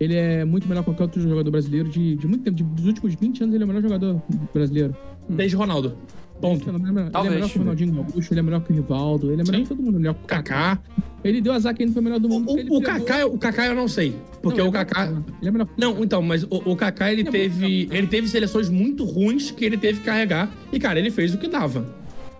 [0.00, 2.56] ele é muito melhor que qualquer outro jogador brasileiro de, de muito tempo.
[2.56, 4.22] De, dos últimos 20 anos, ele é o melhor jogador
[4.54, 4.96] brasileiro.
[5.28, 5.96] Desde Ronaldo.
[6.40, 6.68] Ponto.
[6.68, 7.34] Ele é melhor, ele é Talvez.
[7.34, 9.62] melhor que o Ronaldinho Gaúcho, ele é melhor que o Rivaldo, ele é melhor Sim.
[9.62, 10.78] que todo mundo, ele é melhor que o Kaká.
[11.24, 12.50] Ele deu azar que ele não foi o melhor do mundo.
[12.50, 14.14] O, o, Kaká, o Kaká eu não sei.
[14.42, 15.06] Porque Não, o é Kaká.
[15.40, 17.66] Ele é melhor que o Não, então, mas o, o Kaká ele Ele é teve.
[17.66, 20.50] muito Ele teve seleções muito ruins que ele teve que carregar.
[20.72, 21.84] E, cara, ele fez o que dava.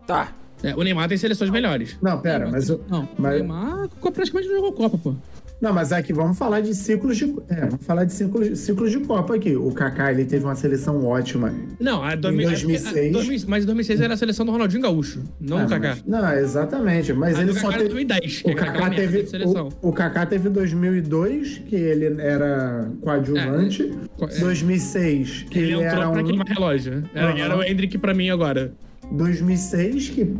[0.07, 0.33] Tá.
[0.63, 1.99] É, o Neymar tem seleções melhores.
[2.01, 2.69] Não, pera, mas.
[2.69, 5.15] Não, mas- o Neymar praticamente não jogou Copa, pô.
[5.59, 7.25] Não, mas aqui vamos falar de ciclos de.
[7.49, 9.57] É, vamos falar de ciclos, ciclos de Copa aqui.
[9.57, 11.53] O Kaká, ele teve uma seleção ótima.
[11.81, 13.09] Não, a domi- Em é porque 2006.
[13.09, 15.89] a 2000 mas em 2006 era a seleção do Ronaldinho Gaúcho, não Ah, o Kaká.
[15.89, 17.13] mas- Não, exatamente.
[17.15, 17.89] Mas A ele do só Kaká teve.
[17.89, 22.91] 2010, que O é Kaká, merda teve, o, o Kaká teve 2002, que ele era
[23.01, 23.93] coadjuvante.
[24.21, 24.39] É.
[24.39, 26.25] 2006, que Ele ele, entrou era pra um.
[26.25, 27.03] queimar relógio.
[27.15, 27.39] Era, Aham.
[27.39, 28.73] era o Hendrick pra mim agora.
[29.11, 30.35] 2006, que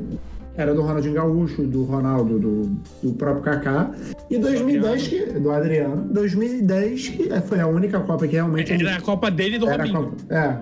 [0.57, 2.63] era do Ronaldinho Gaúcho, do Ronaldo, do,
[3.03, 3.91] do próprio Kaká.
[4.31, 6.09] E 2010, que, do Adriano.
[6.13, 8.73] 2010, que é, foi a única Copa que realmente.
[8.73, 9.95] Era a Copa dele e do Robinho.
[9.95, 10.35] Copa.
[10.35, 10.59] É.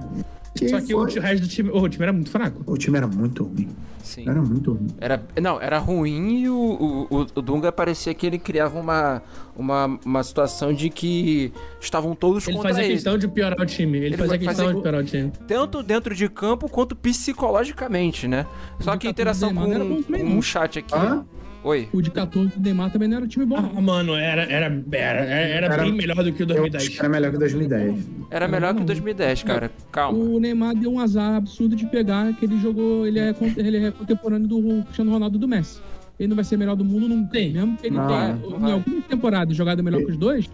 [0.69, 2.63] Só que foi- o resto do time, o time era muito fraco.
[2.67, 3.69] o time era muito ruim.
[4.05, 4.29] Sim.
[4.29, 4.87] Era muito ruim.
[5.01, 9.23] Era, não, era ruim e o, o, o- Dunga parecia que ele criava uma,
[9.57, 11.51] uma, uma situação de que
[11.81, 12.93] estavam todos Ele contra fazia ele.
[12.95, 13.97] questão de piorar o time.
[13.99, 15.33] Ele, Ele fazia questão fazer- de piorar o time.
[15.49, 18.47] Tanto dentro de campo quanto psicologicamente, né?
[18.81, 20.95] Só que a do interação com, com o chat aqui.
[20.95, 21.25] Hã?
[21.65, 21.89] Oi.
[21.95, 23.57] O de 14 do Neymar também não era um time bom.
[23.57, 26.89] Ah, mano, era, era, era, era, Era- bem melhor do que o Eu acho 2010.
[26.91, 28.07] que era melhor que 2010.
[28.31, 28.87] Era Não, melhor que não.
[28.87, 29.71] 2010, cara.
[29.91, 30.19] Calma.
[30.19, 33.07] O Neymar deu um azar absurdo de pegar que ele jogou.
[33.07, 35.81] Ele é, ele é contemporâneo do Cristiano Ronaldo do Messi.
[36.21, 37.39] Ele não vai ser melhor do mundo nunca.
[37.39, 37.53] Sim.
[37.55, 40.49] Mesmo que ele Não, tenha, não em algumas temporadas, jogado melhor que os dois,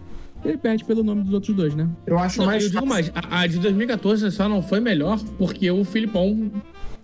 [0.45, 1.87] ele perde pelo nome dos outros dois, né?
[2.07, 5.19] Eu acho Não, mais eu digo mais, a, a de 2014 só não foi melhor
[5.37, 6.49] porque o Filipão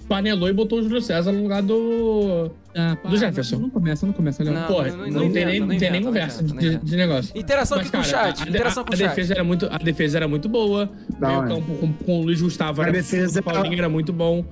[0.07, 2.51] panelou e botou o Júlio César no lugar do.
[2.75, 3.57] Ah, pá, Do Jefferson.
[3.57, 4.53] Não começa, não começa, Léo.
[4.53, 4.67] Não.
[4.67, 6.95] Porra, não não, inventa, tem nem, não não tem nem conversa não de, não de
[6.95, 7.37] negócio.
[7.37, 8.43] Interação Mas, aqui com o chat.
[8.43, 9.09] a- Interação a, com a o chat.
[9.09, 10.89] defesa era muito, a defesa era muito boa.
[11.19, 11.47] Da meio hora.
[11.49, 14.45] campo com, com o Luiz Gustavo A era defesa o Paulinho era muito bom.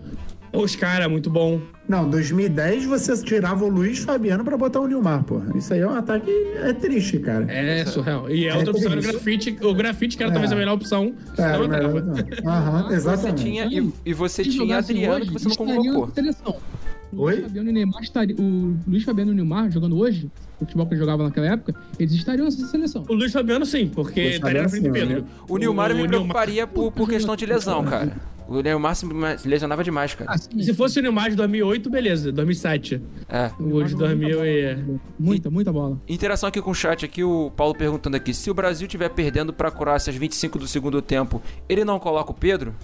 [0.55, 1.59] Oscar era muito bom.
[1.87, 5.55] Não, 2010 você tirava o Luiz Fabiano pra botar o Nilmar, porra.
[5.55, 7.45] Isso aí é um ataque é triste, cara.
[7.51, 8.29] É surreal.
[8.29, 9.57] E a É outra opção era o grafite.
[9.61, 10.55] O grafite, que era talvez É.
[10.55, 11.13] a melhor opção.
[11.37, 11.99] É, não entrava.
[12.45, 13.43] Aham, Você exatamente.
[13.43, 16.11] tinha, e, e você Se tinha Adriano hoje, que você não convocou.
[16.13, 16.57] seleção.
[17.13, 17.33] O Oi?
[17.35, 20.59] Luiz Fabiano e o Neymar estaria, o Luiz Fabiano e o Neymar jogando hoje, o
[20.59, 23.03] futebol que ele jogava naquela época, eles estariam nessa seleção.
[23.07, 25.25] O Luiz Fabiano, sim, porque Luiz estaria na frente do Pedro.
[25.47, 28.15] O Nilmar me preocuparia por, por questão de lesão, cara.
[28.47, 29.05] O Neymar se
[29.39, 30.31] se lesionava demais, cara.
[30.31, 30.37] Ah.
[30.37, 32.31] Se fosse o Neymar de 2008, beleza.
[32.31, 33.01] 2007.
[33.27, 33.51] É.
[33.59, 34.99] O de 2000 e...
[35.17, 35.99] Muita, muita bola.
[36.07, 39.51] Interação aqui com o chat aqui, o Paulo perguntando aqui, se o Brasil estiver perdendo
[39.51, 42.75] pra Croácia às 25 do segundo tempo, ele não coloca o Pedro?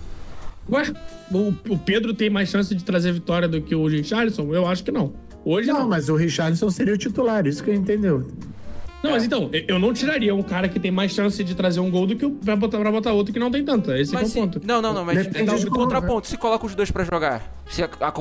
[0.70, 0.84] Ué,
[1.32, 4.54] o, o Pedro tem mais chance de trazer vitória do que o Richarlison?
[4.54, 5.14] Eu acho que não.
[5.44, 5.80] Hoje não.
[5.82, 8.28] Não, mas o Richardson seria o titular, isso que entendeu.
[9.04, 11.80] Não, mas então, eu- eu não tiraria um cara que tem mais chance de trazer
[11.80, 14.00] um gol do que o, pra, botar, pra botar outro que não tem tanta.
[14.00, 14.62] Esse Mas é se- o ponto.
[14.64, 17.42] Não, não, não, mas Depende então, de como, contraponto, se coloca os dois pra jogar.
[17.68, 18.14] Se a, a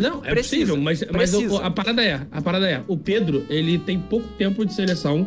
[0.00, 1.62] Não, é Precisa, possível, mas, mas o- precisa.
[1.62, 5.26] a parada é, a parada é, o Pedro, ele tem pouco tempo de seleção.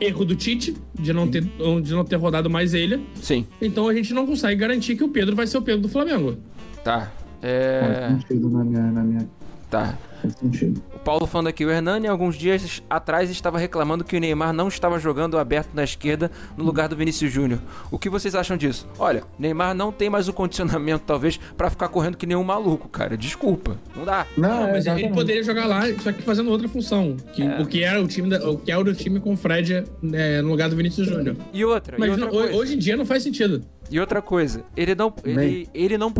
[0.00, 3.04] Erro do Tite, de não, ter, de não ter rodado mais ele.
[3.20, 5.88] Sim, Então a gente não consegue garantir que o Pedro vai ser o Pedro do
[5.88, 6.36] Flamengo.
[6.84, 7.10] tá.
[7.40, 8.08] Faz É.
[8.20, 9.28] sentido na minha, na minha.
[9.68, 9.98] Tá.
[10.22, 10.82] Faz sentido.
[10.94, 14.68] O Paulo falando aqui, o Hernani alguns dias atrás estava reclamando que o Neymar não
[14.68, 17.58] estava jogando aberto na esquerda no lugar do Vinícius Júnior.
[17.90, 18.86] O que vocês acham disso?
[18.98, 22.88] Olha, Neymar não tem mais o condicionamento, talvez, pra ficar correndo que nem um maluco,
[22.88, 23.16] cara.
[23.16, 23.76] Desculpa.
[23.96, 24.26] Não dá.
[24.36, 27.16] Não, Não, é mas ele poderia jogar lá, só que fazendo outra função.
[27.32, 29.84] Que, O que era o time, da- o que era o time com o Fred
[30.12, 31.36] é, no lugar do Vinícius Júnior.
[31.52, 32.54] E outra, e Mas outra não- coisa.
[32.56, 33.64] hoje em dia não faz sentido.
[33.90, 35.12] E outra coisa, ele não.
[35.24, 36.12] Ele, ele não.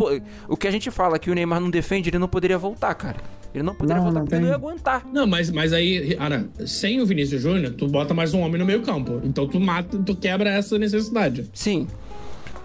[0.47, 3.17] O que a gente fala que o Neymar não defende, ele não poderia voltar, cara.
[3.53, 4.67] Ele não poderia Não, voltar não porque ele não ia tem.
[4.67, 5.05] aguentar.
[5.13, 8.65] Não, mas, mas aí, Ara, sem o Vinícius Júnior, tu bota mais um homem no
[8.65, 9.21] meio campo.
[9.23, 11.49] Então tu mata, tu quebra essa necessidade.
[11.53, 11.87] Sim.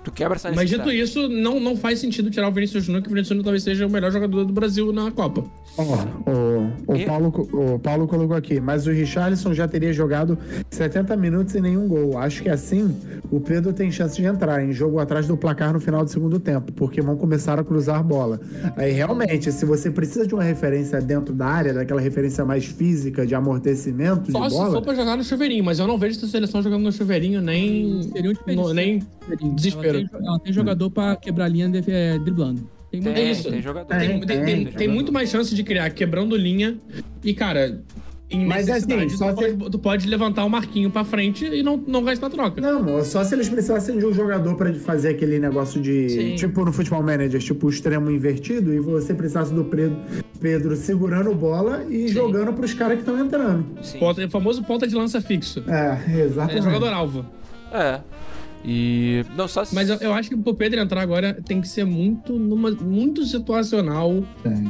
[0.04, 3.08] Tu quebra essa Mas dito isso, não, não faz sentido tirar o Vinícius Júnior, que
[3.08, 5.44] o Vinícius Júnior talvez seja o melhor jogador do Brasil na Copa.
[5.76, 5.82] Ó,
[6.30, 10.38] o, o, E- Paulo, co- o Paulo colocou aqui, mas o Richarlison já teria jogado
[10.70, 12.16] 70 minutos e nenhum gol.
[12.18, 12.96] Acho que assim
[13.30, 16.40] o Pedro tem chance de entrar em jogo atrás do placar no final do segundo
[16.40, 18.40] tempo, porque vão começar a cruzar a bola.
[18.76, 23.26] Aí realmente, se você precisa de uma referência dentro da área, daquela referência mais física
[23.26, 26.16] de amortecimento Só de se bola, for pra jogar no chuveirinho, mas eu não vejo
[26.16, 28.02] essa seleção jogando no chuveirinho nem.
[28.02, 28.68] Seria um desperdício.
[28.68, 29.00] no- nem
[29.88, 32.68] Ela tem, ela tem jogador pra quebrar a linha de- é, driblando.
[32.90, 33.50] Tem Tem, muito É isso.
[33.50, 33.92] tem jogador.
[33.94, 34.92] É, Tem, tem, tem, tem, tem tem jogador.
[34.94, 36.78] muito mais chance de criar quebrando linha.
[37.22, 37.82] E, cara,
[38.30, 41.76] em Mas, assim, só tu, pode, tu pode levantar o Marquinho pra frente e não,
[41.86, 42.60] não gastar troca.
[42.62, 46.08] Não, amor, só se eles precisassem de um jogador pra fazer aquele negócio de.
[46.08, 46.34] Sim.
[46.36, 49.96] Tipo no futebol manager, tipo o extremo invertido, e você precisasse do Pedro,
[50.40, 53.66] Pedro segurando bola e jogando pros caras que estão entrando.
[53.82, 53.98] Sim.
[53.98, 55.62] Ponta- o famoso ponta de lança fixo.
[55.66, 56.64] É, É exatamente.
[56.64, 57.26] jogador alvo.
[57.72, 58.00] É.
[58.64, 59.24] E.
[59.36, 59.74] Não, só se.
[59.74, 63.24] Mas eu, eu acho que pro Pedro entrar agora tem que ser muito, numa, muito
[63.24, 64.22] situacional.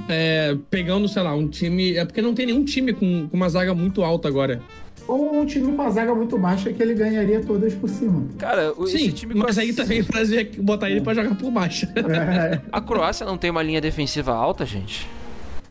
[0.09, 1.95] É, pegando, sei lá, um time.
[1.97, 4.61] É porque não tem nenhum time com, com uma zaga muito alta agora.
[5.07, 8.27] Ou um time com a zaga muito baixa que ele ganharia todas por cima.
[8.37, 11.35] Cara, o- esse Sim, time com mas a- aí também trazer, botar ele pra jogar
[11.35, 11.87] por baixo.
[11.97, 15.09] É, A Croácia não tem uma linha defensiva alta, gente.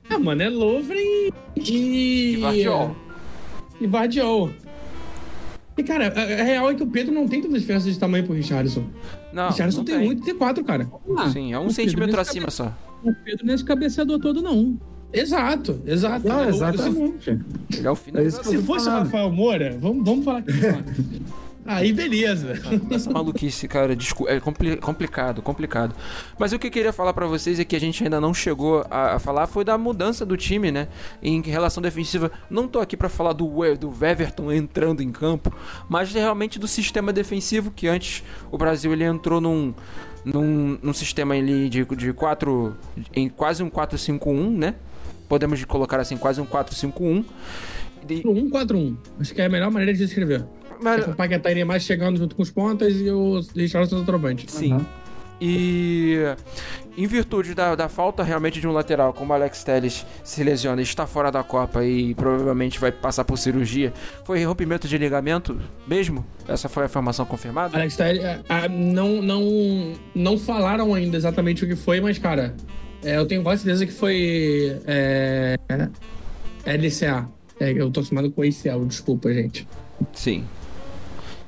[0.10, 2.34] ah, mano, é Lovren e.
[2.36, 2.96] E Vardiol.
[3.80, 4.50] E Vardiol.
[5.78, 8.24] E, cara, a, a real é que o Pedro não tem tanta diferença de tamanho
[8.26, 8.86] pro Richardson.
[9.32, 9.46] Não.
[9.46, 10.90] o Richardson não tem, muito T4, cara.
[11.18, 12.76] Ah, Sim, é um centímetro acima só.
[13.04, 14.76] O Pedro nesse cabeceador todo, não.
[15.14, 16.28] Exato, exato.
[16.28, 17.30] não, Eu- se- exatamente.
[17.30, 18.92] Ele é o É Se fosse o.
[18.92, 20.52] Rafael Moura, vamos, vamos falar aqui.
[21.68, 22.54] Aí beleza.
[22.90, 23.96] Essa maluquice, cara,
[24.28, 25.94] é compli- complicado, complicado.
[26.40, 28.86] Mas o que eu queria falar pra vocês é que a gente ainda não chegou
[28.90, 30.88] a, a falar foi da mudança do time, né?
[31.22, 32.32] Em relação defensiva.
[32.50, 33.46] Não tô aqui pra falar do,
[33.78, 35.54] do Weverton entrando em campo,
[35.90, 39.74] mas realmente do sistema defensivo que antes o Brasil ele entrou num
[40.26, 42.76] num, num sistema ali de, de quatro
[43.16, 44.76] em quase um 4-5-1, né?
[45.30, 47.24] Podemos colocar assim, quase um 4-5-1.
[48.10, 48.96] E- 1-4-1.
[49.20, 50.46] Acho que é a melhor maneira de descrever.
[50.82, 54.52] Mas- É o Paquetá iria mais chegando junto com os pontas e o Richardson centroavante.
[54.52, 54.74] Sim.
[54.74, 54.86] Uhum.
[55.40, 56.18] E
[56.98, 60.82] em virtude da, da falta realmente de um lateral, como o Alex Telles se lesiona
[60.82, 63.94] e está fora da Copa e provavelmente vai passar por cirurgia,
[64.26, 65.56] foi rompimento de ligamento
[65.88, 66.26] mesmo?
[66.48, 67.78] Essa foi a informação confirmada?
[67.78, 72.56] Alex Telles, é, ah, não, não, não falaram ainda exatamente o que foi, mas, cara,
[73.04, 75.56] é, eu tenho quase certeza que foi é,
[76.66, 77.30] LCA.
[77.60, 79.68] É, eu tô acostumado com ACL, desculpa, gente.
[80.14, 80.44] Sim.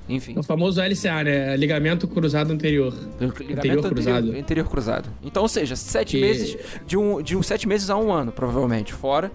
[0.09, 0.33] Enfim.
[0.37, 1.55] O famoso LCA, né?
[1.55, 2.93] Ligamento cruzado anterior.
[3.19, 4.31] Ligamento anterior cruzado.
[4.35, 5.09] Anterior cruzado.
[5.23, 6.57] Então, ou seja, sete meses
[6.87, 9.31] de um, de um sete meses a um ano, provavelmente, fora.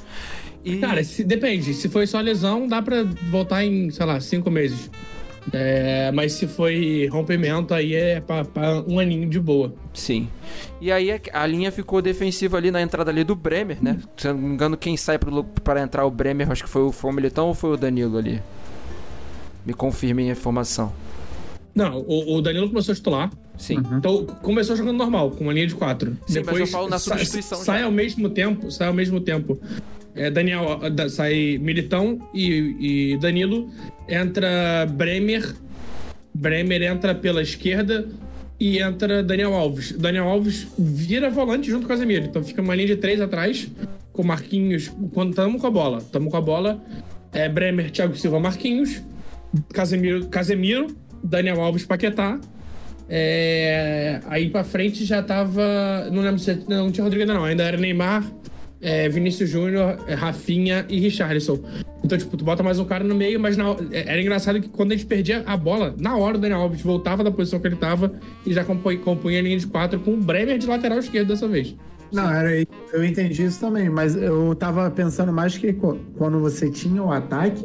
[0.64, 1.72] E Cara, se- depende.
[1.74, 4.90] Se foi só lesão, dá pra voltar em, sei lá, cinco meses.
[5.52, 9.74] É, mas se foi rompimento, aí é pra, pra um aninho de boa.
[9.92, 10.26] Sim.
[10.80, 13.98] E aí a- a linha ficou defensiva ali na entrada ali do Bremer, né?
[14.16, 15.18] Se eu não me engano, quem sai
[15.62, 18.16] para entrar o Bremer, acho que foi o, foi o Militão ou foi o Danilo
[18.16, 18.40] ali?
[19.64, 20.92] Me confirmem a informação.
[21.74, 23.30] Não, o, o Danilo começou a titular.
[23.56, 23.78] Sim.
[23.96, 26.16] Então, começou jogando normal, com uma linha de quatro.
[26.26, 27.84] Sim, mas eu falo na sa- substituição sai já.
[27.86, 29.58] ao mesmo tempo, sai ao mesmo tempo.
[30.14, 33.68] É, Daniel, da- sai Militão e, e Danilo.
[34.08, 35.54] Entra Bremer.
[36.32, 38.08] Bremer entra pela esquerda
[38.58, 39.92] e entra Daniel Alves.
[39.92, 42.24] Daniel Alves vira volante junto com o Casemiro.
[42.26, 43.68] Então fica uma linha de três atrás,
[44.12, 44.90] com Marquinhos.
[45.12, 46.80] Quando estamos com a bola, estamos com a bola.
[47.32, 49.00] É Bremer, Thiago Silva, Marquinhos.
[49.72, 50.86] Casemiro, Casemiro
[51.22, 52.38] Daniel Alves, Paquetá.
[53.08, 56.08] É, aí pra frente já tava.
[56.10, 57.44] Não lembro se não tinha Rodrigo ainda não.
[57.44, 58.24] Ainda era Neymar,
[58.80, 61.60] é, Vinícius Júnior, é, Rafinha e Richarlison.
[62.02, 64.68] Então, tipo, tu bota mais um cara no meio, mas na- é, era engraçado que
[64.68, 67.66] quando a gente perdia a bola, na hora o Daniel Alves voltava da posição que
[67.66, 68.12] ele tava
[68.46, 71.48] e já compunha, compunha a linha de quatro com o Bremer de lateral esquerdo dessa
[71.48, 71.74] vez.
[72.14, 72.68] Não, era isso.
[72.92, 77.64] eu entendi isso também, mas eu tava pensando mais que quando você tinha o ataque,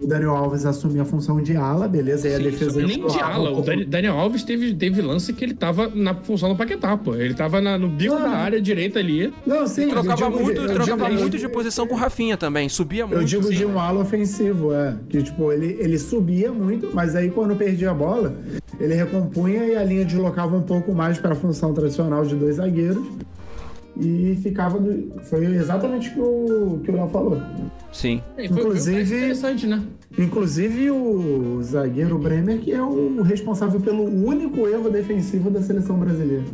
[0.00, 2.28] o Daniel Alves assumia a função de ala, beleza?
[2.28, 3.50] E a defesa Nem de ala.
[3.52, 7.14] O Daniel Alves teve, teve lance que ele tava na função do Paquetá, pô.
[7.14, 8.22] Ele tava na- no bico Não.
[8.22, 9.32] da área direita ali.
[9.46, 11.98] Não, sim, eu Trocava digo muito, de- eu trocava digo- muito de posição com o
[11.98, 12.68] Rafinha também.
[12.68, 13.20] Subia muito.
[13.20, 13.54] Eu digo sim.
[13.54, 14.94] de um ala ofensivo, é.
[15.08, 18.34] Que, tipo, ele, ele subia muito, mas aí quando perdia a bola,
[18.78, 22.56] ele recompunha e a linha deslocava um pouco mais para a função tradicional de dois
[22.56, 23.04] zagueiros.
[23.96, 24.78] E ficava.
[24.78, 25.20] Do...
[25.22, 27.40] Foi exatamente o que o que o Léo falou.
[27.92, 28.20] Sim.
[28.36, 29.82] É, foi- foi Inclusive- interessante, né?
[30.18, 36.44] Inclusive o zagueiro Bremer, que é o responsável pelo único erro defensivo da seleção brasileira.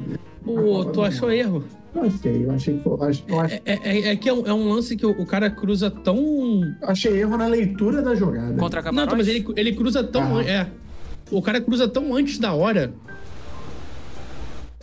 [0.44, 1.64] Pô, tu achou erro?
[1.94, 3.08] Eu achei, eu achei que foi.
[3.08, 5.50] acho- ach- É, é, é que é um, é um lance que o, o cara
[5.50, 6.60] cruza tão.
[6.82, 8.54] achei erro na leitura da jogada.
[8.54, 9.10] Contra Não, Camarões?
[9.10, 10.38] tá, mas ele, ele cruza tão.
[10.38, 10.44] Ah.
[10.44, 10.66] É.
[11.30, 12.92] O cara cruza tão antes da hora.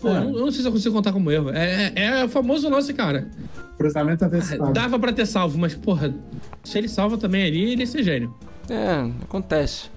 [0.02, 0.12] Pô, É.
[0.18, 1.50] eu, não, eu não sei se eu consigo contar como erro.
[1.50, 3.28] É, é, é o famoso lance, cara.
[3.78, 4.74] Cruzamento antecipado.
[4.74, 6.14] Dava pra ter salvo, mas, porra,
[6.64, 8.34] se ele salva também ali, ele ia ser gênio.
[8.70, 9.90] É, acontece.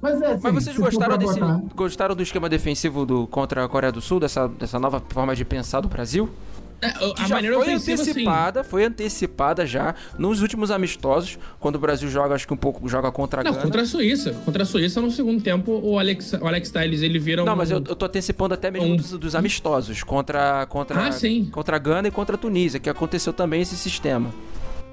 [0.00, 1.38] Mas, é, assim, Mas vocês gostaram desse.
[1.40, 5.34] botar- Gostaram do esquema defensivo do contra a Coreia do Sul, dessa, dessa nova forma
[5.34, 6.28] de pensar do Brasil?
[6.82, 6.88] É,
[7.22, 11.78] a já maneira foi ofensiva, assim, antecipada, foi antecipada já nos últimos amistosos, quando o
[11.78, 13.62] Brasil joga, acho que um pouco joga contra a Não, Gana.
[13.62, 14.32] contra a Suíça.
[14.44, 17.56] Contra a Suíça, no segundo tempo, o Alex, o Alex Telles, ele vira Não, um...
[17.56, 21.48] mas eu, eu tô antecipando até mesmo um- dos, dos amistosos, contra, contra, Ah, sim.
[21.52, 24.30] contra a Gana e contra a Tunísia, que aconteceu também esse sistema.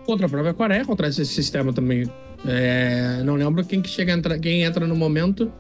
[0.06, 2.08] Contra a própria Coreia, contra esse sistema também.
[2.48, 5.52] É, não lembro quem que chega a entrar, quem entra no momento.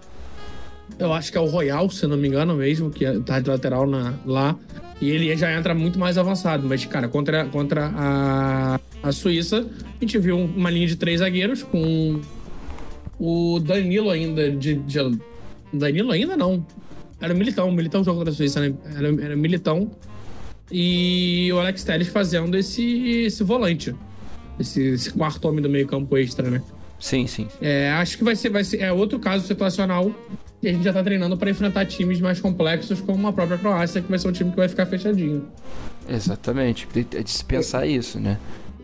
[0.97, 3.49] Eu acho que é o Royal, se não me engano mesmo, que é- tá de
[3.49, 4.55] lateral na- lá.
[5.01, 6.67] E ele já entra muito mais avançado.
[6.67, 11.63] Mas, cara, contra, contra a, a Suíça, a gente viu uma linha de três zagueiros
[11.63, 12.19] com
[13.19, 14.75] o Danilo ainda de.
[14.75, 15.19] de-
[15.71, 16.65] Danilo ainda não.
[17.21, 17.69] Era o Militão.
[17.69, 18.73] O Militão jogou contra a Suíça, né?
[18.95, 19.89] Era, era Militão.
[20.71, 22.83] E o Alex Telles fazendo esse,
[23.25, 23.95] esse volante.
[24.59, 26.61] Esse, esse quarto homem do meio campo extra, né?
[26.99, 27.47] Sim, sim.
[27.61, 30.11] É, acho que vai ser, vai ser é outro caso situacional
[30.61, 34.01] que a gente já tá treinando para enfrentar times mais complexos, como a própria Croácia,
[34.01, 35.45] que vai ser um time que vai ficar fechadinho.
[36.07, 36.87] Exatamente.
[36.93, 38.37] De, de se pensar isso, né?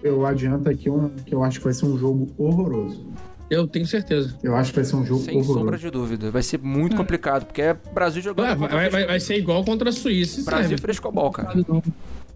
[0.04, 3.06] Eu adianto aqui um, que eu acho que vai ser um jogo horroroso.
[3.50, 4.36] Eu tenho certeza.
[4.42, 5.60] Eu acho que vai ser um jogo Sem horroroso.
[5.60, 6.32] sombra de dúvida.
[6.32, 8.58] Vai ser muito complicado, porque é Brasil jogando.
[8.60, 10.42] Vai, vai, vai- vai ser igual contra a Suíça.
[10.42, 10.82] e Brasil serve.
[10.82, 11.54] frescobol, cara.
[11.68, 11.82] Não,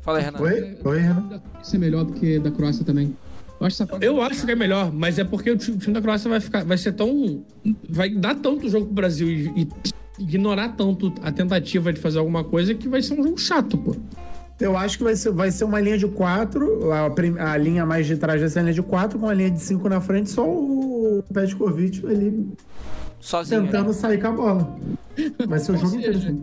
[0.01, 0.43] Fala aí, Renato.
[0.43, 0.77] Oi?
[0.83, 1.41] Oi, Renan?
[1.61, 3.15] Suíça é melhor do que da Croácia também.
[3.59, 5.93] Eu acho, essa Eu acho que é melhor, mas é porque o ti- o time
[5.93, 7.43] da Croácia vai ficar, vai ser tão,
[7.89, 9.67] vai dar tanto jogo pro Brasil e, e
[10.19, 13.95] ignorar tanto a tentativa de fazer alguma coisa que vai ser um jogo chato, pô.
[14.59, 17.85] Eu acho que vai ser, vai ser uma linha de quatro, a, prim- a linha
[17.85, 20.01] mais de trás vai ser a linha de quatro, com a linha de cinco na
[20.01, 22.47] frente, só o Petkovic ali
[23.21, 23.63] Sozinho.
[23.63, 23.93] tentando né?
[23.93, 24.75] sair com a bola.
[25.47, 26.37] Vai ser o jogo inteiro.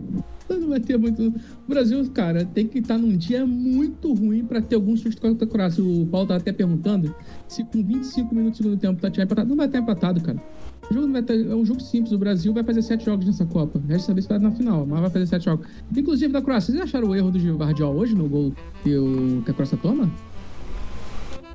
[0.49, 1.27] Não vai ter muito.
[1.27, 1.33] O
[1.67, 5.49] Brasil, cara, tem que estar num dia muito ruim pra ter algum susto contra a
[5.49, 5.83] Croácia.
[5.83, 7.13] O Paulo tava até perguntando
[7.47, 9.49] se com 25 minutos do segundo tempo tá empatado.
[9.49, 10.41] Não vai estar empatado, cara.
[10.89, 12.13] O jogo vai ter- é um jogo simples.
[12.13, 13.81] O Brasil vai fazer sete jogos nessa Copa.
[13.87, 15.67] Resta saber se vai na final, mas vai fazer sete jogos.
[15.95, 16.71] Inclusive da Croácia.
[16.71, 18.53] Vocês acharam o erro do Gilvardiol hoje no gol
[18.83, 20.09] que, o, que a Croácia toma?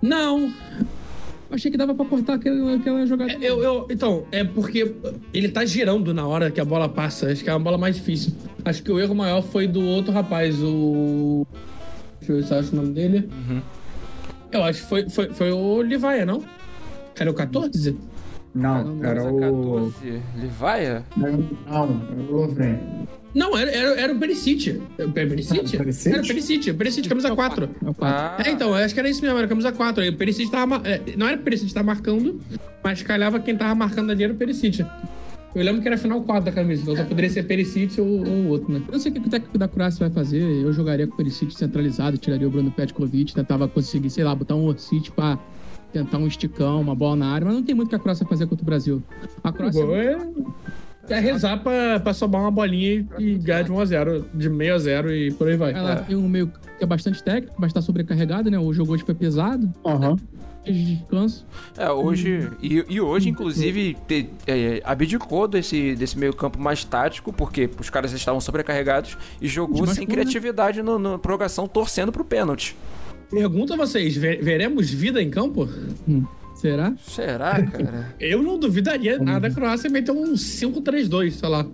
[0.03, 0.53] Não,
[1.53, 3.33] achei que dava pra cortar aquela, aquela jogada.
[3.33, 4.95] É, Eu, eu, então, é porque
[5.33, 7.31] ele tá girando na hora que a bola passa.
[7.31, 8.33] Acho que é uma bola mais difícil.
[8.65, 11.47] Acho que o erro maior foi do outro rapaz, o.
[12.19, 13.29] Deixa eu ver se eu acho o nome dele.
[14.51, 16.43] Eu acho que foi, foi, foi o Livaia, não?
[17.19, 17.97] Era o 14?
[18.55, 19.93] Não, era Camisa o.
[19.93, 21.05] 14, Livaia?
[21.17, 22.79] Não, era o Lovren.
[23.35, 24.83] Não, era, era, era o Perisic.
[24.99, 25.75] Era o Perisic?
[26.09, 26.73] Era o Perisic.
[26.75, 27.65] Perisic, camisa 4.
[27.85, 28.45] É o quatro.
[28.45, 30.03] Ah, É, então, eu acho que era isso mesmo, era camisa 4.
[30.03, 30.83] Aí O Perisic tava.
[30.85, 32.39] é, Não era o Perisic que tava marcando,
[32.85, 34.85] mas calhava quem tava marcando ali era o Perisic.
[35.55, 38.49] Eu lembro que era final 4 da camisa, então só poderia ser Perisic ou o
[38.49, 38.83] outro, né?
[38.87, 40.43] Eu não sei o que o técnico da Croácia vai fazer.
[40.43, 44.55] Eu jogaria com o Perisic centralizado, tiraria o Bruno Petkovic, tentava conseguir, sei lá, botar
[44.57, 45.39] um Orsic pra
[45.93, 48.47] tentar um esticão, uma bola na área, mas não tem muito que a Croácia fazer
[48.47, 49.03] contra o Brasil.
[49.45, 49.83] A Croácia.
[51.09, 54.79] É, é rezar pra, pra sobrar uma bolinha e, ganhar de 1x0, de meio a
[54.79, 55.73] 0 e por aí vai.
[55.73, 55.97] Ela É.
[55.97, 58.59] tem um meio que é bastante técnico, mas tá sobrecarregado, né?
[58.59, 60.17] O jogo hoje foi pesado, Aham.
[60.65, 61.45] de descanso.
[61.77, 62.49] É, hoje.
[62.63, 67.91] E, e hoje, inclusive, te- é, abdicou desse, desse meio campo mais tático, porque os
[67.91, 70.13] caras estavam sobrecarregados e jogou sem né?
[70.15, 72.77] criatividade no, na prorrogação, torcendo pro pênalti.
[73.33, 75.69] Pergunto a vocês: ve- veremos vida em campo?
[76.07, 76.95] Hum, Será?
[77.05, 78.15] Será, cara?
[78.21, 81.67] Eu não duvidaria nada da Croácia meter um 5-3-2, sei lá.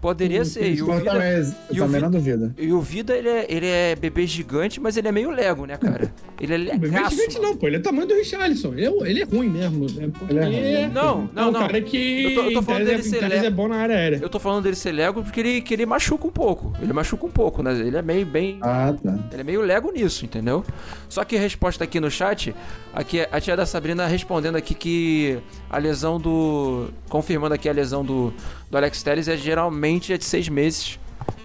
[0.00, 0.74] Poderia ser.
[0.74, 2.54] E o Vida, também, eu e o também Vi- não duvido.
[2.58, 5.76] e o Vida ele, é, ele é bebê gigante, mas ele é meio Lego, né,
[5.76, 6.10] cara?
[6.40, 7.16] Ele é Bebê legaço.
[7.16, 7.66] gigante não, pô.
[7.66, 8.72] Ele é o tamanho do Richarlison.
[8.72, 9.84] Ele é, ele é ruim mesmo.
[10.00, 10.32] É porque...
[10.32, 10.92] Ele é ruim.
[10.94, 11.60] Não, é não, um não.
[11.60, 13.76] cara que Eu tô- eu tô falando dele é, ser tese le- é bom na
[13.76, 14.18] área aérea.
[14.22, 16.72] Eu tô falando dele ser Lego porque ele, que ele machuca um pouco.
[16.80, 17.72] Ele machuca um pouco, né?
[17.78, 18.58] Ele é meio bem.
[18.62, 19.18] Ah, tá.
[19.32, 20.64] Ele é meio Lego nisso, entendeu?
[21.10, 22.54] Só que a resposta aqui no chat,
[22.94, 25.38] aqui a tia da Sabrina respondendo aqui que
[25.70, 26.88] a lesão do.
[27.08, 28.34] Confirmando aqui a lesão do,
[28.68, 30.98] do Alex Telles é geralmente é de seis meses.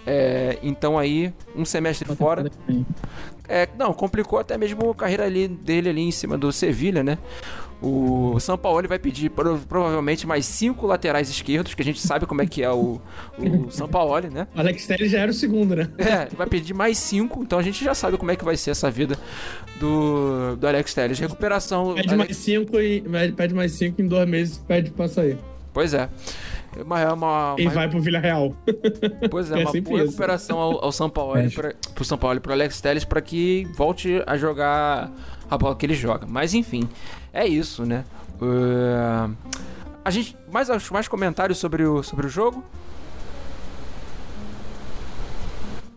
[0.06, 2.52] É, então aí, um semestre fora.
[3.47, 7.18] É, não, complicou até mesmo a carreira ali, dele ali em cima do Sevilha, né?
[7.81, 12.26] O São Paulo vai pedir pro- provavelmente mais cinco laterais esquerdos, que a gente sabe
[12.26, 12.99] como é que é o,
[13.38, 14.47] o São Paulo, né?
[14.56, 15.89] O Alex Telles já era o segundo, né?
[15.97, 18.56] É, ele vai pedir mais cinco, então a gente já sabe como é que vai
[18.57, 19.18] ser essa vida
[19.80, 21.19] do, do Alex Telles.
[21.19, 21.93] Recuperação.
[21.95, 23.03] Pede Ale- mais cinco e
[23.35, 25.38] pede mais cinco em dois meses pede pra sair.
[25.73, 26.10] Pois é.
[26.84, 28.56] Uma, é uma, E uma- vai pro Villarreal.
[29.30, 30.06] Pois é, É uma boa isso.
[30.07, 31.49] recuperação ao, ao São Paulo, É.
[31.49, 35.11] pra, pro São Paulo e pro Alex Telles para que volte a jogar
[35.49, 36.26] a bola que ele joga.
[36.27, 36.88] Mas enfim,
[37.36, 38.03] é isso, né?
[38.41, 39.36] Uh,
[40.03, 42.64] a gente mais mais comentários sobre o sobre o jogo?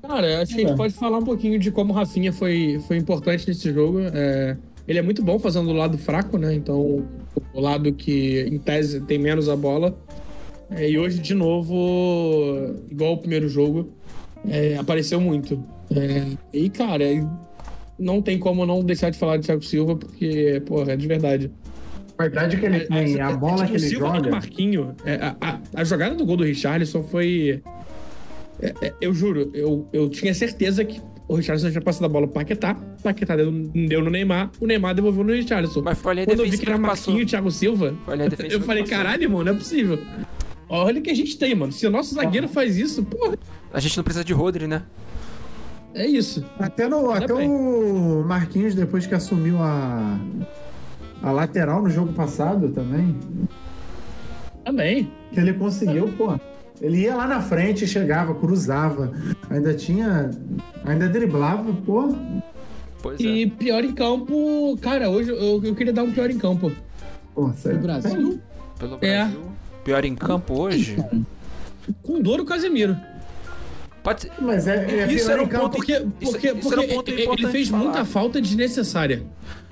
[0.02, 0.76] Cara, acho que a gente É.
[0.76, 3.98] pode falar um pouquinho de como o Rafinha foi, foi importante nesse jogo.
[4.00, 4.56] É,
[4.86, 6.54] ele é muito bom fazendo o lado fraco, né?
[6.54, 7.04] Então,
[7.52, 9.94] o lado que, em tese, tem menos a bola.
[10.70, 11.74] É, e hoje, de novo,
[12.90, 13.90] igual o primeiro jogo,
[14.48, 15.62] é, apareceu muito.
[15.94, 17.04] É, e, cara,
[17.98, 21.50] não tem como não deixar de falar de Thiago Silva, porque, porra, é de verdade.
[22.16, 24.30] A verdade é que ele tem a bola Thiago que ele Silva joga.
[24.30, 27.62] Marquinho, é, a, a- a jogada do gol do Richarlison foi.
[28.60, 32.26] é, é, eu juro, eu, eu tinha certeza que o Richarlison tinha passado a bola
[32.26, 35.82] pro Paquetá, Paquetá deu, deu no Neymar, o Neymar devolveu no Richarlison.
[35.82, 38.14] Mas foi a linha Quando eu vi que era Marquinho e Thiago Silva, a
[38.52, 39.98] eu falei, caralho, mano, não é possível.
[40.70, 41.70] Olha o que a gente tem, mano.
[41.72, 43.38] Se o nosso zagueiro faz isso, porra,
[43.72, 44.82] A gente não precisa de Rodri, né?
[45.94, 46.44] É isso.
[46.58, 50.18] Até, no, até o Marquinhos, depois que assumiu a,
[51.22, 53.16] a lateral no jogo passado também,
[54.64, 55.10] Também.
[55.32, 56.38] que ele conseguiu, pô.
[56.80, 59.12] Ele ia lá na frente, chegava, cruzava,
[59.50, 60.30] ainda tinha.
[60.84, 62.14] Ainda driblava, pô.
[63.02, 63.24] Pois é.
[63.24, 66.70] E pior em campo, cara, hoje eu, eu queria dar um pior em campo.
[67.34, 67.80] Pô, sério.
[67.80, 68.40] Brasil.
[68.78, 69.22] Pelo É.
[69.24, 69.40] Brasil.
[69.84, 70.96] Pior em campo hoje.
[72.02, 72.96] Com dor o Casemiro.
[74.08, 76.80] Pode ser- Mas é, é Isso era um ponto Porque, Isso- porque, isso porque era
[76.92, 77.82] um ponto ele- fez de falar.
[77.84, 79.22] muita falta desnecessária.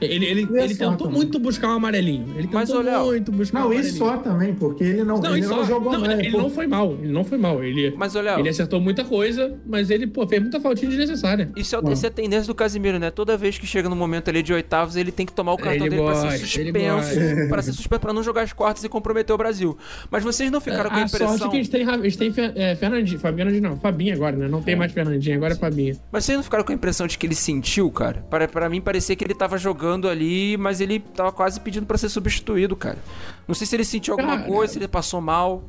[0.01, 1.13] Ele, ele, Isso ele tentou também.
[1.15, 2.35] muito buscar um amarelinho.
[2.37, 3.89] Ele Mas, tentou Léo, muito buscar um Não, amarelinho.
[3.91, 6.19] isso só também, porque ele não, Não, ele não jogou não, mais.
[6.19, 6.39] ele pô.
[6.39, 6.93] não foi mal.
[7.01, 7.65] Ele não foi mal.
[7.65, 11.51] Ele, Mas, Léo, ele acertou muita coisa, mas ele, pô, fez muita faltinha desnecessária.
[11.57, 13.11] Isso é, é a tendência do Casimiro, né?
[13.11, 15.87] Toda vez que chega no momento ali de oitavos, ele tem que tomar o cartão
[15.87, 17.49] Ele dele pra ser gosta, suspenso.
[17.49, 19.77] Pra ser suspenso, pra não jogar as quartas e comprometer o Brasil.
[20.11, 21.47] Mas vocês não ficaram com a a sorte impressão.
[21.47, 23.19] é que a gente tem, a gente tem é, Fernandinho.
[23.19, 23.77] Fabiano não.
[23.79, 24.47] Fabinho agora, né?
[24.49, 25.97] Não tem mais Fernandinho, agora é Fabinho.
[26.13, 28.25] Mas vocês não ficaram com a impressão de que ele sentiu, cara?
[28.29, 31.99] Para, para mim parecia que ele tava jogando ali, mas ele tava quase pedindo pra
[31.99, 32.99] ser substituído, cara.
[33.47, 34.49] Não sei se ele sentiu alguma Cara.
[34.49, 35.65] coisa, se ele passou mal.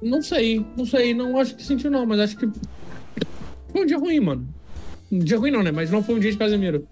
[0.00, 1.14] Não sei, não sei.
[1.14, 2.50] Não acho que sentiu, não, mas acho que.
[3.70, 4.48] Foi um dia ruim, mano.
[5.10, 5.70] Um dia ruim, não, né?
[5.70, 6.86] Mas não foi um dia de Casemiro.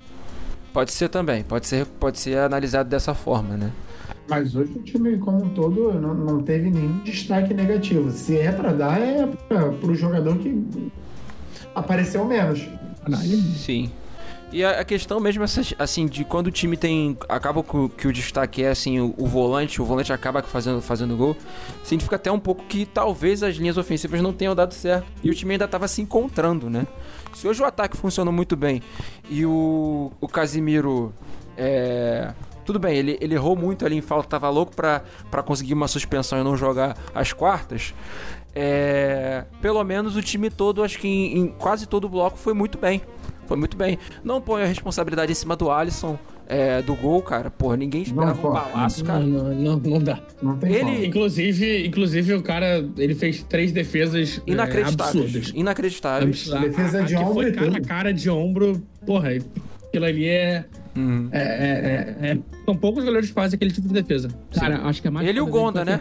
[0.72, 3.70] Pode ser também, pode ser, pode ser analisado dessa forma, né?
[4.28, 8.10] Mas hoje o time como um todo não, não teve nenhum destaque negativo.
[8.10, 10.64] Se é pra dar, é pra, pro jogador que
[11.74, 12.66] apareceu menos.
[13.56, 13.90] Sim.
[14.52, 17.16] E a, a questão mesmo, essa- assim, de quando o time tem.
[17.28, 21.16] Acaba com, que o destaque é assim, o, o volante, o volante acaba fazendo, fazendo
[21.16, 21.34] gol.
[21.82, 25.06] Significa até um pouco que talvez as linhas ofensivas não tenham dado certo.
[25.24, 26.86] E o time ainda tava se encontrando, né?
[27.34, 28.82] Se hoje o ataque funcionou muito bem
[29.30, 31.14] e o, o Casimiro.
[31.56, 32.32] É.
[32.64, 35.02] Tudo bem, ele, ele errou muito ali em falta, tava louco pra
[35.44, 37.92] conseguir uma suspensão e não jogar as quartas.
[38.54, 42.54] É, pelo menos o time todo, acho que em, em quase todo o bloco foi
[42.54, 43.02] muito bem.
[43.52, 43.98] Foi muito bem.
[44.24, 46.18] Não põe a responsabilidade em cima do Alisson,
[46.48, 47.50] é, do gol, cara.
[47.50, 49.20] Porra, ninguém esperava Não, um balaço, cara.
[49.20, 50.20] Não, não, não, não dá.
[50.42, 51.06] Não tem Ele-.
[51.06, 55.24] Inclusive, inclusive, o cara, ele fez três defesas é, Inacreditáveis.
[55.26, 55.52] absurdas.
[55.54, 56.48] Inacreditáveis.
[56.48, 58.82] Defesa A- a de ombro foi cara cara de ombro.
[59.04, 59.32] Porra,
[59.86, 60.64] aquilo ali é,
[60.96, 61.28] Uhum.
[61.30, 64.30] é, é, é- é- São poucos goleiros que fazem aquele tipo de defesa.
[64.58, 65.28] Cara, acho que é mais.
[65.28, 66.00] Ele e o Gonda, né?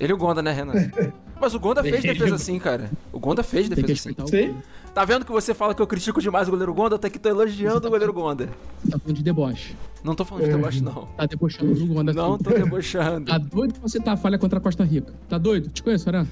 [0.00, 0.72] Ele e o Gonda, né, Renan?
[1.40, 2.90] Mas o Gonda fez defesa assim, cara.
[3.12, 4.26] O Gonda fez defesa assim.
[4.26, 4.56] Sim.
[4.98, 6.96] Tá vendo que você fala que eu critico demais o goleiro Gonda?
[6.96, 8.48] Até que tô elogiando o goleiro Gonda.
[8.90, 9.76] Tá falando de deboche.
[10.04, 11.06] Não tô falando de deboche, não.
[11.16, 12.12] Tá debochando do Gonda.
[12.12, 13.26] Não tô debochando.
[13.26, 15.12] Tá doido pra você tá falha contra a Costa Rica?
[15.28, 15.68] Tá doido?
[15.70, 16.26] Te conheço, Aran?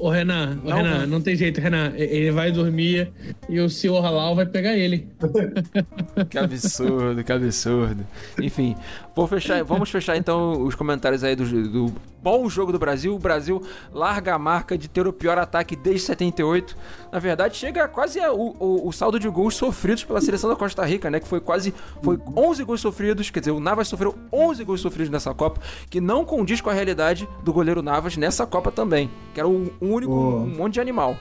[0.00, 1.06] Ô, Renan, ô, Não, Renan, mano.
[1.06, 1.92] não tem jeito, Renan.
[1.96, 3.12] Ele vai dormir
[3.48, 5.08] e o senhor Halal vai pegar ele.
[6.28, 8.06] Que absurdo, que absurdo.
[8.40, 8.76] Enfim,
[9.14, 11.92] vou fechar, vamos fechar então os comentários aí do, do
[12.22, 13.14] bom jogo do Brasil.
[13.14, 13.62] O Brasil
[13.92, 16.76] larga a marca de ter o pior ataque desde 78.
[17.10, 20.56] Na verdade, chega quase a- o, o, o saldo de gols sofridos pela seleção da
[20.56, 21.18] Costa Rica, né?
[21.20, 21.72] Que foi quase
[22.02, 23.11] foi 11 gols sofridos.
[23.14, 25.60] Quer dizer, o Navas sofreu 11 gols sofridos nessa Copa,
[25.90, 29.10] que não condiz com a realidade do goleiro Navas nessa Copa também.
[29.34, 30.36] Que era um único, Oh.
[30.42, 31.16] um monte de animal.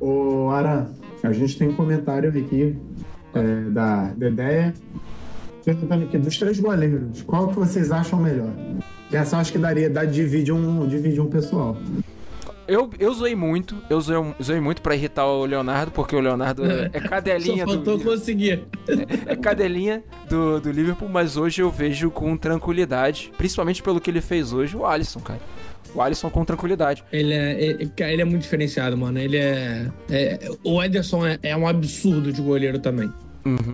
[0.00, 0.86] Ô, Aran,
[1.22, 2.76] a gente tem um comentário aqui
[3.34, 4.74] é, da Dedéia
[5.64, 8.50] perguntando aqui, dos três goleiros, qual que vocês acham melhor?
[9.12, 11.76] Essa eu acho que daria, dá, divide, um, divide um pessoal.
[12.70, 16.64] Eu, eu zoei muito, eu zoei, zoei muito pra irritar o Leonardo, porque o Leonardo
[16.64, 17.72] é, é Só cadelinha do.
[17.72, 18.62] faltou conseguir.
[19.26, 24.20] é cadelinha do, do Liverpool, mas hoje eu vejo com tranquilidade, principalmente pelo que ele
[24.20, 25.40] fez hoje, o Alisson, cara.
[25.92, 27.02] O Alisson com tranquilidade.
[27.12, 29.18] Ele é, ele, ele é muito diferenciado, mano.
[29.18, 29.90] Ele é.
[30.08, 33.12] é- o Ederson é, é um absurdo de goleiro também.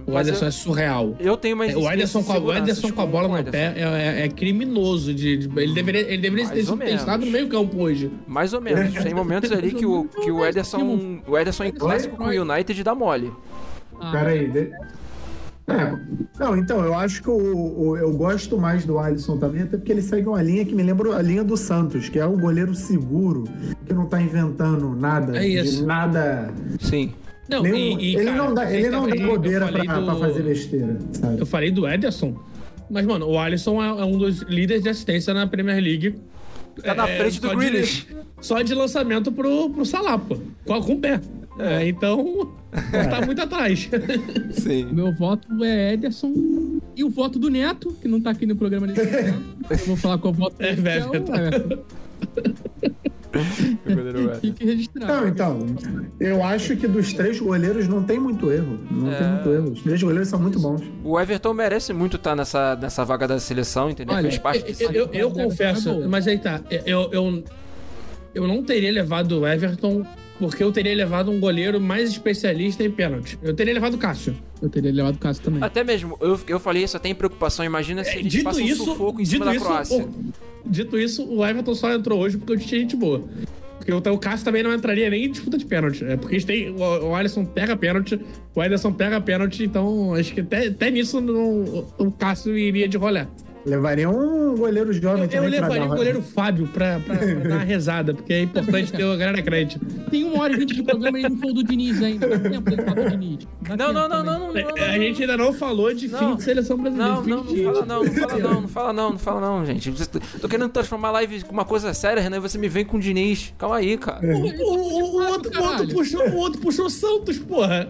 [0.06, 1.16] O Mas Ederson eu- é surreal.
[1.18, 3.74] Eu tenho uma É, O Ederson, com a, o Ederson com a bola no pé
[3.76, 5.12] é, é- é criminoso.
[5.12, 8.10] De, de- ele deveria, ele deveria Mais ter sido testado no meio campo hoje.
[8.28, 8.94] Mais ou menos.
[9.02, 11.20] Tem momentos ali que o, que o Ederson.
[11.26, 13.32] O Ederson em clássico com o United dá mole.
[14.00, 14.48] Ah, Pera aí.
[14.48, 14.70] De...
[15.68, 15.98] É,
[16.38, 17.34] não, então, eu acho que o,
[17.88, 20.82] o- eu gosto mais do Alisson também, até porque ele segue uma linha que me
[20.84, 23.42] lembra a linha do Santos, que é o goleiro seguro,
[23.84, 25.78] que não tá inventando nada, É isso.
[25.78, 26.52] de nada.
[26.78, 27.12] Sim.
[27.48, 30.14] Não, Nenhum- e, e, ele cara, não dá, ele não dá bobeira pra, do- pra
[30.16, 31.40] fazer besteira, sabe?
[31.40, 32.36] Eu falei do Ederson,
[32.90, 36.14] mas, mano, o Alisson é, é um dos líderes de assistência na Premier League.
[36.82, 38.06] Tá na É, frente do Grealish.
[38.40, 40.36] Só de lançamento pro, pro Salah, pô.
[40.66, 41.20] Com, com o pé.
[41.58, 42.52] É, então,
[43.10, 43.88] tá muito atrás.
[44.52, 44.84] Sim.
[44.84, 46.34] O meu voto é Ederson
[46.94, 48.88] e o voto do Neto, que não tá aqui no programa.
[48.88, 51.32] Eu vou falar qual voto É, velho, tá.
[51.32, 51.78] o Everton.
[54.94, 55.66] Não, então,
[56.18, 58.78] eu acho que dos três goleiros não tem muito erro.
[58.90, 59.16] Não É.
[59.18, 59.72] tem muito erro.
[59.72, 60.82] Os três goleiros são muito bons.
[61.04, 64.14] O Everton merece muito estar nessa, nessa vaga da seleção, entendeu?
[64.14, 66.60] Olha, Fez parte desse Eu, eu- eu confesso, mas aí tá.
[66.84, 67.44] Eu, eu,
[68.34, 70.04] eu não teria levado o Everton
[70.38, 73.38] porque eu teria levado um goleiro mais especialista em pênalti.
[73.42, 74.36] Eu teria levado o Cássio.
[74.60, 75.62] Eu teria levado o caso também.
[75.62, 77.64] Até mesmo, eu, eu falei isso até em preocupação.
[77.64, 80.04] Imagina se a gente É, Dito passa um sufoco em dito cima da isso, Croácia.
[80.04, 80.32] o-
[80.64, 83.22] dito isso, o Everton só entrou hoje porque eu tinha gente boa.
[83.78, 86.04] Porque o, o Cássio também não entraria nem em disputa de pênalti.
[86.04, 88.18] É porque a gente tem, o, o Alisson pega pênalti,
[88.54, 92.96] o Ederson pega pênalti, então acho que até, até nisso não- o, Cássio iria de
[92.96, 93.28] rolé.
[93.66, 97.16] Levaria um, um goleiro jovem Eu, eu levaria dar o uma- goleiro Fábio pra, pra,
[97.16, 99.84] pra dar uma rezada, porque é importante ter o galera crédito.
[100.08, 102.28] Tem uma hora e vinte de programa e ele não falou do Diniz ainda.
[102.28, 103.48] Dá tempo dele falar do Diniz.
[103.68, 104.24] Não, não, não, também.
[104.24, 106.36] não, não, não, A gente ainda não falou de fim Não.
[106.36, 107.12] de seleção brasileira.
[107.14, 109.66] Não, não, não de- fala não, não fala não, não fala não, não fala não,
[109.66, 109.92] gente.
[110.40, 112.96] Tô querendo transformar a live com uma coisa séria, Renan, e você me vem com
[112.98, 113.52] o Diniz.
[113.58, 114.24] Calma aí, cara.
[114.24, 117.88] O, o- o outro, o, outro puxou, o outro puxou o Santos, porra.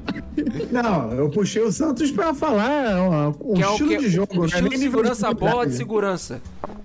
[0.70, 4.32] Não, eu puxei o Santos pra falar o é estilo que- de jogo.
[4.32, 5.34] o não é estilo de segurança, a
[5.66, 6.42] bola de segurança.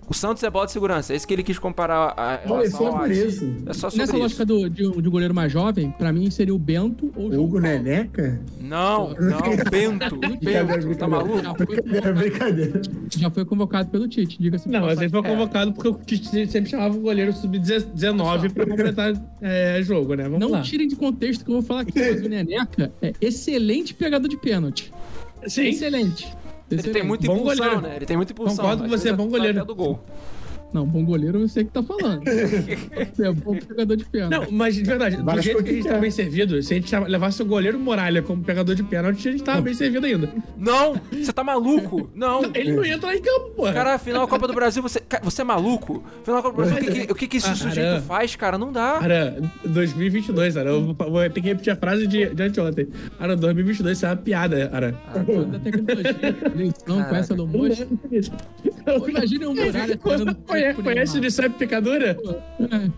[0.08, 1.14] O Santos é bola de segurança.
[1.14, 3.46] É isso que ele quis comparar a, a Olha, relação só por isso.
[3.66, 4.22] É só sobre Nessa isso.
[4.22, 7.28] lógica do, de, um, de um goleiro mais jovem, pra mim seria o Bento ou
[7.28, 7.68] o João Hugo Paulo.
[7.78, 8.42] Neneca?
[8.60, 9.40] Não, não,
[9.72, 10.18] Bento.
[10.42, 11.42] Bento, tá maluco?
[11.42, 12.82] Já foi, Brincadeira, brincadeira.
[13.18, 14.68] já foi convocado pelo Tite, diga-se.
[14.68, 19.14] Não, mas ele foi convocado porque o Tite sempre chamava o goleiro sub-19 pra completar
[19.42, 20.24] é, jogo, né?
[20.24, 20.62] Vamos Não lá.
[20.62, 24.36] tirem de contexto que eu vou falar aqui, mas o Neneca é excelente pegador de
[24.36, 24.92] pênalti.
[25.48, 25.70] Sim.
[25.70, 26.32] Excelente.
[26.72, 27.82] Ele tem muita impulsão, goleiro.
[27.82, 27.96] né?
[27.98, 28.56] Ele tem muita impulsão.
[28.58, 29.66] Concordo com Às você, vezes bom goleiro.
[29.66, 30.00] do gol.
[30.74, 32.24] Não, bom goleiro eu sei que tá falando.
[33.14, 34.32] Você é bom pegador de pênalti.
[34.32, 36.00] Não, mas de verdade, do Vasco jeito que a gente tá é.
[36.00, 39.44] bem servido, se a gente levasse o goleiro Muralha como pegador de pênalti, a gente
[39.44, 40.30] tava bem servido ainda.
[40.58, 42.10] Não, você tá maluco?
[42.16, 42.44] Não.
[42.54, 43.74] Ele não ia entrar em campo, porra.
[43.74, 46.04] Cara, final da Copa do Brasil, você, você é maluco?
[46.24, 48.02] Final da Copa do Brasil, o que, que- o que, que esse Ah, sujeito Aran.
[48.02, 48.58] faz, cara?
[48.58, 48.98] Não dá.
[49.00, 52.88] Cara, 2022, Ara, eu vou, vou ter que repetir a frase de, de anteontem.
[53.20, 54.92] Ara, 2022 isso é uma piada, Ara.
[55.52, 56.16] da tecnologia,
[56.56, 57.86] eleição com essa do Mocho.
[59.10, 60.36] Imagina o Muralha treinando
[60.84, 62.18] Conhece, Nicep Picadura?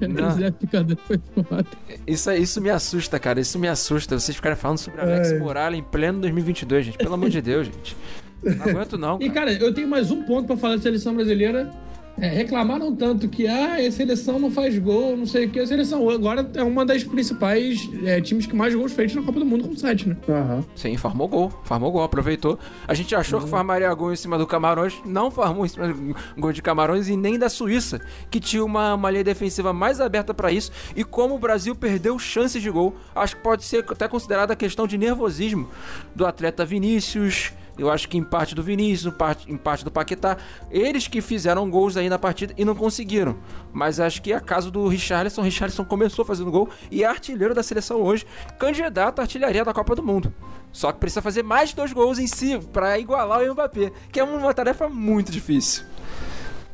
[0.02, 0.31] Não.
[0.31, 1.65] Zé Picador foi foda.
[2.06, 3.40] Isso, isso me assusta, cara.
[3.40, 4.19] Isso me assusta.
[4.19, 5.40] Vocês ficarem falando sobre Alex É.
[5.40, 6.98] Morales em pleno 2022, gente.
[6.98, 7.95] Pelo amor de Deus, gente.
[8.44, 9.52] Não aguento não, E, cara.
[9.52, 11.72] cara, eu tenho mais um ponto pra falar de seleção brasileira.
[12.19, 15.60] É, reclamaram tanto que ah, a seleção não faz gol, não sei o que.
[15.60, 19.40] A seleção agora é uma das principais é, times que mais gols feitos na Copa
[19.40, 20.18] do Mundo com 7, né?
[20.30, 20.64] Aham.
[20.76, 21.52] Sim, farmou gol.
[21.64, 22.60] Farmou gol, aproveitou.
[22.88, 25.02] A gente achou que farmaria gol em cima do Camarões.
[25.06, 27.99] Não farmou em cima do gol de Camarões e nem da Suíça,
[28.30, 30.72] que tinha uma, uma linha defensiva mais aberta pra isso.
[30.95, 34.56] E como o Brasil perdeu chances de gol, acho que pode ser até considerada a
[34.56, 35.68] questão de nervosismo
[36.15, 37.52] do atleta Vinícius.
[37.77, 39.13] Eu acho que em parte do Vinícius,
[39.47, 40.37] em parte, do Paquetá,
[40.69, 43.35] eles que fizeram gols aí na partida e não conseguiram.
[43.71, 45.41] Mas acho que é caso do Richarlison.
[45.41, 48.25] Richarlison começou fazendo gol e é artilheiro da seleção hoje,
[48.59, 50.31] candidato à artilharia da Copa do Mundo.
[50.71, 54.19] Só que precisa fazer mais de dois gols em si para igualar o Mbappé, que
[54.19, 55.83] é uma tarefa muito difícil.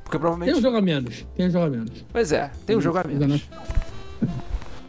[0.03, 0.57] Porque Tem provavelmente.
[0.57, 1.25] um jogo a menos.
[1.35, 2.05] Tem um jogo a menos.
[2.11, 3.47] Pois é, tem um jogo a menos.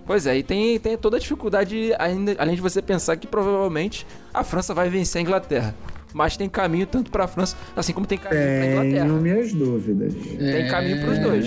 [0.07, 4.05] Pois é, e tem, tem toda a dificuldade, ainda, além de você pensar que provavelmente
[4.35, 5.75] a França vai vencer a Inglaterra.
[6.13, 9.21] Mas tem caminho tanto para a França, assim como tem caminho para a Tenho Inglaterra.
[9.21, 10.15] minhas dúvidas.
[10.15, 11.47] Tem caminho para os dois.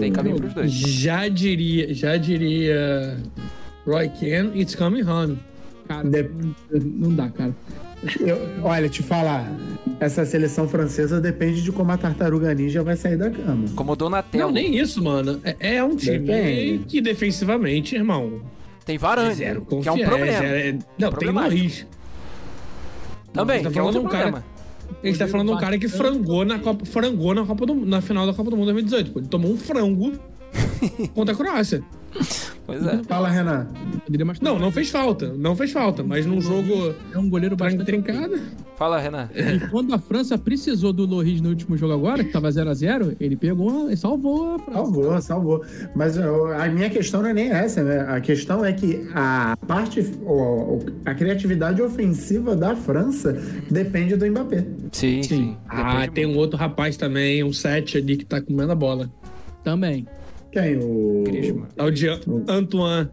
[0.00, 0.70] Tem caminho para os dois.
[0.72, 3.18] Já diria, já diria
[3.86, 5.38] Roy Ken, it's coming home.
[5.88, 6.30] Cara, De-
[6.84, 7.54] não dá, cara.
[8.20, 9.50] Eu- olha, te falar,
[9.98, 13.64] essa seleção francesa depende de como a tartaruga ninja vai sair da cama.
[13.74, 14.44] Como Donatello.
[14.46, 15.40] Não, nem isso, mano.
[15.42, 16.84] É, é um time Depende.
[16.86, 18.42] que defensivamente, irmão,
[18.84, 20.44] Tem Varane, zero que é um problema.
[20.44, 21.88] É- não, tem problemático.
[23.34, 24.42] Também, Tá que é outro um cara-.
[25.02, 27.74] A gente tá falando de um cara que frangou na, Copa, frangou na, Copa do,
[27.74, 29.10] na final da Copa do Mundo 2018.
[29.12, 30.12] Pô, Ele tomou um frango
[31.14, 31.82] contra a Croácia.
[32.66, 33.02] Pois é.
[33.04, 33.66] Fala, Renan.
[34.40, 35.32] Não, não fez falta.
[35.34, 36.02] Não fez falta.
[36.02, 38.40] Mas num jogo É um goleiro bastante trincada.
[38.76, 39.28] Fala, Renan.
[39.34, 43.36] E quando a França precisou do Loris no último jogo agora, que tava 0x0, ele
[43.36, 44.80] pegou e salvou a França.
[44.80, 45.64] Salvou, salvou.
[45.94, 48.00] Mas a minha questão não é nem essa, né?
[48.08, 50.00] A questão é que a parte,
[51.04, 53.32] a criatividade ofensiva da França
[53.70, 54.64] depende do Mbappé.
[54.92, 55.56] Sim, sim.
[55.68, 59.10] Ah, Depende tem um outro rapaz também, um 7 ali que tá comendo a bola.
[59.62, 60.06] Também.
[60.54, 60.78] Quem?
[60.78, 61.24] O.
[61.26, 61.66] Griezmann.
[61.76, 62.08] É o de
[62.48, 63.10] Antoine.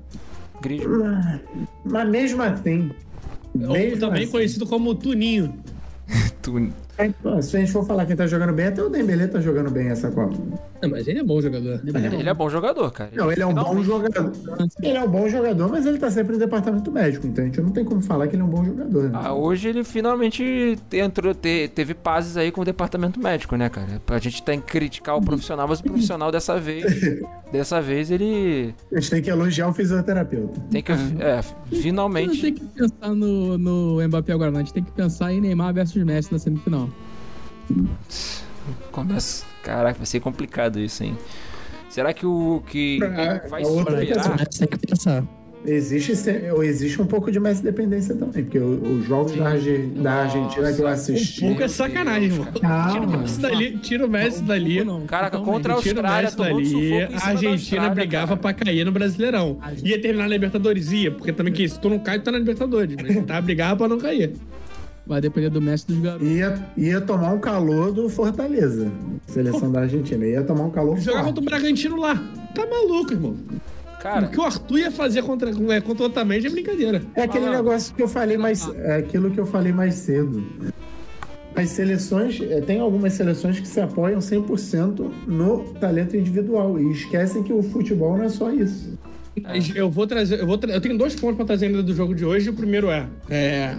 [0.62, 1.42] Griezmann.
[1.84, 2.92] Mas mesmo assim.
[3.56, 5.54] Ou mesmo também assim, conhecido como Tuninho.
[6.42, 6.72] Tu-
[7.42, 9.88] se a gente for falar quem tá jogando bem, até o Dembélé tá jogando bem
[9.90, 10.36] essa Copa.
[10.82, 11.80] Não, mas ele é bom jogador.
[11.86, 13.12] Ele é bom jogador, cara.
[13.14, 13.86] Não, ele é um bom Finalmente.
[13.86, 14.32] jogador.
[14.82, 17.62] Ele é um bom jogador, mas ele tá sempre no departamento médico, então a gente
[17.62, 19.04] não tem como falar que ele é um bom jogador.
[19.04, 19.12] né?
[19.14, 24.02] Ah, hoje ele finalmente entrou, te- teve pazes aí com o departamento médico, né, cara?
[24.08, 26.84] A gente tem que criticar o profissional, mas o profissional dessa vez,
[27.52, 30.60] dessa vez ele A gente tem que elogiar o fisioterapeuta.
[30.72, 32.52] tem que, é, Não tem finalmente.
[32.52, 34.60] que pensar no, no Mbappé agora, não.
[34.60, 36.90] A gente tem que pensar em Neymar versus Messi na semifinal.
[38.92, 41.18] Começa, caraca, vai ser complicado isso, hein?
[41.90, 44.48] Será que o que Ah, vai a outra superar?
[44.48, 45.24] Tem que pensar.
[45.64, 46.12] Existe,
[46.64, 50.82] existe um pouco de Messi dependência também, porque os jogos da, Arge- da Argentina que
[50.82, 51.44] eu assisti.
[51.46, 52.48] Um pouco é sacanagem, irmão.
[52.60, 52.92] Calma.
[52.92, 53.78] Tira o Messi dali.
[53.78, 54.84] Tira o Messi dali.
[54.84, 57.28] Não, Caraca, contra a Tira o Austrália, Messi tomou dali, sufoco em cima a da
[57.30, 58.40] Argentina Austrália, brigava cara.
[58.40, 59.60] pra cair no Brasileirão.
[59.84, 62.40] Ia terminar na Libertadores, ia, porque também que se tu não cai, tu tá na
[62.40, 62.96] Libertadores.
[63.00, 64.34] Mas tá brigava pra não cair.
[65.12, 66.26] Vai depender do mestre dos garotos.
[66.26, 68.90] Ia, ia tomar um calor do Fortaleza,
[69.28, 70.26] seleção da Argentina.
[70.26, 72.16] Ia tomar um calor Jogar contra o Bragantino lá.
[72.56, 73.36] Tá maluco, irmão.
[74.02, 77.02] Cara, O que o Arthur ia fazer contra, é, contra o Otamendi é brincadeira.
[77.14, 77.58] É aquele Fala.
[77.58, 78.66] negócio que eu falei mais.
[78.74, 80.46] É aquilo que eu falei mais cedo.
[81.58, 87.44] As seleções, é, tem algumas seleções que se apoiam 100% no talento individual e esquecem
[87.44, 88.98] que o futebol não é só isso.
[89.76, 90.40] Eu vou trazer.
[90.40, 92.50] Eu, vou tra- eu tenho dois pontos pra trazer ainda do jogo de hoje.
[92.50, 93.76] O primeiro é, é.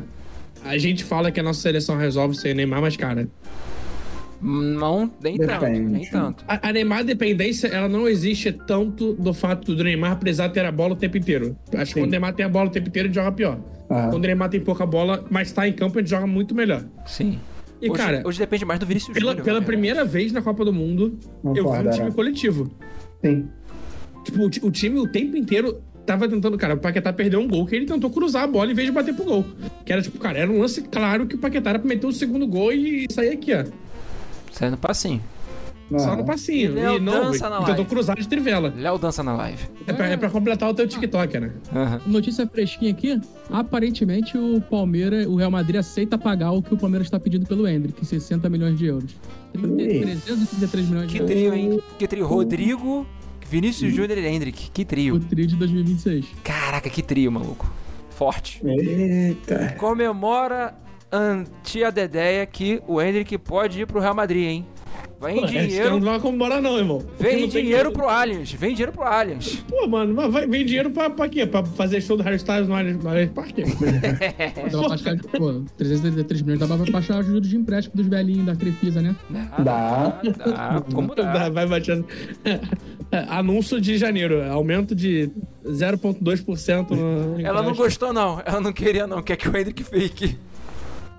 [0.64, 3.28] A gente fala que a nossa seleção resolve sem Neymar, mas, cara,
[4.42, 5.92] não, nem tanto, Depende.
[5.92, 6.44] nem tanto.
[6.48, 10.72] a, a Neymar dependência, ela não existe tanto do fato do Neymar precisar ter a
[10.72, 11.56] bola o tempo inteiro.
[11.74, 12.00] Acho que Sim.
[12.00, 13.60] quando o Neymar tem a bola o tempo inteiro, ele joga pior.
[13.88, 14.08] Ah.
[14.10, 16.84] Quando o Neymar tem pouca bola, mas tá em campo, ele joga muito melhor.
[17.06, 17.38] Sim.
[17.80, 19.44] E, hoje, cara, hoje depende mais do Vinícius pela, Júnior.
[19.44, 19.66] pela né?
[19.66, 22.12] primeira vez na Copa do Mundo, eu vi um time Ara.
[22.12, 22.70] coletivo.
[23.24, 23.48] Sim.
[24.24, 27.64] Tipo, o, o time o tempo inteiro tava tentando, cara, o Paquetá perdeu um gol
[27.66, 29.44] que ele tentou cruzar a bola em vez de bater pro gol.
[29.84, 32.12] Que era tipo, cara, era um lance claro que o Paquetá era pra meter o
[32.12, 33.64] segundo gol e sair aqui, ó.
[34.52, 35.22] Saindo passinho.
[35.98, 36.16] Só Ah.
[36.16, 36.72] no passinho.
[36.74, 37.90] Léo E não, dança na ele tentou live.
[37.90, 38.72] cruzar de trivela.
[38.74, 39.62] Léo dança na live.
[39.86, 41.50] É pra, é pra completar o teu TikTok, né?
[41.74, 42.00] Aham.
[42.06, 43.20] Notícia fresquinha aqui.
[43.50, 47.68] Aparentemente o Palmeiras, o Real Madrid aceita pagar o que o Palmeiras está pedindo pelo
[47.68, 49.14] Hendrick, 60 milhões de euros.
[49.52, 49.76] 30, Ui.
[50.00, 51.30] 333 milhões de Que euros.
[51.30, 51.80] trio, hein?
[51.98, 52.26] Que trio.
[52.26, 53.06] Rodrigo,
[53.52, 54.70] Vinícius Júnior e Hendrick.
[54.72, 55.20] Que O trio.
[55.20, 56.24] trio de 2026.
[56.42, 57.70] Caraca, que trio, maluco.
[58.08, 58.62] Forte.
[58.66, 59.74] Eita.
[59.78, 60.74] Comemora
[61.10, 64.66] a tia Dedéia que o Hendrick pode ir pro Real Madrid, hein?
[65.22, 65.90] Vem Pô, dinheiro.
[65.90, 66.98] não vai comemorar, não, irmão.
[66.98, 68.52] Porque Vem não tem dinheiro pro Allianz.
[68.52, 69.64] Vem dinheiro pro Allianz.
[69.68, 71.46] Pô, mano, mas vai, vem dinheiro pra, pra quê?
[71.46, 73.02] Pra fazer show do Harry Styles no Allianz no?
[73.12, 78.46] Dá pra baixar, pô, 333 milhões dá pra baixar os juros de empréstimo dos velhinhos
[78.46, 79.14] da Crefisa, né?
[79.58, 80.20] Dá.
[80.44, 80.82] Dá.
[80.92, 81.48] Como Dá, dá?
[81.50, 82.04] Vai bater.
[83.28, 84.42] Anúncio de janeiro.
[84.50, 85.30] Aumento de
[85.66, 87.40] 0,2% no.
[87.40, 88.42] Ela não gostou, não.
[88.44, 89.22] Ela não queria, não.
[89.22, 90.36] Quer que o Hendrick fique.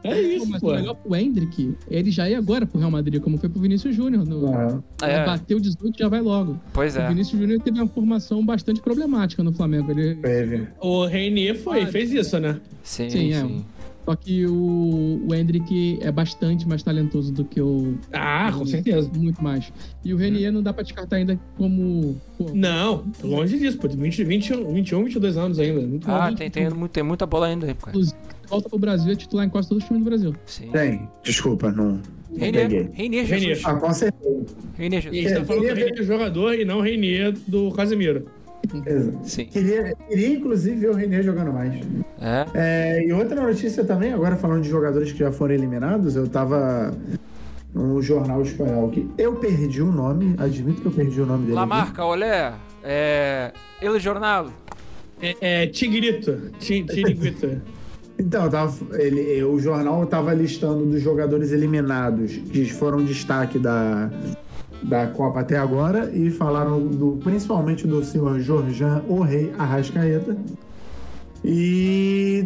[0.03, 0.67] É isso, mas pô.
[0.67, 3.95] o legal pro Hendrick, ele já ia agora pro Real Madrid, como foi pro Vinícius
[3.95, 4.25] Júnior.
[4.25, 4.53] No...
[4.53, 4.79] Ah.
[5.03, 5.25] Ele É.
[5.25, 6.59] Bateu 18 já vai logo.
[6.73, 7.07] Pois O é.
[7.09, 9.91] Vinícius Júnior teve uma formação bastante problemática no Flamengo.
[9.91, 10.15] Ele...
[10.15, 10.67] Teve.
[10.81, 12.59] O Reinier foi, Ah, fez isso, né?
[12.83, 13.41] Sim, Sim, é.
[13.41, 13.65] sim.
[14.05, 17.97] Só que o, o Hendrick é bastante mais talentoso do que o.
[18.11, 19.09] Ah, com certeza.
[19.15, 19.71] Muito mais.
[20.03, 22.17] E o Renier não dá pra descartar ainda como.
[22.37, 23.87] Pô, Não, longe disso, pô.
[23.87, 25.79] 20, 21, 21, 22 anos ainda.
[25.87, 27.91] Muito Ah, tem, tem, tem muita bola ainda, cara.
[27.91, 28.17] inclusive,
[28.49, 30.33] volta pro Brasil é titular em quase todos os times do Brasil.
[30.45, 30.69] Sim.
[30.71, 31.07] Tem.
[31.23, 31.99] Desculpa, não.
[32.35, 32.89] Reinier, peguei.
[32.93, 33.55] Reinier Reinier.
[33.55, 33.65] Jesus.
[33.65, 34.45] Ah, com certeza.
[34.75, 35.23] Reinier E a Jesus.
[35.23, 38.25] gente tá É, falando do queria ver- Reinier jogador e não Reinier do Casemiro.
[39.23, 39.45] Sim.
[39.47, 41.73] Queria, queria, inclusive, ver o René jogando mais.
[42.21, 42.45] É.
[42.53, 46.95] É, e outra notícia também, agora falando de jogadores que já foram eliminados, eu tava
[47.73, 51.55] no jornal espanhol que eu perdi o nome, admito que eu perdi o nome dele.
[51.55, 51.65] La.
[51.65, 52.53] Marca, olé.
[52.83, 53.51] É.
[53.81, 54.47] El Jornal.
[55.21, 56.51] É, é Tigrito.
[56.59, 57.61] Ti- Tiriguito.
[58.17, 64.09] Então, eu tava, ele, o jornal tava listando dos jogadores eliminados que foram destaque da,
[64.83, 70.37] da Copa até agora e falaram do, principalmente do senhor Jorjan, o rei Arrascaeta.
[71.45, 72.45] E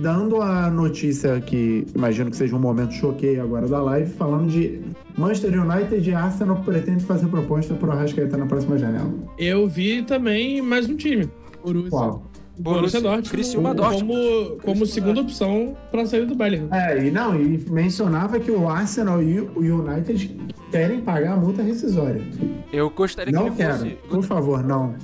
[0.00, 4.80] dando a notícia que imagino que seja um momento choqueio agora da live, falando de
[5.16, 9.12] Manchester United e Arsenal pretende fazer proposta pro Arrascaeta na próxima janela.
[9.36, 11.28] Eu vi também mais um time.
[11.62, 11.90] Borussia.
[11.90, 12.29] Qual?
[12.60, 13.30] Borussia Dortmund.
[13.30, 14.48] Criciúma Dortmund.
[14.48, 16.68] Como, como segunda opção pra sair do Bayern.
[16.70, 20.36] É, e não, e mencionava que o Arsenal e o United
[20.70, 22.22] querem pagar a multa rescisória.
[22.72, 23.90] Eu gostaria que Não ele quero, fosse.
[24.08, 24.94] por favor, não.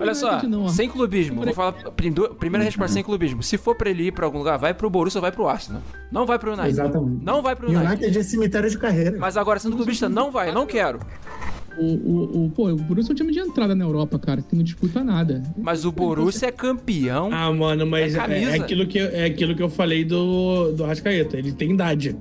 [0.00, 0.68] Olha só, Não, ó.
[0.68, 1.42] sem clubismo.
[1.44, 1.72] Vou falar.
[1.72, 3.42] prim- Primeira resposta sem clubismo.
[3.42, 5.80] Se for pra ele ir pra algum lugar, vai pro Borussia ou vai pro Arsenal.
[6.10, 6.70] Não vai pro United.
[6.72, 7.24] Exatamente.
[7.24, 7.86] Não vai pro United.
[7.86, 9.16] United é cemitério de carreira.
[9.18, 10.98] Mas agora, sendo clubista, não vai, não quero.
[11.76, 14.54] O, o, o, pô, o Borussia é um time de entrada na Europa, cara, que
[14.54, 15.42] não disputa nada.
[15.58, 17.30] Mas o Borussia é campeão.
[17.32, 20.84] Ah, mano, mas É é, é aquilo, que, é aquilo que eu falei do, do
[20.84, 21.36] Rascaeta.
[21.36, 22.16] Ele tem idade.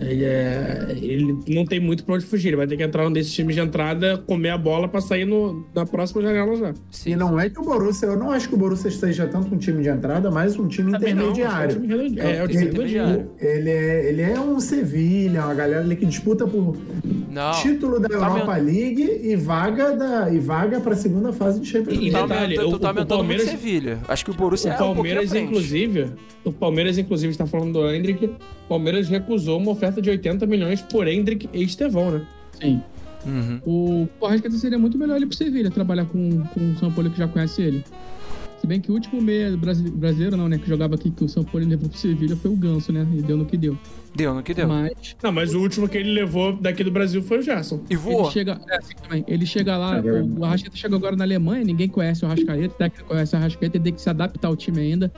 [0.00, 2.48] Ele, é- ele não tem muito pra onde fugir.
[2.48, 5.24] Ele vai ter que entrar num desses times de entrada, comer a bola pra sair
[5.24, 6.74] no, na próxima janela já.
[7.06, 9.58] E não é que o Borussia, eu não acho que o Borussia seja tanto um
[9.58, 11.62] time de entrada, mas um time Também não, intermediário.
[11.62, 13.30] é o time intermedi- é, o time intermediário.
[13.40, 16.76] Ele é, ele é um Sevilha, uma galera ali que disputa por
[17.30, 17.52] Não.
[17.60, 21.66] título da Tá Europa League e vaga da e vaga para a segunda fase de
[21.66, 22.12] Champions E League.
[22.12, 23.98] Tá detalhe, aumentando, o- tá o Palmeiras- Sevilha.
[24.08, 26.06] Acho que o Borussia O é um Palmeiras, inclusive,
[26.44, 28.24] o Palmeiras, inclusive, está falando do Hendrick.
[28.26, 32.26] O Palmeiras recusou uma oferta de 80 milhões por Hendrick e Estevão, né?
[32.60, 32.80] Sim.
[33.26, 34.08] Uhum.
[34.20, 37.18] O Arrascaeta seria muito melhor ele pro Sevilha, trabalhar com, com o São Paulo que
[37.18, 37.84] já conhece ele.
[38.60, 41.28] Se bem que o último meia brasile- brasileiro, não, né, que jogava aqui, que o
[41.28, 43.04] São Paulo levou pro Sevilha foi o Ganso, né?
[43.16, 43.76] E deu no que deu.
[44.14, 44.68] Deu no que deu.
[44.68, 47.80] Mas Não, mas o último que ele levou daqui do Brasil foi o Gerson.
[47.90, 48.30] E ele voa.
[48.30, 48.60] chega.
[48.68, 49.24] É, assim também.
[49.26, 52.72] Ele chega lá, É o, o Arrascaeta chega agora na Alemanha, ninguém conhece o Arrascaeta,
[52.74, 55.12] o técnico conhece o Arrascaeta, ele tem que se adaptar ao time ainda.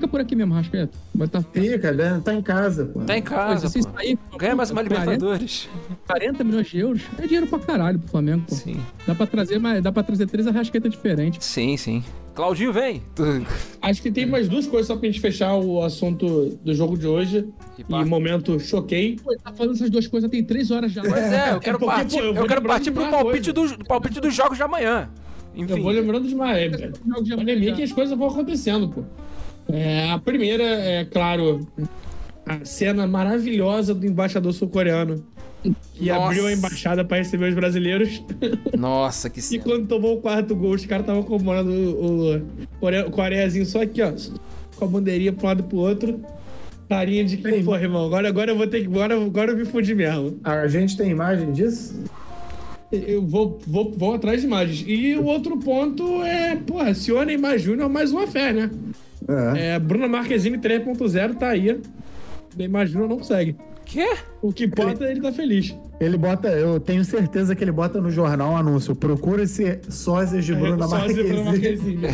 [0.00, 0.96] Fica por aqui mesmo, Rascaeta.
[1.14, 1.42] Vai estar.
[1.52, 2.22] Fica, né?
[2.24, 3.00] Tá em casa, pô.
[3.00, 3.90] Tá em casa, se pô.
[3.94, 5.68] sair, Ganha mais uma 40, Libertadores.
[6.06, 8.54] 40 milhões de euros é dinheiro pra caralho pro Flamengo, pô.
[8.54, 11.44] Sim, Dá pra trazer, mas dá pra trazer três arrasquetas diferentes.
[11.44, 12.02] sim, sim.
[12.34, 13.02] Claudinho, vem.
[13.82, 17.06] Acho que tem mais duas coisas só pra gente fechar o assunto do jogo de
[17.06, 17.46] hoje.
[17.76, 19.16] E E momento choquei.
[19.22, 21.02] Pô, ele tá falando essas duas coisas tem três horas já.
[21.02, 24.18] Pois é, eu quero porque, partir, pô, eu eu quero partir pro palpite, do, palpite
[24.18, 25.10] dos jogos de amanhã.
[25.54, 25.76] Enfim.
[25.76, 29.02] Eu vou lembrando de é, de Olha amanhã que as coisas vão acontecendo, pô.
[29.72, 31.66] É, a primeira é, claro,
[32.46, 35.24] a cena maravilhosa do embaixador sul-coreano.
[35.94, 36.24] Que Nossa.
[36.24, 38.22] abriu a embaixada pra receber os brasileiros.
[38.76, 39.62] Nossa, que E cena.
[39.62, 44.00] quando tomou o quarto gol, os caras estavam comemorando o, o, o Coreiazinho só aqui,
[44.02, 44.12] ó.
[44.76, 46.20] Com a bandeirinha pro lado e pro outro.
[46.88, 48.86] Carinha de que, pô, irmão, agora, agora eu vou ter que.
[48.86, 50.40] Agora, agora eu me fudi mesmo.
[50.42, 52.02] A gente tem imagem disso?
[52.90, 54.82] Eu vou, vou, vou atrás de imagens.
[54.88, 58.68] E o outro ponto é, porra, se o Neymar Júnior mais uma fé, né?
[59.28, 59.74] É.
[59.74, 61.80] É, Bruna Marquezine 3.0 tá aí.
[62.56, 63.56] Neymar Júnior não consegue.
[63.84, 64.08] Quê?
[64.40, 65.76] O que importa é ele tá feliz.
[66.00, 68.94] Ele bota, eu tenho certeza que ele bota no jornal um anúncio.
[68.94, 71.96] Procura-se sósias de Bruna Sósia Bruna Marquezine.
[71.96, 72.06] Marquezine.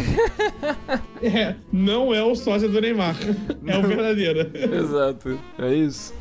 [1.39, 3.17] é, não é o sócio do Neymar.
[3.67, 4.51] É o verdadeiro.
[4.75, 5.39] Exato.
[5.59, 6.15] É isso.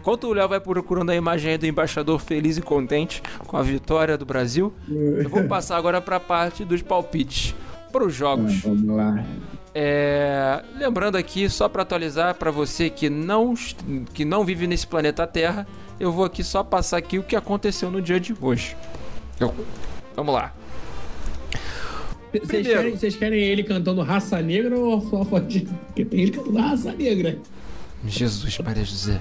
[0.00, 3.62] Enquanto o Léo vai procurando a imagem aí do embaixador feliz e contente com a
[3.62, 7.54] vitória do Brasil, eu vou passar agora pra parte dos palpites.
[7.92, 8.60] Para os jogos.
[8.60, 9.24] Vamos lá.
[9.78, 13.52] É, lembrando aqui, só para atualizar para você que não,
[14.14, 15.66] que não vive nesse planeta Terra,
[16.00, 18.74] eu vou aqui só passar aqui o que aconteceu no dia de hoje.
[19.38, 19.54] Eu-
[20.16, 20.54] vamos lá.
[22.32, 25.68] Vocês querem, vocês querem ele cantando Raça Negra ou a fotinha?
[25.88, 27.38] Porque tem ele cantando Raça Negra.
[28.06, 29.20] Jesus, Maria José.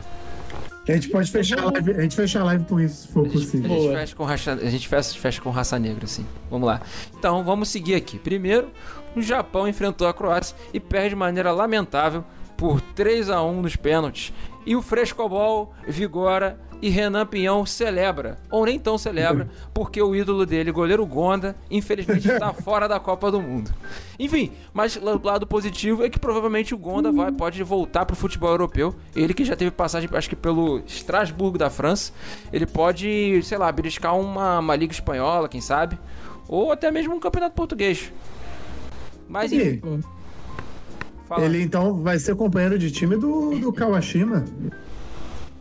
[0.87, 3.25] A gente pode fechar a live, a gente fecha a live com isso, se for
[3.25, 3.69] A gente, a possível.
[3.81, 6.25] gente fecha com racha, a gente fecha, fecha com raça negra, assim.
[6.49, 6.79] Vamos lá.
[7.17, 8.19] Então, vamos seguir aqui.
[8.19, 8.69] Primeiro,
[9.15, 12.23] o Japão enfrentou a Croácia e perde de maneira lamentável
[12.57, 14.33] por 3 a 1 nos pênaltis.
[14.65, 20.45] E o Frescobol vigora e Renan Pinhão celebra, ou nem tão celebra, porque o ídolo
[20.45, 23.71] dele, goleiro Gonda, infelizmente está fora da Copa do Mundo.
[24.19, 28.49] Enfim, mas o lado positivo é que provavelmente o Gonda vai, pode voltar pro futebol
[28.49, 28.95] europeu.
[29.15, 32.11] Ele que já teve passagem, acho que pelo Strasbourg da França,
[32.51, 35.97] ele pode, sei lá, beliscar uma, uma liga espanhola, quem sabe,
[36.47, 38.11] ou até mesmo um campeonato português.
[39.27, 39.51] Mas
[41.27, 41.43] fala.
[41.45, 44.45] Ele então vai ser companheiro de time do, do Kawashima.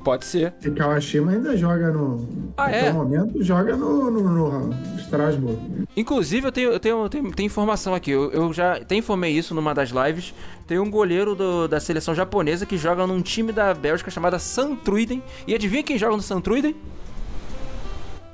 [0.05, 0.53] pode ser.
[0.63, 2.29] E Kawashima ainda joga no.
[2.57, 2.91] Ah, é?
[2.91, 5.59] o momento, joga no, no, no Strasbourg.
[5.97, 8.11] Inclusive, eu tenho, eu tenho, tenho, tenho informação aqui.
[8.11, 10.35] Eu, eu já até informei isso numa das lives.
[10.67, 15.23] Tem um goleiro do- da seleção japonesa que joga num time da Bélgica chamada Santruiden.
[15.47, 16.75] E adivinha quem joga no Santruiden?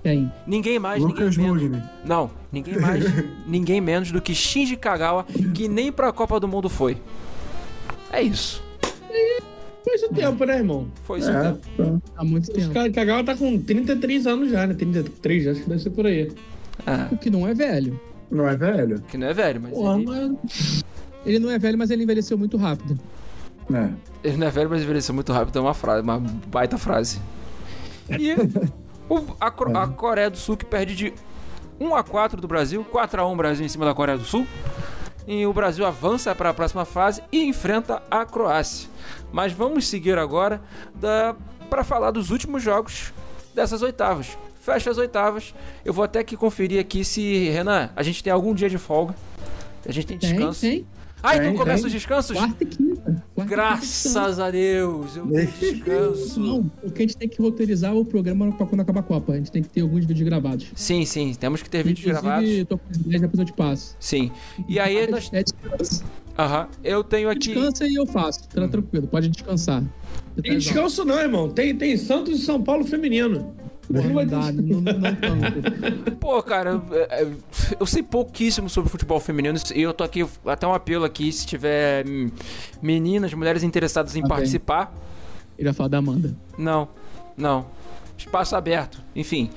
[0.03, 0.33] Tem.
[0.47, 1.71] Ninguém mais, Lucas ninguém menos.
[1.71, 1.91] Mugni.
[2.05, 3.05] Não, ninguém mais,
[3.47, 6.97] ninguém menos do que Shinji Kagawa, que nem pra Copa do Mundo foi.
[8.13, 8.63] É isso.
[9.85, 10.89] Foi esse o tempo, né, irmão?
[11.05, 11.31] Foi isso.
[11.31, 12.01] É, então.
[12.01, 12.13] tá.
[12.17, 12.73] Há muito Os tempo.
[12.73, 14.75] caras Kagawa tá com 33 anos já, né?
[14.75, 16.31] 33, acho que deve ser por aí.
[16.87, 17.99] Ah, O que não é velho.
[18.31, 19.01] Não é velho?
[19.03, 20.85] que não é velho, mas Porra, ele, mas...
[21.27, 22.99] Ele não é velho, mas ele envelheceu muito rápido.
[23.73, 23.89] É.
[24.25, 25.59] ele não é velho, mas envelheceu muito rápido.
[25.59, 27.21] É uma frase, uma baita frase.
[28.19, 28.35] E
[29.11, 29.47] o- a,
[29.83, 31.13] a Coreia do Sul que perde de
[31.79, 34.47] 1 a 4 do Brasil, 4 a 1 Brasil em cima da Coreia do Sul.
[35.27, 38.89] E o Brasil avança para a próxima fase e enfrenta a Croácia.
[39.31, 40.61] Mas vamos seguir agora
[41.69, 43.13] para falar dos últimos jogos
[43.55, 44.37] dessas oitavas.
[44.61, 45.55] Fecha as oitavas.
[45.85, 49.15] Eu vou até que conferir aqui se, Renan, a gente tem algum dia de folga.
[49.87, 50.61] A gente tem Tem, descanso.
[51.23, 52.37] Ah, então começa os descansos?
[52.37, 53.03] Quarta e quinta.
[53.03, 56.41] Quarta e quinta Graças a Deus, eu descanso.
[56.41, 59.33] Não, porque a gente tem que roteirizar o programa pra quando acabar a Copa.
[59.33, 60.67] A gente tem que ter alguns vídeos gravados.
[60.75, 62.49] Sim, sim, temos que ter vídeos gravados.
[62.69, 63.97] tô com as ideias, depois eu te passo.
[64.01, 64.31] Sim.
[64.69, 65.31] E aí nós.
[65.33, 66.05] É, descansa.
[66.39, 66.69] Aham.
[66.83, 67.53] Eu tenho aqui.
[67.53, 68.49] Descansa e eu faço.
[68.49, 69.83] Tá tranquilo, pode descansar.
[70.43, 71.51] Tem tá descanso não, irmão.
[71.51, 73.55] Tem, tem Santos e São Paulo feminino.
[73.91, 76.13] Não, Não vai não, não, tanto.
[76.21, 77.27] Pô, cara, eu, é,
[77.81, 81.45] eu sei pouquíssimo sobre futebol feminino e eu tô aqui, até um apelo aqui, se
[81.45, 82.05] tiver
[82.81, 84.29] meninas, mulheres interessadas em Ok.
[84.29, 84.95] participar.
[85.59, 86.35] Ele vai falar da Amanda.
[86.57, 86.89] Não,
[87.37, 87.67] não.
[88.17, 89.51] Espaço aberto, enfim.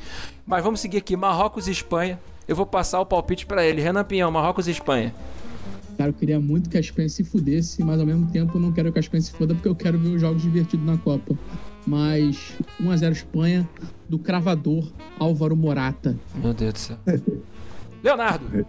[0.48, 2.20] Mas vamos seguir aqui, Marrocos e Espanha.
[2.48, 3.82] Eu vou passar o palpite pra ele.
[3.82, 5.14] Renan Pinhão, Marrocos e Espanha.
[5.98, 8.72] Cara, eu queria muito que a Espanha se fudesse, mas ao mesmo tempo eu não
[8.72, 11.38] quero que a Espanha se foda porque eu quero ver os jogos divertidos na Copa.
[11.86, 13.70] Mas 1x0 Espanha,
[14.08, 14.90] do cravador
[15.20, 16.18] Álvaro Morata.
[16.36, 16.98] Meu Deus do céu.
[18.04, 18.66] Leonardo.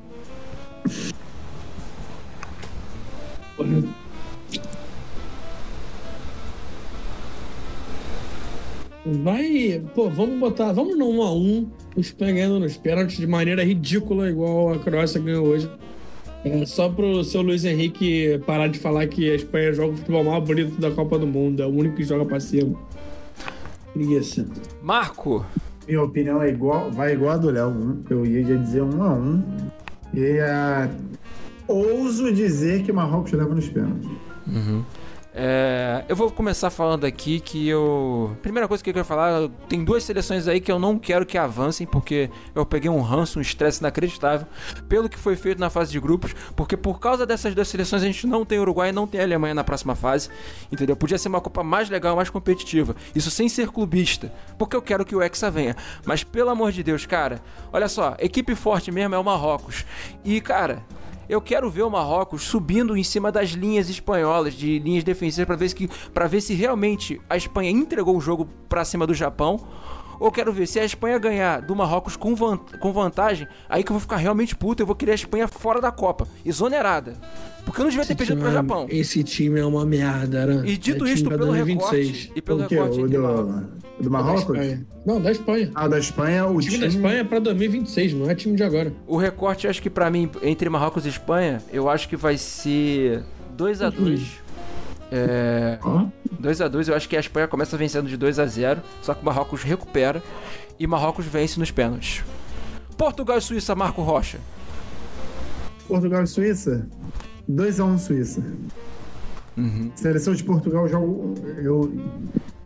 [9.07, 9.83] Vai.
[9.95, 10.73] Pô, vamos botar.
[10.73, 11.67] Vamos no 1x1.
[11.97, 15.71] O Espanha ganhando nos pênaltis de maneira ridícula, igual a Croácia ganhou hoje.
[16.45, 20.25] É só pro seu Luiz Henrique parar de falar que a Espanha joga o futebol
[20.25, 21.63] mais bonito da Copa do Mundo.
[21.63, 22.79] É o único que joga pra cima.
[23.95, 24.47] Preguiça.
[24.83, 25.47] Marco,
[25.87, 27.69] Minha opinião é igual, vai igual a do Léo.
[27.69, 28.03] um.
[28.11, 29.43] Eu ia dizer um a um.
[30.13, 30.91] E ah,
[31.69, 34.11] ouso dizer que Marrocos leva nos pênaltis.
[35.37, 38.37] É, eu vou começar falando aqui que eu.
[38.41, 41.37] Primeira coisa que eu quero falar, tem duas seleções aí que eu não quero que
[41.37, 44.47] avancem, porque eu peguei um ranço, um estresse inacreditável,
[44.89, 48.07] pelo que foi feito na fase de grupos, porque por causa dessas duas seleções a
[48.07, 50.31] gente não tem Uruguai e não tem Alemanha na próxima fase,
[50.71, 50.95] entendeu?
[50.95, 52.95] Podia ser uma Copa mais legal, mais competitiva.
[53.13, 55.75] Isso sem ser clubista, porque eu quero que o Hexa venha.
[56.07, 57.43] Mas pelo amor de Deus, cara,
[57.73, 59.85] olha só, equipe forte mesmo é o Marrocos.
[60.25, 60.85] E, cara,
[61.29, 65.57] eu quero ver o Marrocos subindo em cima das linhas espanholas, de linhas defensivas, para
[65.57, 69.67] ver, ver se realmente a Espanha entregou o jogo pra cima do Japão.
[70.21, 73.91] Ou quero ver se a Espanha ganhar do Marrocos com, van- com vantagem, aí que
[73.91, 74.83] eu vou ficar realmente puto.
[74.83, 77.15] Eu vou querer a Espanha fora da Copa, exonerada.
[77.65, 78.87] Porque eu não devia ter perdido pro Japão.
[78.91, 80.63] Esse time é uma merda, né?
[80.69, 82.07] E dito é isto, time pra pelo 2026.
[82.09, 82.75] recorte e pelo O quê?
[82.75, 83.55] recorte O do, Marrocos.
[83.99, 84.41] do Da Marrocos?
[84.43, 84.87] Espanha.
[85.07, 85.71] Não, da Espanha.
[85.75, 88.63] Ah, da Espanha, o O time da Espanha é pra 2026, não é time de
[88.63, 88.93] agora.
[89.07, 93.23] O recorte, acho que pra mim, entre Marrocos e Espanha, eu acho que vai ser
[93.57, 94.21] 2 a 2
[95.17, 95.79] É.
[95.81, 96.07] Ó,
[96.41, 99.15] 2 a 2 eu acho que a Espanha começa vencendo de 2 a 0 só
[99.15, 100.21] que o Marrocos recupera
[100.79, 102.25] e Marrocos vence nos pênaltis.
[102.99, 104.39] Portugal e Suíça, Marco Rocha.
[105.87, 106.89] Portugal e Suíça?
[107.49, 108.43] 2x1 Suíça.
[109.95, 111.07] Seleção de Portugal joga.
[111.63, 111.93] Eu,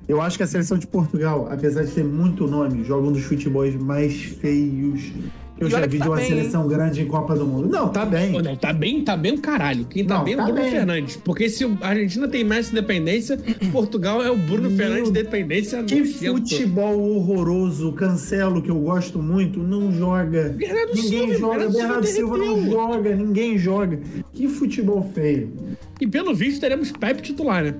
[0.09, 3.25] eu acho que a seleção de Portugal, apesar de ter muito nome, joga um dos
[3.25, 5.13] futebols mais feios
[5.61, 7.69] eu E já vi tá de uma bem, seleção grande em Copa do Mundo.
[7.69, 8.33] Não, tá bem.
[8.33, 9.85] Pô, não, tá bem, tá bem o caralho.
[9.87, 10.71] Quem tá Não, bem é tá o Bruno bem.
[10.71, 11.17] Fernandes.
[11.17, 13.39] Porque se a Argentina tem Messi dependência,
[13.73, 15.83] Portugal é o Bruno Meu- Fernandes dependência.
[15.83, 20.55] Que futebol horroroso, Cancelo, que eu gosto muito, não joga.
[20.57, 24.01] Bernardo ninguém Silva, joga, Bernardo Bernardo Silva Silva não joga, ninguém joga.
[24.33, 25.53] Que futebol feio.
[26.01, 27.75] E pelo visto teremos Pepe titular, né?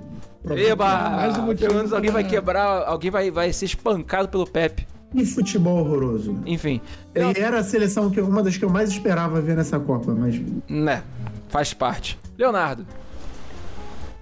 [0.45, 1.29] Mais um Eba!
[1.43, 4.87] motivo Pelo menos alguém vai quebrar, alguém vai, vai ser espancado pelo Pepe.
[5.11, 6.39] Que futebol horroroso.
[6.45, 6.81] Enfim,
[7.15, 10.15] Ele era a seleção que eu- uma das que eu mais esperava ver nessa Copa,
[10.15, 11.03] mas né,
[11.49, 12.19] faz parte.
[12.37, 12.87] Leonardo.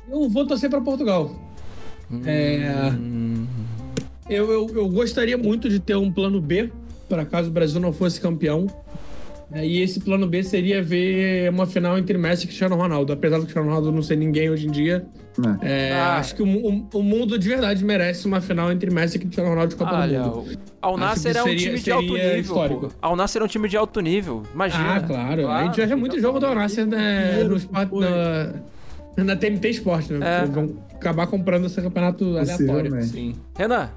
[0.08, 1.34] Eu vou torcer pra Portugal.
[2.24, 2.92] É,
[4.28, 6.70] eu, eu, eu gostaria muito de ter um plano B,
[7.08, 8.66] para caso o Brasil não fosse campeão.
[9.58, 13.12] É, e esse plano B seria ver uma final entre Messi e Cristiano Ronaldo.
[13.12, 15.06] Apesar do Cristiano Ronaldo não ser ninguém hoje em dia,
[15.38, 15.58] né.
[15.62, 16.16] é, Ah.
[16.18, 19.48] acho que o, mu- o mundo de verdade merece uma final entre Messi e Cristiano
[19.50, 20.50] Ronaldo de Copa Olha, do Mundo.
[20.52, 22.40] o Al Nasser é um seria- time de alto nível.
[22.40, 22.92] histórico.
[23.00, 24.42] Al Nasser é um time de alto nível.
[24.54, 24.96] Imagina.
[24.96, 25.48] Ah, claro.
[25.48, 27.56] A gente já viu muito jogo do Al-Nassr né, no
[29.16, 30.42] na, na TNT Sport, né?
[30.42, 30.46] É.
[30.46, 33.02] Vão acabar comprando esse campeonato aleatório.
[33.04, 33.34] Sim.
[33.56, 33.88] Renan.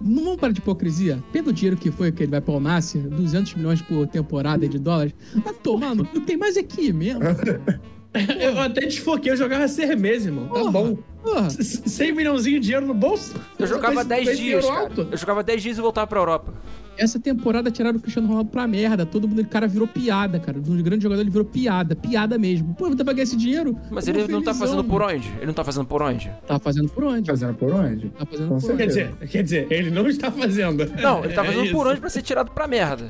[0.00, 1.22] Não vamos parar de hipocrisia?
[1.32, 5.14] Pelo dinheiro que foi que ele vai pra Alnácia, 200 milhões por temporada de dólares,
[5.42, 6.06] vai tomar no...
[6.12, 7.20] Não tem mais aqui mesmo.
[8.40, 10.46] Eu até desfoquei, eu jogava seis meses, irmão.
[10.48, 10.70] Tá Porra.
[10.70, 10.98] bom.
[11.22, 11.50] Porra.
[11.50, 13.34] C- 100 milhãozinho de dinheiro no bolso?
[13.58, 14.64] Eu jogava Com esse- 10 com esse dias.
[15.10, 16.54] Eu jogava 10 dias e voltava pra Europa.
[16.98, 19.04] Essa temporada tiraram o Cristiano Ronaldo pra merda.
[19.04, 20.56] Todo mundo, o cara virou piada, cara.
[20.58, 21.94] Um grande jogador, ele virou piada.
[21.94, 22.74] Piada mesmo.
[22.74, 23.76] Pô, eu vou pagar esse dinheiro.
[23.90, 25.14] Mas ele vou não tá felizão, fazendo por mano.
[25.14, 25.28] onde?
[25.36, 26.30] Ele não tá fazendo por onde?
[26.46, 27.26] Tá fazendo por onde?
[27.30, 28.08] Fazendo por onde?
[28.08, 28.76] Tá fazendo Com por onde?
[28.78, 30.90] Quer dizer, quer dizer, ele não está fazendo.
[31.02, 31.88] Não, ele tá É fazendo por isso.
[31.90, 33.08] onde pra ser tirado pra merda.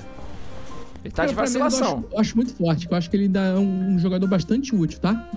[1.07, 1.99] Ele tá de Pra mim, eu vacilação.
[1.99, 4.27] acho, eu acho muito forte, que eu acho que ele ainda é um, um jogador
[4.29, 5.31] bastante útil, tá?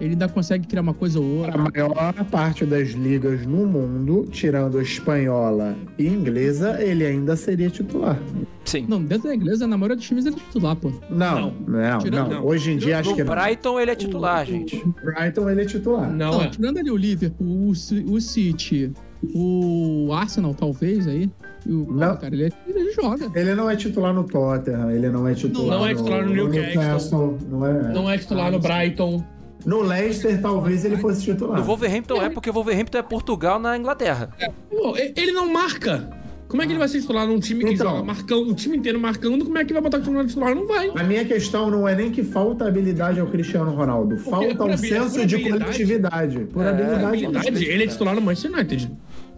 [0.00, 1.58] Ele ainda consegue criar uma coisa ou A outra.
[1.58, 8.18] maior parte das ligas no mundo, tirando a espanhola e inglesa, ele ainda seria titular.
[8.64, 8.86] Sim.
[8.88, 10.90] Não, dentro da inglesa, na maioria dos times ele é titular, pô.
[11.08, 12.40] Não, não, Tirando- não.
[12.40, 12.46] não.
[12.46, 13.32] Hoje em dia acho que não.
[13.34, 14.82] Brighton ele é titular, gente.
[15.04, 16.10] Brighton ele é titular.
[16.10, 16.48] Não, Não, é.
[16.48, 17.70] tirando ali o Liverpool, o,
[18.12, 18.90] o City,
[19.32, 21.30] o Arsenal, talvez, aí.
[21.66, 22.16] E o, Não.
[22.16, 23.30] cara, ele, é- ele joga.
[23.34, 27.38] Ele não é titular no Tottenham, ele não é titular, Não é titular no Newcastle.
[27.48, 27.72] não é.
[27.92, 29.24] Não é titular no Brighton.
[29.64, 31.58] No Leicester talvez ele fosse titular.
[31.60, 34.30] No Wolverhampton é porque o Wolverhampton é Portugal na Inglaterra.
[34.40, 36.20] E- ele não marca.
[36.48, 37.92] Como é que ele vai ser titular num time que Então.
[37.92, 39.42] joga marcando, o time inteiro marcando?
[39.44, 40.54] Como é que vai botar o time titular?
[40.54, 40.90] Não vai.
[40.94, 45.24] A minha questão não é nem que falta habilidade ao Cristiano Ronaldo, falta um senso
[45.24, 46.40] de coletividade.
[46.52, 47.04] Por É, habilidade.
[47.06, 48.90] Habilidade, ele é titular no Manchester United.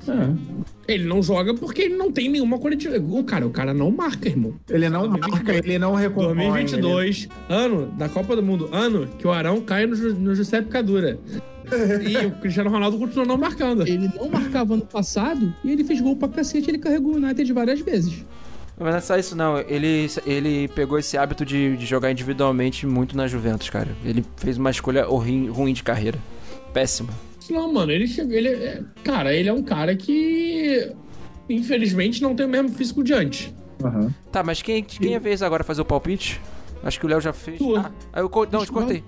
[0.08, 0.92] É.
[0.92, 2.96] Ele não joga porque ele não tem nenhuma coletiva.
[2.98, 4.54] O cara, o cara não marca, irmão.
[4.68, 6.34] Ele não marca, ele não recompõe.
[6.36, 11.18] 2022, ano da Copa do Mundo, ano que o Arão cai no, no Giuseppe Cadura.
[12.06, 13.86] e o Cristiano Ronaldo continua não marcando.
[13.86, 16.70] Ele não marcava ano passado e ele fez gol pra cacete.
[16.70, 18.24] Ele carregou o United várias vezes.
[18.78, 19.58] Mas não é só isso, não.
[19.60, 23.88] Ele, ele pegou esse hábito de, de jogar individualmente muito na Juventus, cara.
[24.04, 26.18] Ele fez uma escolha horri- ruim de carreira.
[26.72, 27.08] Péssima.
[27.50, 28.32] Não, mano, ele chegou.
[28.32, 30.90] Ele é, cara, ele é um cara que.
[31.48, 33.52] Infelizmente não tem o mesmo físico de antes.
[33.82, 34.12] Aham.
[34.32, 36.40] Tá, mas quem, quem é a vez agora fazer o palpite?
[36.82, 37.58] Acho que o Léo já fez.
[37.78, 37.90] Ah,
[38.20, 39.02] eu não, eu te cortei.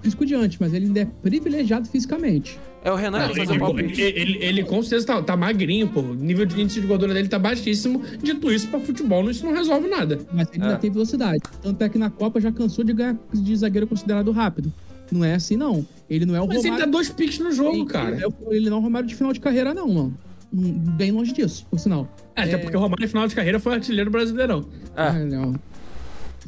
[0.00, 2.58] Físico de antes, mas ele ainda é privilegiado fisicamente.
[2.84, 4.00] É o Renan Não, que ele, faz o ele, palpite.
[4.00, 6.00] ele- ele com certeza tá, tá magrinho, pô.
[6.00, 8.02] O nível de índice de gordura dele tá baixíssimo.
[8.22, 10.18] Dito isso, pra futebol, isso não resolve nada.
[10.32, 10.66] Mas ele É.
[10.66, 11.42] ainda tem velocidade.
[11.60, 14.72] Tanto é que na Copa já cansou de ganhar de zagueiro considerado rápido.
[15.12, 15.86] Não é assim, não.
[16.08, 16.92] Ele não é o Mas ele dá Romário.
[16.92, 18.16] dois piques no jogo, ele, cara.
[18.16, 20.18] Ele, é ele não é o Romário de final de carreira, não, mano.
[20.52, 22.08] Hum, Bem longe disso, por sinal.
[22.34, 24.64] É, até porque o Romário, final de carreira, foi artilheiro brasileirão.
[24.96, 25.08] Ah.
[25.08, 25.54] Ah, não.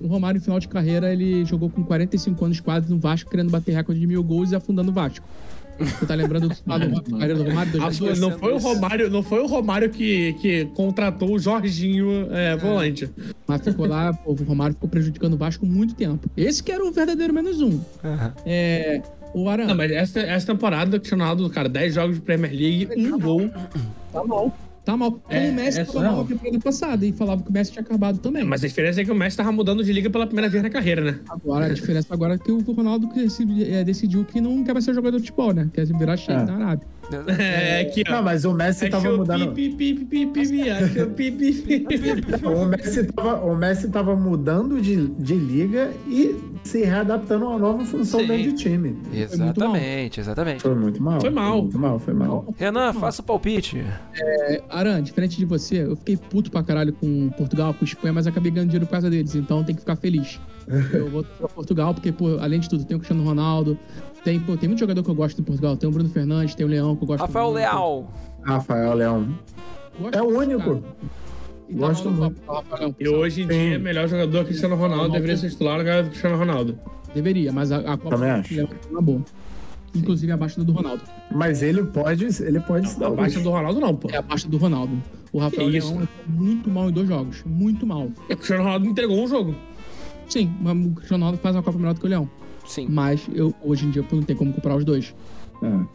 [0.00, 3.50] O Romário, em final de carreira, ele jogou com 45 anos quase no Vasco, querendo
[3.50, 5.24] bater recorde de mil gols e afundando o Vasco.
[5.78, 6.88] Você tá lembrando do, ah, do
[7.34, 7.72] do Romário?
[7.72, 8.20] 2010?
[8.20, 8.58] não foi o.
[8.58, 13.10] Romário, não foi o Romário que, que contratou o Jorginho é, volante.
[13.46, 16.28] Mas ficou lá, o Romário ficou prejudicando o Vasco muito tempo.
[16.36, 17.80] Esse que era o verdadeiro menos um.
[18.46, 19.02] É.
[19.34, 19.66] O Aran.
[19.66, 23.18] Não, mas essa, essa temporada, o Cristiano Ronaldo, cara, 10 jogos de Premier League, um
[23.18, 23.50] gol.
[24.12, 24.56] Tá mal.
[24.84, 25.18] Tá mal.
[25.30, 27.82] É, o Messi é tava mal na temporada passada e falava que o Messi tinha
[27.82, 28.44] acabado também.
[28.44, 30.68] Mas a diferença é que o Messi tava mudando de liga pela primeira vez na
[30.68, 31.20] carreira, né?
[31.28, 34.92] Agora, a diferença agora é que o Ronaldo é, decidiu que não quer mais ser
[34.94, 35.70] jogador de futebol, né?
[35.72, 36.44] Quer virar chefe É.
[36.44, 36.86] na Arábia.
[37.38, 38.12] É, ó.
[38.12, 39.52] Não, mas o Messi tava mudando.
[42.44, 47.58] O Messi tava, o Messi tava mudando de, de liga e se readaptando a uma
[47.58, 48.26] nova função Sim.
[48.26, 48.96] dentro do time.
[49.12, 50.62] Exatamente, exatamente.
[50.62, 51.20] Foi muito mal.
[51.20, 51.62] Foi mal.
[51.62, 52.54] Muito mal, foi mal.
[52.56, 53.84] Renan, faça o palpite.
[54.68, 58.50] Aran, diferente de você, eu fiquei puto pra caralho com Portugal, com Espanha, mas acabei
[58.50, 60.40] ganhando dinheiro por causa deles, então tem que ficar feliz.
[60.92, 63.78] Eu vou pra Portugal, porque, pô, além de tudo, tem o Cristiano Ronaldo,
[64.24, 66.64] tem, pô, tem muito jogador que eu gosto em Portugal, tem o Bruno Fernandes, tem
[66.66, 67.56] o Leão que eu gosto Rafael muito.
[67.56, 68.12] Leal.
[68.42, 69.38] Rafael Leão.
[70.00, 70.58] Gosto É o único.
[70.80, 70.82] cara.
[71.68, 72.36] E tá Gosto muito.
[73.00, 76.08] E hoje em dia, melhor jogador é Cristiano Ronaldo, deveria ser titular no lugar do
[76.10, 76.78] Cristiano Ronaldo.
[77.14, 78.54] Deveria, mas a, a Copa Também do acho.
[78.54, 79.24] Leão é uma boa.
[79.94, 81.02] Inclusive abaixo do Ronaldo.
[81.30, 83.48] Mas ele pode, ele pode se dar o Abaixo luxo.
[83.48, 84.08] do Ronaldo, não, pô.
[84.10, 85.00] É abaixo do Ronaldo.
[85.32, 85.92] O Rafael Que isso?
[85.94, 87.42] Leão é muito mal em dois jogos.
[87.46, 88.08] Muito mal.
[88.28, 89.54] E o Cristiano Ronaldo entregou um jogo.
[90.28, 92.28] Sim, mas o Cristiano Ronaldo faz uma Copa melhor do que o Leão.
[92.64, 92.86] Sim.
[92.88, 95.14] Mas eu, hoje em dia eu não tenho como comprar os dois.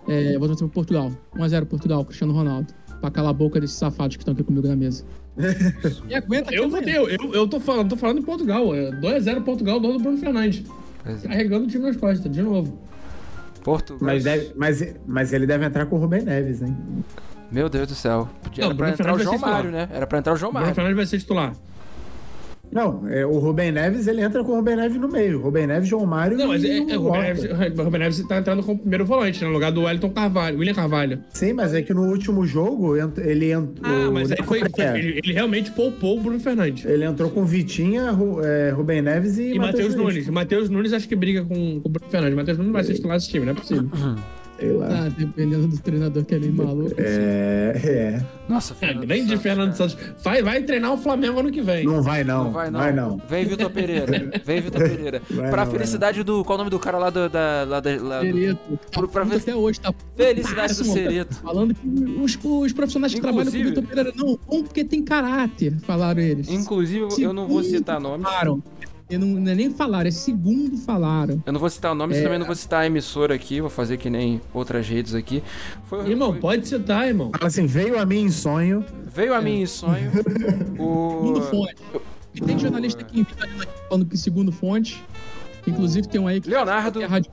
[0.07, 0.11] É.
[0.13, 1.11] É, eu vou trazer pro Portugal.
[1.35, 2.73] 1x0 Portugal, Cristiano Ronaldo.
[3.01, 5.05] Pra calar a boca desses safados que estão aqui comigo na mesa.
[6.09, 8.73] e aguenta Eu vou ter, eu, eu tô falando, tô falando em Portugal.
[8.75, 10.63] É 2x0 Portugal, gol do Bruno Fernandes.
[11.03, 11.27] Pois é.
[11.27, 12.77] Carregando o time nas costas, de novo.
[13.63, 13.99] Portugal.
[14.01, 16.75] Mas, deve- mas, mas ele deve entrar com o Rubem Neves, hein?
[17.51, 18.29] Meu Deus do céu.
[18.43, 19.89] Podia, Não, era pra Bruno entrar o Fernandes João vai ser Mário, né?
[19.95, 20.75] Era pra entrar o João O Bruno Mário.
[20.75, 21.53] Fernandes vai ser titular.
[22.71, 25.41] Não, é, o Rubem Neves, ele entra com o Rubem Neves no meio.
[25.41, 27.19] Rubem Neves, João Mário Não, mas e é, é, o Rubem Walker.
[27.21, 27.45] Neves,
[27.79, 30.73] o Rubem Neves tá entrando como primeiro volante, né, no lugar do Wellington Carvalho, William
[30.73, 31.23] Carvalho.
[31.29, 33.85] Sim, mas é que no último jogo ele entrou...
[33.91, 36.85] Ah, mas aí foi, foi- ele, ele realmente poupou o Bruno Fernandes.
[36.85, 40.27] Ele entrou com Vitinha, Ru- é, Rubem Neves e, E Matheus Nunes.
[40.29, 42.35] Matheus Nunes acho que briga com, com o Bruno Fernandes.
[42.35, 43.89] Matheus Nunes vai ser titular desse time, não é possível.
[44.59, 44.87] Sei lá.
[44.87, 46.93] Tá, dependendo do treinador que é maluco.
[46.97, 48.25] É, é.
[48.47, 49.89] Nossa, É, Fernando grande Santos, Fernando cara.
[49.89, 50.13] Santos.
[50.23, 51.85] Vai, vai treinar o Flamengo ano que vem.
[51.85, 52.45] Não vai não.
[52.45, 52.79] Não vai não.
[52.79, 53.21] Vai não.
[53.29, 54.31] Vem Vitor Pereira.
[54.43, 55.21] Vem Vitor Pereira.
[55.29, 56.43] Vai pra não, felicidade do.
[56.43, 57.29] Qual o nome do cara lá do.
[57.29, 58.79] Da, lá da, lá do- Cereto.
[58.91, 60.83] Tá pra até hoje, tá Felicidade do.
[60.85, 61.35] Cereto.
[61.35, 61.87] Falando que
[62.21, 66.21] os, os profissionais que trabalham com o Vitor Pereira não vão porque tem caráter, falaram
[66.21, 66.49] eles.
[66.49, 68.27] Inclusive, eu não vou citar nomes.
[68.27, 68.61] Falaram.
[69.09, 71.41] Eu não, não é nem falaram, é segundo falaram.
[71.45, 72.19] Eu não vou citar nomes É.
[72.19, 75.41] e também não vou citar a emissora aqui, vou fazer que nem outras redes aqui.
[75.85, 77.31] Foi, Irmão, foi- pode citar, irmão.
[77.35, 78.85] Fala assim, veio a mim em sonho.
[79.13, 80.11] Veio a mim em sonho.
[80.77, 81.09] o...
[81.23, 81.75] Segundo fonte.
[82.35, 85.03] E tem jornalista aqui invitando aqui falando que segundo fonte.
[85.65, 86.99] Inclusive tem um aí que Leonardo.
[86.99, 87.31] que a rádio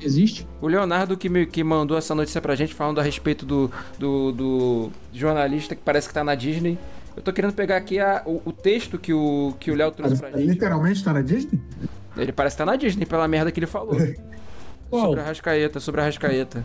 [0.00, 0.46] existe.
[0.60, 4.32] O Leonardo que, me, que mandou essa notícia pra gente falando a respeito do, do,
[4.32, 6.78] do jornalista que parece que tá na Disney.
[7.16, 10.16] Eu tô querendo pegar aqui a- o, o texto que o que o Léo trouxe
[10.16, 10.42] pra gente.
[10.46, 11.58] Literalmente tá na Disney?
[12.16, 13.96] Ele parece que tá na Disney pela merda que ele falou.
[14.90, 15.06] Qual?
[15.06, 16.64] Sobre a Rascaeta, sobre a Rascaeta.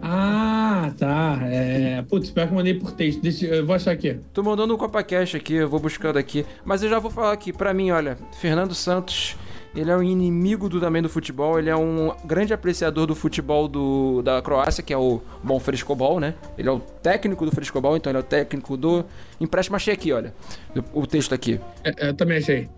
[0.00, 1.38] Ah, tá.
[1.42, 2.02] É...
[2.08, 3.20] Putz, pior que eu mandei por texto.
[3.20, 3.46] Deixa...
[3.46, 4.20] Eu vou achar aqui.
[4.32, 6.46] Tô mandando o CopaCast aqui, eu vou buscando aqui.
[6.64, 9.36] Mas eu já vou falar aqui, pra mim, olha, Fernando Santos,
[9.74, 13.68] ele é um inimigo do, também do futebol, ele é um grande apreciador do futebol
[13.68, 16.34] do, da Croácia, que é o bom Frescobol, né?
[16.56, 19.04] Ele é o técnico do Frescobol, então ele é o técnico do
[19.40, 19.76] empréstimo.
[19.76, 20.34] Achei aqui, olha,
[20.92, 21.60] o, texto aqui.
[21.84, 22.68] É, eu também achei.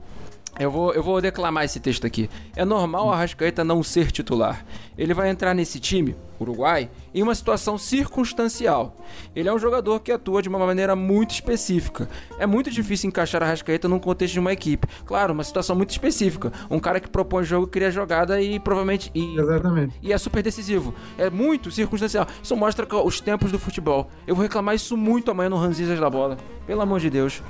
[0.61, 2.29] Eu vou, eu vou declamar esse texto aqui.
[2.55, 4.63] É normal a Arrascaeta não ser titular.
[4.99, 8.95] Ele vai entrar nesse time, Uruguai, em uma situação circunstancial.
[9.35, 12.07] Ele é um jogador que atua de uma maneira muito específica.
[12.39, 14.87] É muito difícil encaixar a Arrascaeta num contexto de uma equipe.
[15.07, 16.53] Claro, uma situação muito específica.
[16.71, 19.11] Um cara que propõe jogo, cria jogada e provavelmente.
[19.15, 19.95] E, Exatamente.
[20.03, 20.95] e é super decisivo.
[21.17, 22.27] É muito circunstancial.
[22.43, 24.11] Isso mostra os tempos do futebol.
[24.27, 26.37] Eu vou reclamar isso muito amanhã no Ranzizas da Bola.
[26.67, 27.43] Pelo amor de Deus.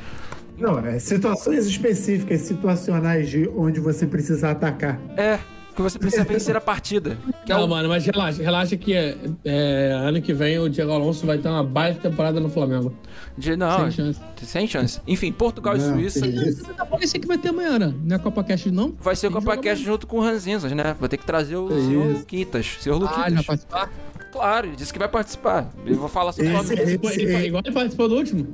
[0.60, 5.00] Não, é situações específicas, situacionais de onde você precisa atacar.
[5.16, 5.38] É,
[5.74, 7.16] que você precisa vencer a partida.
[7.46, 10.68] Que é Não, o- mano, mas relaxa, relaxa que é, é, ano que vem o
[10.68, 12.92] Diego Alonso vai ter uma baita temporada no Flamengo.
[13.38, 14.20] de, não, Sem chance.
[14.42, 15.00] sem chance.
[15.06, 16.20] Enfim, Portugal e Não, Suíça.
[16.20, 16.64] que isso.
[16.74, 17.94] Tá aqui vai ter amanhã, né?
[18.04, 18.94] Não é Copa Cast, não?
[19.00, 20.94] Vai ser o Copa Cast junto com o Ranzinzas, né?
[21.00, 22.18] Vai ter que trazer o Que senhor isso.
[22.18, 22.76] Luquitas.
[22.80, 23.46] Senhor Ah, ele vai Luquitas.
[23.46, 23.90] participar?
[24.32, 25.70] Claro, ele disse que vai participar.
[25.86, 27.06] Eu vou falar sobre o Flamengo.
[27.46, 28.46] igual ele participou do último.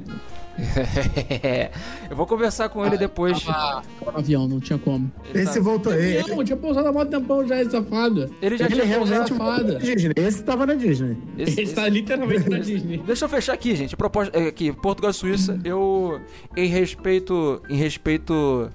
[2.11, 3.43] Eu vou conversar com ele depois.
[3.43, 5.11] Tava, tava no avião, não tinha como.
[5.33, 5.93] Ele, Esse tá- voltou.
[5.93, 8.31] Ele, Não, tinha pousado há mó tempão já, esse safado.
[8.41, 10.13] ele já ele tinha realmente na Disney.
[10.17, 11.17] Esse tava na Disney.
[11.39, 12.99] Esse- Ele está literalmente na Disney.
[13.07, 13.95] Deixa eu fechar aqui, gente.
[13.95, 15.59] A proposta é aqui, Portugal e Suíça.
[15.65, 16.21] Eu,
[16.57, 18.71] em respeito, em respeito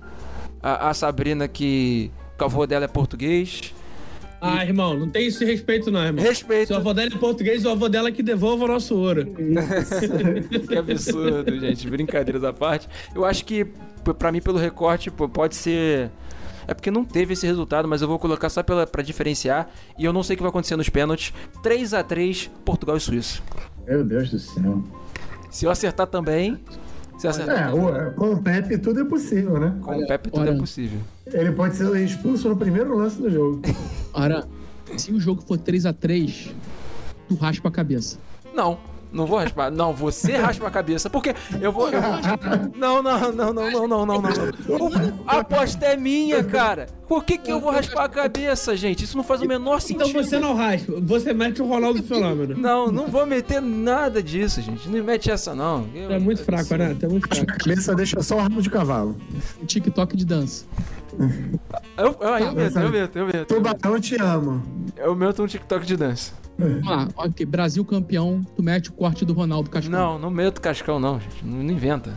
[0.61, 3.73] a, a Sabrina que o avô dela é português.
[4.43, 6.23] Ah, irmão, não tem esse respeito não, irmão.
[6.25, 6.67] Respeito.
[6.69, 9.25] Se o avô dela é português, o avô dela que devolva o nosso ouro.
[10.67, 11.87] que absurdo, gente.
[11.89, 12.89] Brincadeiras à parte.
[13.13, 16.09] Eu acho que, p- pra mim, pelo recorte, pode ser.
[16.67, 19.69] É porque não teve esse resultado, mas eu vou colocar só pela, pra diferenciar.
[19.97, 21.33] E eu não sei o que vai acontecer nos pênaltis.
[21.61, 23.41] 3 a 3 Portugal e Suíça.
[23.87, 24.83] Meu Deus do céu.
[25.49, 26.57] Se eu acertar também.
[27.29, 29.75] Acertar É, o- com o Pepe tudo é possível, né?
[29.81, 30.49] com o Pepe tudo olha.
[30.51, 30.99] é possível.
[31.27, 33.61] Ele pode ser expulso no primeiro lance do jogo.
[34.13, 34.45] Ora,
[34.97, 36.51] se o jogo for 3x3,
[37.27, 38.17] tu raspa a cabeça.
[38.53, 38.77] Não,
[39.11, 39.69] não vou raspar.
[39.71, 41.09] Não, você raspa a cabeça.
[41.09, 41.89] Porque eu vou.
[41.89, 42.11] eu vou-
[42.75, 44.31] Não, não, não, não, não, não, não, não.
[45.27, 46.87] A aposta é minha, cara.
[47.07, 49.03] Por que, que eu vou raspar a cabeça, gente?
[49.03, 50.07] Isso não faz o menor sentido.
[50.09, 52.55] Então você não raspa, você mete o Ronaldo Fenômeno.
[52.57, 54.87] Não, não vou meter nada disso, gente.
[54.89, 55.87] Não mete essa, não.
[55.93, 56.95] Eu- Tu é muito fraco, né?
[57.01, 57.57] É muito A fraco.
[57.59, 59.17] cabeça deixa só o rabo de cavalo.
[59.67, 60.65] TikTok de dança.
[61.97, 63.55] Eu, eu, eu meto, eu meto, eu meto.
[63.55, 64.63] Tubarão, te amo.
[64.97, 66.33] Eu meto um TikTok de dança.
[66.57, 67.45] Vamos lá, ok.
[67.45, 69.91] Brasil campeão, tu mete o corte do Ronaldo Cascão.
[69.91, 71.45] Não, não meto cascão, não, gente.
[71.45, 72.13] Não, não inventa.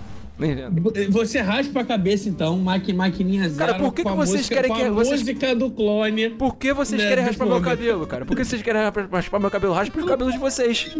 [1.10, 3.72] Você raspa a cabeça, então, maqui, maquininha zero.
[3.72, 6.30] Cara, por que com que vocês música, querem que- a vocês- música do clone.
[6.30, 8.24] Por que vocês Né, querem raspar meu cabelo, cara?
[8.24, 9.72] Por que vocês querem raspar meu cabelo?
[9.74, 10.90] Raspa o cabelo de vocês.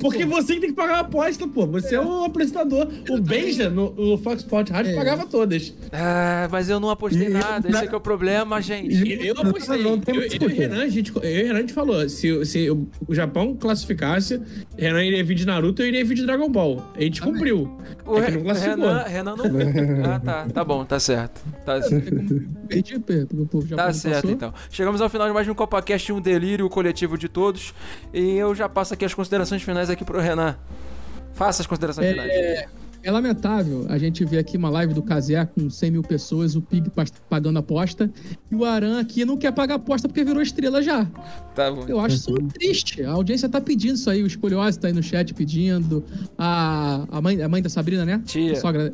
[0.00, 1.66] Porque você que tem que pagar a aposta, pô.
[1.66, 2.88] Você é, o apresentador.
[3.10, 4.96] O Benja, no, no Fox Sport Rádio, É.
[4.96, 5.74] pagava todas.
[5.92, 7.68] Ah, mas eu não apostei E- nada.
[7.68, 8.94] Esse é que é o problema, gente.
[8.94, 9.82] E Eu apostei.
[9.82, 10.54] Não Eu, eu, e.
[10.54, 14.40] Renan, a gente, eu e o Renan, a gente falou: se, se o Japão classificasse,
[14.76, 16.82] Renan iria vir de Naruto, eu iria vir de Dragon Ball.
[16.96, 17.70] A gente cumpriu.
[18.06, 18.69] O É Re- não classificou.
[18.76, 20.14] Renan, Renan não.
[20.14, 20.46] Ah, tá.
[20.52, 21.40] Tá bom, tá certo.
[21.64, 21.80] Tá,
[22.68, 24.30] Perdi, pê, porque o povo já tá certo, passou.
[24.30, 24.54] então.
[24.70, 27.74] Chegamos ao final de mais um CopaCast, um delírio coletivo de todos.
[28.12, 30.56] E eu já passo aqui as considerações finais aqui pro Renan.
[31.34, 32.68] Faça as considerações É, finais.
[33.02, 36.60] É lamentável a gente ver aqui uma live do Casé com 100 mil pessoas, o
[36.60, 36.90] Pig
[37.28, 38.10] pagando aposta,
[38.50, 41.06] e o Aran aqui não quer pagar aposta porque virou estrela já.
[41.54, 41.84] Tá bom.
[41.88, 43.02] Eu acho isso triste.
[43.02, 46.04] A audiência tá pedindo isso aí, o Espoliose tá aí no chat pedindo,
[46.36, 48.22] a, a, mãe, a mãe da Sabrina, né?
[48.26, 48.52] Tia.
[48.52, 48.92] A sogra,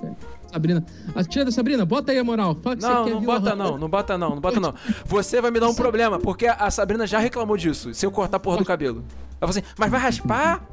[0.53, 0.85] Sabrina.
[1.15, 2.57] A tia da Sabrina, bota aí a moral.
[2.63, 4.75] Fala que Não, você quer não bota não, não bota não, não bota não.
[5.07, 8.37] Você vai me dar um problema, porque a Sabrina já reclamou disso, se eu cortar
[8.37, 9.05] a porra do cabelo.
[9.41, 10.65] Ela falou assim, mas vai raspar?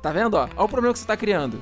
[0.00, 0.48] Tá vendo, ó?
[0.56, 1.60] Olha o problema que você tá criando.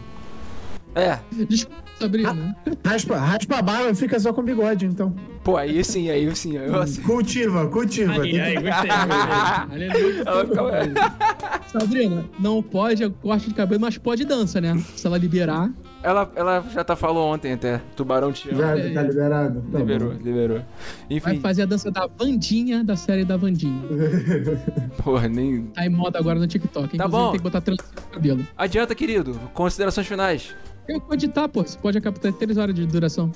[0.94, 2.56] É, Desculpa, Sabrina.
[2.84, 5.14] Raspa, raspa a barba e fica só com bigode, então.
[5.44, 6.56] pô, aí sim, aí sim.
[6.56, 8.12] Eu, assim, Cultiva, cultiva.
[8.22, 8.90] Aí, aí, gostei, gostei.
[9.70, 10.22] Aleluia.
[10.26, 14.76] ela fica- Sabrina, não pode corte de cabelo, mas pode dança, né?
[14.96, 15.70] Se ela liberar.
[16.02, 17.80] ela, ela já tá falou ontem até.
[17.94, 18.58] Tubarão te ama.
[18.76, 19.60] Já tá liberado?
[19.70, 20.20] Tá Liberou, bom.
[20.24, 20.58] liberou.
[20.58, 20.66] Vai
[21.10, 23.82] Enfim, fazer a dança da Vandinha, da série da Vandinha.
[25.04, 25.64] porra, nem.
[25.66, 26.96] Tá em moda agora no TikTok.
[26.96, 27.30] Tá Inclusive, bom.
[27.30, 28.46] tem que botar trança no cabelo.
[28.56, 29.38] Adianta, querido.
[29.54, 30.54] Considerações finais.
[30.88, 31.62] Eu vou editar, pô.
[31.62, 33.30] Você pode captar 3 horas de duração.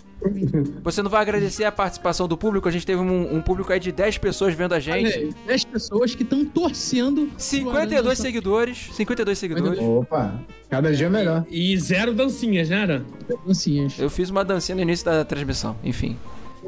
[0.82, 2.66] Você não vai agradecer a participação do público?
[2.66, 5.12] A gente teve um, um público aí de 10 pessoas vendo a gente.
[5.14, 7.26] Olha aí, 10 pessoas que estão torcendo.
[7.26, 8.16] pro Aran 52 dançar.
[8.16, 8.88] seguidores.
[8.94, 9.78] 52 seguidores.
[9.80, 11.44] Opa, cada dia melhor.
[11.50, 13.02] E zero dancinhas, né, Aran?
[13.46, 13.98] Dancinhas.
[13.98, 15.76] Eu fiz uma dancinha no início da transmissão.
[15.84, 16.16] Enfim.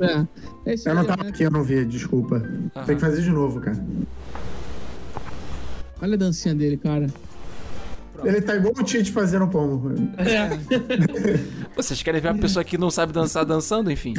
[0.00, 0.26] É.
[0.66, 1.30] É isso Eu não tava né?
[1.30, 2.40] aqui, eu não vi, desculpa.
[2.84, 3.82] Tem que fazer de novo, cara.
[6.02, 7.06] Olha a dancinha dele, cara.
[8.24, 9.80] Ele tá igual o Tite fazendo pão.
[11.76, 13.90] Vocês querem ver uma pessoa que não sabe dançar dançando?
[13.90, 14.14] Enfim.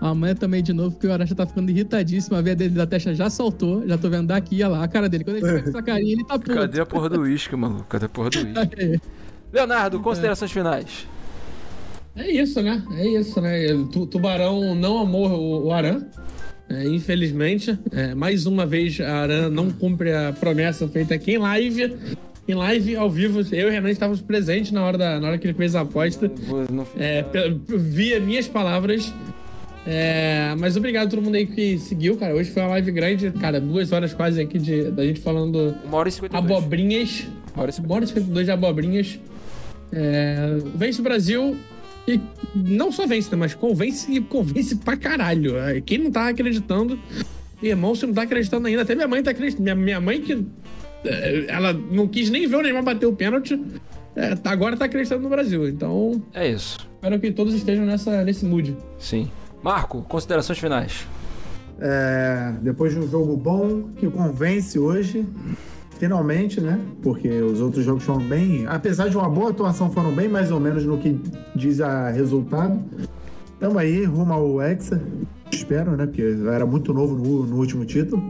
[0.00, 2.36] Amanhã também de novo, porque o Aran já tá ficando irritadíssimo.
[2.36, 3.86] A veia dele da testa já saltou.
[3.86, 5.24] Já tô vendo daqui, olha lá a cara dele.
[5.24, 6.54] Quando ele fica com essa carinha, ele tá puto.
[6.54, 7.84] Cadê a porra do uísque, maluco?
[7.88, 9.00] Cadê a porra do uísque?
[9.52, 11.06] Leonardo, considerações finais.
[12.14, 12.82] É isso, né?
[12.92, 13.66] É isso, né?
[13.92, 16.02] Tu- Tubarão não amou o, o Aran.
[16.68, 21.38] É, infelizmente, É, mais uma vez a Aran não cumpre a promessa feita aqui em
[21.38, 21.96] live.
[22.48, 25.38] Em live, ao vivo, eu e o Renan estávamos presentes na hora, da, na hora
[25.38, 26.32] que ele fez a aposta.
[26.98, 27.22] É,
[27.66, 29.12] via minhas palavras.
[29.86, 32.34] É, mas obrigado a todo mundo aí que seguiu, cara.
[32.34, 35.98] Hoje foi uma live grande, cara, duas horas quase aqui de, da gente falando Uma
[35.98, 36.58] hora e 52.
[36.58, 37.26] abobrinhas.
[37.54, 37.86] Uma hora e 52.
[37.86, 39.20] Bora 52 de abobrinhas.
[39.92, 41.54] É, vence o Brasil
[42.06, 42.18] e
[42.54, 45.58] não só vence, né, mas convence e convence pra caralho.
[45.58, 46.98] É, Quem não tá acreditando
[47.62, 48.82] Irmão, você não tá acreditando ainda.
[48.82, 49.64] Até minha mãe tá acreditando.
[49.64, 50.46] Minha, minha mãe que.
[51.04, 53.60] Eh, Ela não quis nem ver o Neymar bater o pênalti.
[54.16, 55.68] eh, tá- agora tá acreditando no Brasil.
[55.68, 56.78] Então, É isso.
[56.94, 58.76] espero que todos estejam nessa, nesse mood.
[58.98, 59.30] Sim.
[59.62, 61.06] Marco, considerações finais.
[61.80, 65.24] É, depois de um jogo bom que convence hoje,
[65.98, 66.78] finalmente, né?
[67.02, 68.66] Porque os outros jogos foram bem.
[68.66, 71.16] Apesar de uma boa atuação, foram bem mais ou menos no que
[71.54, 72.80] diz a resultado.
[73.60, 75.00] Tamo aí, rumo ao Hexa.
[75.52, 76.06] Espero, né?
[76.06, 78.22] Porque eu era muito novo no, no último título.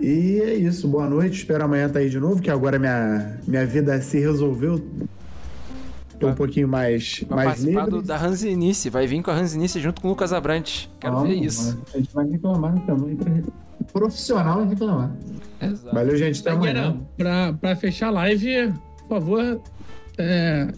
[0.00, 1.38] E é isso, boa noite.
[1.38, 4.84] Espero amanhã estar aí de novo, que agora minha, minha vida se resolveu.
[6.20, 8.00] Tô um pouquinho mais, Vai mais participar livre.
[8.00, 8.90] do, da Ranzinice.
[8.90, 10.88] Vai vir com a Ranzinice junto com o Lucas Abrantes.
[11.00, 11.80] Quero ver isso.
[11.94, 13.14] A gente vai reclamar também.
[13.16, 13.32] pra-
[13.92, 15.12] Profissional em reclamar.
[15.62, 15.94] Exato.
[15.94, 16.40] Valeu, gente.
[16.40, 17.00] Até amanhã.
[17.16, 19.60] Pra, pra fechar a live, por favor,
[20.18, 20.68] é,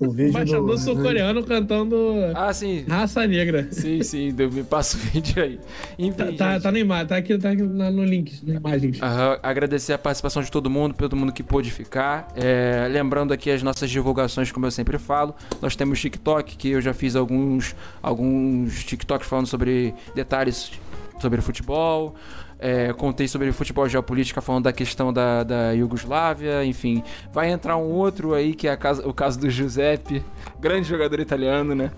[0.00, 0.78] O vídeo embaixador do...
[0.78, 2.84] sul-coreano cantando Ah, sim.
[2.88, 3.68] Raça Negra.
[3.70, 4.32] Sim, sim.
[4.32, 5.60] deu- Me passa o vídeo aí.
[5.98, 6.62] Enfim, Tá, tá, gente.
[6.62, 9.00] tá na imagem, tá aqui, tá aqui no link, na imagens.
[9.02, 12.28] Aham, agradecer a participação de todo mundo, todo mundo que pôde ficar.
[12.34, 15.34] É, lembrando aqui as nossas divulgações, como eu sempre falo.
[15.60, 20.72] Nós temos TikTok, que eu já fiz alguns, alguns TikToks falando sobre detalhes
[21.20, 22.14] sobre futebol.
[22.60, 27.02] É, contei sobre futebol e geopolítica, falando da questão da, da Iugoslávia, enfim.
[27.32, 30.22] Vai entrar um outro aí, que é casa- o caso do Giuseppe,
[30.60, 31.90] grande jogador italiano, né?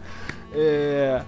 [0.54, 1.22] É,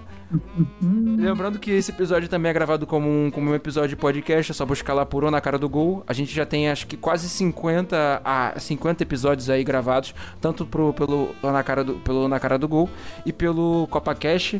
[0.81, 4.55] Lembrando que esse episódio também é gravado como um, como um episódio de podcast, é
[4.55, 6.03] só buscar lá por O na Cara do Gol.
[6.07, 10.93] A gente já tem acho que quase 50, a 50 episódios aí gravados, tanto pro,
[10.93, 12.89] pelo, na Cara do, pelo na Cara do Gol
[13.25, 14.55] e pelo Copa Cash.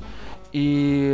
[0.54, 1.14] E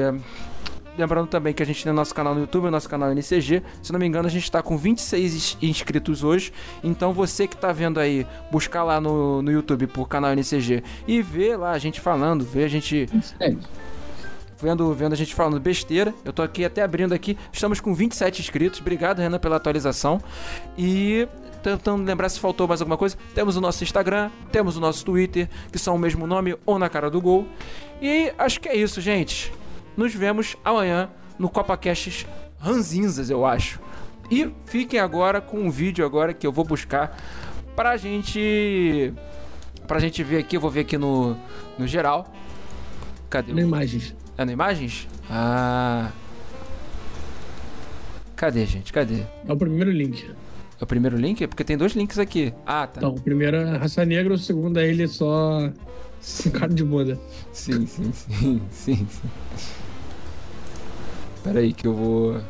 [0.97, 3.61] lembrando também que a gente tem nosso canal no YouTube, nosso canal NCG.
[3.81, 6.51] Se não me engano, a gente está com 26 ins- inscritos hoje.
[6.83, 11.21] Então você que tá vendo aí, buscar lá no, no YouTube por canal NCG e
[11.21, 13.07] ver lá a gente falando, ver a gente
[13.39, 13.55] É,
[14.61, 16.13] vendo, vendo a gente falando besteira.
[16.23, 17.37] Eu tô aqui até abrindo aqui.
[17.51, 18.79] Estamos com 27 inscritos.
[18.79, 20.21] Obrigado, Renan, pela atualização.
[20.77, 21.27] E
[21.63, 23.15] tentando lembrar se faltou mais alguma coisa.
[23.35, 26.89] Temos o nosso Instagram, temos o nosso Twitter, que são o mesmo nome ou na
[26.89, 27.47] cara do gol.
[28.01, 29.51] E acho que é isso, gente.
[29.95, 32.25] Nos vemos amanhã no Copa Casts
[32.59, 33.79] Ranzinzas, eu acho.
[34.29, 37.17] E fiquem agora com um vídeo agora que eu vou buscar
[37.75, 39.13] pra gente
[39.87, 41.35] pra gente ver aqui, eu vou ver aqui no
[41.77, 42.31] no geral.
[43.29, 43.53] Cadê?
[43.53, 44.15] Na imagens.
[44.37, 45.07] é no imagens?
[45.29, 46.11] Ah.
[48.35, 48.91] Cadê, gente?
[48.91, 49.23] Cadê?
[49.47, 50.29] É o primeiro link.
[50.79, 51.43] É o primeiro link?
[51.43, 52.53] É porque tem dois links aqui.
[52.65, 52.99] Ah, tá.
[52.99, 55.69] Então, o primeiro é Raça Negra, o segundo é ele só
[56.53, 57.19] cara de bunda.
[57.51, 59.29] Sim, sim, sim, sim, sim.
[61.43, 62.41] Pera aí que eu vou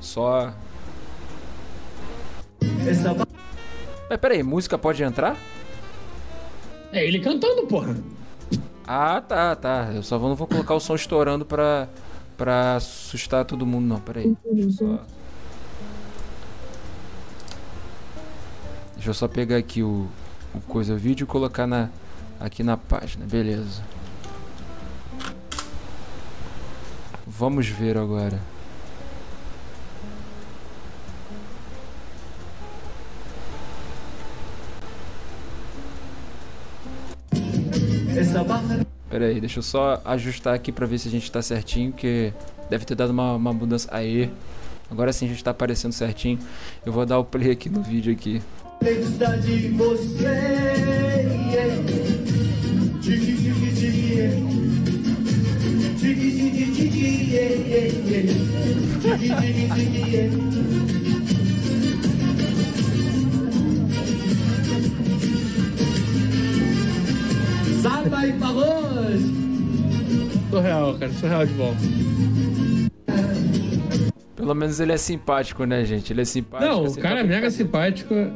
[0.00, 0.52] só.
[4.08, 5.36] Mas pera aí, música pode entrar?
[6.92, 7.96] É ele cantando, porra.
[8.86, 9.90] Ah, tá, tá.
[9.94, 11.88] Eu só não vou colocar o som estourando pra,
[12.36, 14.00] pra assustar todo mundo, não.
[14.00, 14.36] Pera aí.
[14.44, 15.04] Deixa eu só.
[18.94, 20.06] Deixa eu só pegar aqui o,
[20.54, 21.88] o coisa, vídeo e colocar na,
[22.38, 23.26] aqui na página.
[23.26, 23.82] Beleza.
[27.36, 28.40] Vamos ver agora.
[39.10, 42.32] Pera aí, deixa eu só ajustar aqui pra ver se a gente tá certinho, que
[42.70, 43.88] deve ter dado uma, uma mudança.
[43.90, 44.28] Aê!
[44.88, 46.38] Agora sim a gente tá aparecendo certinho.
[46.86, 48.40] Eu vou dar o play aqui no vídeo aqui.
[53.00, 54.53] de
[67.82, 69.34] Salva e favor!
[70.50, 71.12] Surreal, cara.
[71.12, 71.80] Surreal de volta.
[74.36, 76.12] Pelo menos ele é simpático, né, gente?
[76.12, 76.70] Ele é simpático.
[76.70, 78.14] Não, assim, o cara é mega simpático.
[78.14, 78.34] É,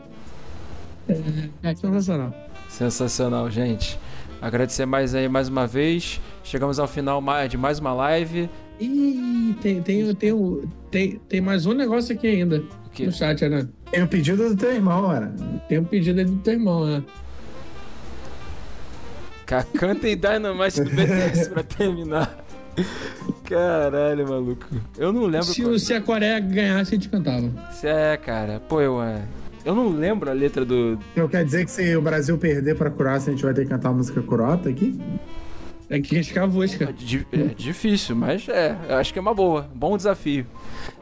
[1.62, 2.34] é sensacional.
[2.68, 3.98] Sensacional, gente.
[4.40, 6.20] Agradecer mais aí mais uma vez.
[6.44, 8.48] Chegamos ao final de mais uma live.
[8.80, 13.06] Ih, tem, tem, tem, o- tem, tem mais um negócio aqui ainda O quê?
[13.06, 13.66] no chat, né?
[13.90, 15.34] Tem o pedido do teu irmão, cara.
[15.68, 17.02] Tem um pedido aí do teu irmão, né?
[19.46, 22.44] Ca- Canta e Dynamite do BTS pra terminar.
[23.44, 24.66] Caralho, maluco.
[24.96, 25.46] Eu não lembro.
[25.46, 27.50] Se, qual- o- se a Coreia ganhasse, a gente cantava.
[27.72, 28.60] Se é, cara.
[28.68, 28.98] Pô, eu.
[29.64, 30.98] Eu não lembro a letra do.
[31.12, 33.68] Então quer dizer que se o Brasil perder pra Croácia, a gente vai ter que
[33.70, 34.98] cantar a música croata aqui?
[35.90, 36.94] É que riscar a voz, É, cara.
[37.32, 38.76] é difícil, mas é.
[38.90, 39.68] Eu acho que é uma boa.
[39.74, 40.46] Bom desafio.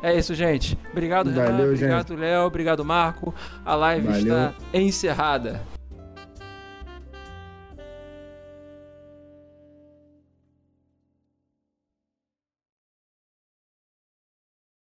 [0.02, 0.78] É isso, gente.
[0.92, 1.70] Obrigado, Valeu, Renato.
[1.76, 1.82] gente.
[1.90, 2.46] Obrigado, Léo.
[2.46, 3.34] Obrigado, Marco.
[3.64, 4.20] A live Valeu.
[4.20, 5.60] está encerrada.